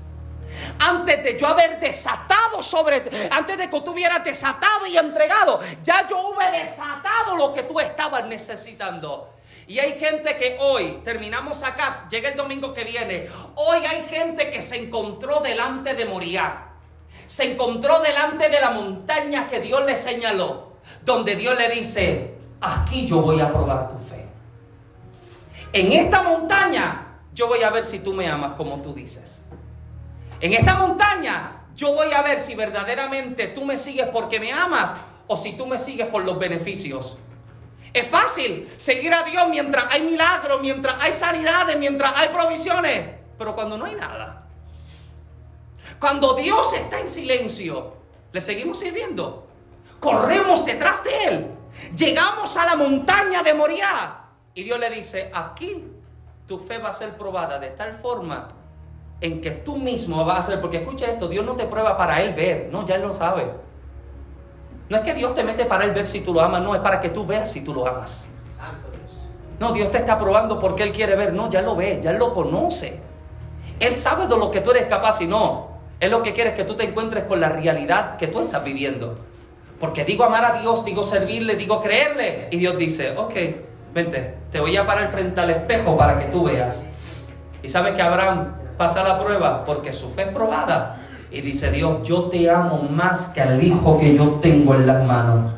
Antes 0.80 1.23
de 1.23 1.38
yo 1.38 1.47
haber 1.47 1.80
desatado 1.80 2.61
sobre, 2.61 3.03
antes 3.32 3.57
de 3.57 3.69
que 3.69 3.82
tú 3.82 3.91
hubieras 3.91 4.23
desatado 4.23 4.86
y 4.88 4.97
entregado, 4.97 5.59
ya 5.84 6.07
yo 6.07 6.19
hube 6.30 6.51
desatado 6.51 7.36
lo 7.38 7.51
que 7.51 7.63
tú 7.63 7.80
estabas 7.80 8.26
necesitando. 8.26 9.30
Y 9.67 9.80
hay 9.80 9.97
gente 9.97 10.38
que 10.38 10.57
hoy, 10.59 11.01
terminamos 11.03 11.63
acá, 11.63 12.07
llega 12.09 12.30
el 12.30 12.38
domingo 12.38 12.73
que 12.73 12.84
viene, 12.84 13.28
hoy 13.55 13.80
hay 13.86 14.05
gente 14.09 14.51
que 14.51 14.61
se 14.61 14.78
encontró 14.78 15.39
delante 15.39 15.95
de 15.95 16.05
Moriah. 16.05 16.67
Se 17.26 17.51
encontró 17.51 17.99
delante 17.99 18.49
de 18.49 18.61
la 18.61 18.71
montaña 18.71 19.47
que 19.47 19.59
Dios 19.59 19.84
le 19.86 19.97
señaló, 19.97 20.73
donde 21.03 21.36
Dios 21.36 21.57
le 21.57 21.69
dice, 21.69 22.36
aquí 22.61 23.07
yo 23.07 23.21
voy 23.21 23.39
a 23.39 23.51
probar 23.51 23.89
tu 23.89 23.97
fe. 23.97 24.28
En 25.73 25.91
esta 25.91 26.21
montaña 26.21 27.19
yo 27.34 27.47
voy 27.47 27.63
a 27.63 27.69
ver 27.69 27.86
si 27.86 27.99
tú 27.99 28.13
me 28.13 28.28
amas 28.28 28.53
como 28.53 28.82
tú 28.82 28.93
dices. 28.93 29.34
En 30.46 30.54
esta 30.54 30.76
montaña 30.76 31.64
yo 31.76 31.96
voy 31.96 32.14
a 32.14 32.22
ver 32.22 32.38
si 32.38 32.54
verdaderamente 32.54 33.48
tú 33.48 33.66
me 33.66 33.80
sigues 33.80 34.06
porque 34.10 34.39
me 34.39 34.54
amas 34.54 34.93
o 35.26 35.36
si 35.36 35.54
tú 35.54 35.66
me 35.66 35.80
sigues 35.80 36.06
por 36.06 36.24
los 36.24 36.38
beneficios. 36.38 37.18
Es 37.91 38.08
fácil 38.08 38.72
seguir 38.78 39.12
a 39.12 39.24
Dios 39.24 39.43
mientras 39.50 39.91
hay 39.91 40.04
milagros, 40.04 40.62
mientras 40.62 41.02
hay 41.02 41.14
sanidades, 41.14 41.80
mientras 41.80 42.14
hay 42.16 42.30
provisiones, 42.30 43.10
pero 43.39 43.56
cuando 43.56 43.76
no 43.76 43.86
hay 43.86 43.96
nada. 43.96 44.46
Cuando 46.00 46.36
Dios 46.36 46.74
está 46.74 47.00
en 47.00 47.10
silencio, 47.10 47.96
le 48.32 48.39
seguimos 48.39 48.78
sirviendo. 48.78 49.48
Corremos 50.00 50.64
detrás 50.64 51.04
de 51.04 51.24
Él. 51.24 51.52
Llegamos 51.98 52.56
a 52.56 52.68
la 52.68 52.76
montaña 52.76 53.41
de 53.41 53.56
Moriah. 53.56 54.28
Y 54.54 54.62
Dios 54.62 54.80
le 54.80 54.91
dice, 54.91 55.32
aquí 55.34 55.88
tu 56.46 56.60
fe 56.60 56.78
va 56.78 56.89
a 56.89 56.93
ser 56.93 57.18
probada 57.18 57.58
de 57.58 57.72
tal 57.72 57.96
forma 57.96 58.55
en 59.26 59.41
que 59.41 59.49
tú 59.49 59.78
mismo 59.78 60.23
vas 60.23 60.38
a 60.38 60.39
hacer, 60.39 60.61
porque 60.61 60.78
escucha 60.78 61.07
esto, 61.07 61.28
Dios 61.28 61.43
no 61.43 61.53
te 61.53 61.65
prueba 61.65 61.97
para 61.97 62.21
Él 62.21 62.34
ver, 62.34 62.69
no, 62.71 62.86
ya 62.86 62.95
Él 62.95 63.01
lo 63.01 63.13
sabe. 63.13 63.45
No 64.88 64.97
es 64.97 65.03
que 65.03 65.15
Dios 65.15 65.34
te 65.34 65.43
mete 65.43 65.65
para 65.65 65.84
Él 65.84 65.91
ver 65.91 66.05
si 66.05 66.21
tú 66.21 66.32
lo 66.32 66.41
amas, 66.41 66.61
no, 66.61 66.76
es 66.76 66.82
para 66.82 66.99
que 66.99 67.09
tú 67.09 67.26
veas 67.26 67.51
si 67.51 67.61
tú 67.61 67.73
lo 67.73 67.88
amas. 67.88 68.28
No, 69.59 69.71
Dios 69.71 69.89
te 69.89 69.97
está 69.97 70.19
probando 70.19 70.59
porque 70.59 70.84
Él 70.84 70.91
quiere 70.91 71.15
ver, 71.15 71.34
no, 71.34 71.49
ya 71.49 71.63
lo 71.63 71.76
ve, 71.76 71.99
ya 72.03 72.11
Él 72.11 72.17
lo 72.17 72.36
conoce. 72.36 72.99
Él 73.80 73.95
sabe 73.95 74.28
de 74.28 74.38
lo 74.38 74.51
que 74.51 74.61
tú 74.61 74.71
eres 74.71 74.86
capaz 74.86 75.21
y 75.21 75.28
no. 75.28 75.69
Él 75.99 76.11
lo 76.11 76.21
que 76.21 76.34
quiere 76.34 76.51
es 76.51 76.55
que 76.55 76.63
tú 76.63 76.76
te 76.76 76.84
encuentres 76.84 77.23
con 77.23 77.39
la 77.39 77.49
realidad 77.49 78.17
que 78.17 78.28
tú 78.28 78.41
estás 78.41 78.63
viviendo. 78.63 79.17
Porque 79.80 80.05
digo 80.05 80.23
amar 80.23 80.45
a 80.45 80.59
Dios, 80.59 80.86
digo 80.86 81.03
servirle, 81.03 81.55
digo 81.55 81.82
creerle. 81.82 82.49
Y 82.51 82.57
Dios 82.57 82.78
dice, 82.78 83.17
ok, 83.17 83.34
vente, 83.91 84.36
te 84.51 84.59
voy 84.59 84.78
a 84.78 84.86
parar 84.86 85.07
frente 85.07 85.41
al 85.41 85.49
espejo 85.49 85.97
para 85.97 86.19
que 86.19 86.26
tú 86.26 86.43
veas. 86.43 86.86
Y 87.63 87.69
sabes 87.69 87.95
que 87.95 88.01
Abraham 88.03 88.64
pasa 88.78 89.03
la 89.03 89.19
prueba 89.19 89.65
porque 89.65 89.93
su 89.93 90.09
fe 90.09 90.23
es 90.23 90.28
probada. 90.30 90.97
Y 91.32 91.41
dice 91.41 91.71
Dios, 91.71 92.07
yo 92.07 92.26
te 92.26 92.49
amo 92.49 92.88
más 92.89 93.28
que 93.30 93.41
al 93.41 93.61
hijo 93.61 93.99
que 93.99 94.15
yo 94.15 94.39
tengo 94.41 94.73
en 94.76 94.88
las 94.88 95.03
manos. 95.03 95.51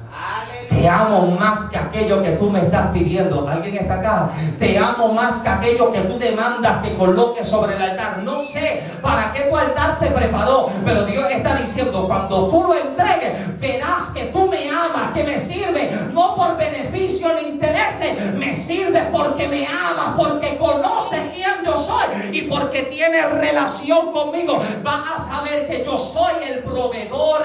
Te 0.78 0.88
amo 0.88 1.36
más 1.40 1.72
que 1.72 1.78
aquello 1.78 2.22
que 2.22 2.34
tú 2.34 2.52
me 2.52 2.60
estás 2.60 2.92
pidiendo. 2.94 3.48
¿Alguien 3.48 3.78
está 3.78 3.96
acá? 3.96 4.30
Te 4.60 4.78
amo 4.78 5.08
más 5.08 5.40
que 5.40 5.50
aquello 5.50 5.92
que 5.92 6.02
tú 6.02 6.20
demandas 6.20 6.84
que 6.84 6.96
coloque 6.96 7.44
sobre 7.44 7.76
el 7.76 7.82
altar. 7.82 8.20
No 8.24 8.40
sé 8.40 8.84
para 9.02 9.34
qué 9.34 9.42
tu 9.42 9.58
altar 9.58 9.92
se 9.92 10.06
preparó, 10.12 10.70
pero 10.86 11.04
Dios 11.06 11.32
está 11.32 11.56
diciendo, 11.56 12.06
cuando 12.08 12.48
tú 12.48 12.64
lo 12.68 12.76
entregues, 12.76 13.60
verás 13.60 14.12
que 14.14 14.26
tú 14.26 14.48
me 14.48 14.70
amas, 14.70 15.14
que 15.16 15.24
me 15.24 15.40
sirve, 15.40 15.92
no 16.14 16.36
por 16.36 16.56
beneficio 16.58 17.30
ni 17.42 17.50
intereses, 17.50 18.36
me 18.36 18.54
sirve 18.54 19.02
porque 19.12 19.48
me 19.48 19.66
amas, 19.66 20.14
porque 20.16 20.58
conoces 20.58 21.22
quién 21.34 21.66
yo 21.66 21.76
soy 21.76 22.38
y 22.38 22.44
porque 22.44 22.84
tienes 22.84 23.32
relación 23.32 24.12
conmigo. 24.12 24.62
Vas 24.84 25.02
a 25.16 25.18
saber 25.18 25.68
que 25.68 25.84
yo 25.84 25.98
soy 25.98 26.34
el 26.48 26.60
proveedor 26.60 27.42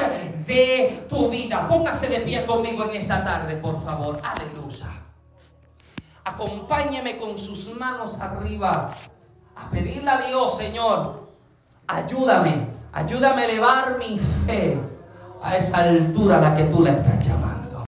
de 0.47 1.07
tu 1.09 1.29
vida. 1.29 1.67
Póngase 1.69 2.09
de 2.09 2.21
pie 2.21 2.45
conmigo 2.47 2.85
en 2.85 3.03
esta 3.03 3.25
tarde, 3.25 3.57
por 3.57 3.83
favor. 3.85 4.21
Aleluya. 4.23 4.89
Acompáñeme 6.25 7.17
con 7.17 7.39
sus 7.39 7.75
manos 7.77 8.21
arriba 8.21 8.91
a 9.57 9.71
pedirle 9.71 10.11
a 10.11 10.21
Dios, 10.23 10.57
Señor, 10.57 11.29
ayúdame, 11.87 12.69
ayúdame 12.93 13.43
a 13.43 13.45
elevar 13.45 13.99
mi 13.99 14.19
fe 14.47 14.79
a 15.43 15.57
esa 15.57 15.79
altura 15.79 16.39
a 16.39 16.41
la 16.41 16.57
que 16.57 16.65
tú 16.65 16.83
la 16.83 16.91
estás 16.91 17.27
llamando. 17.27 17.52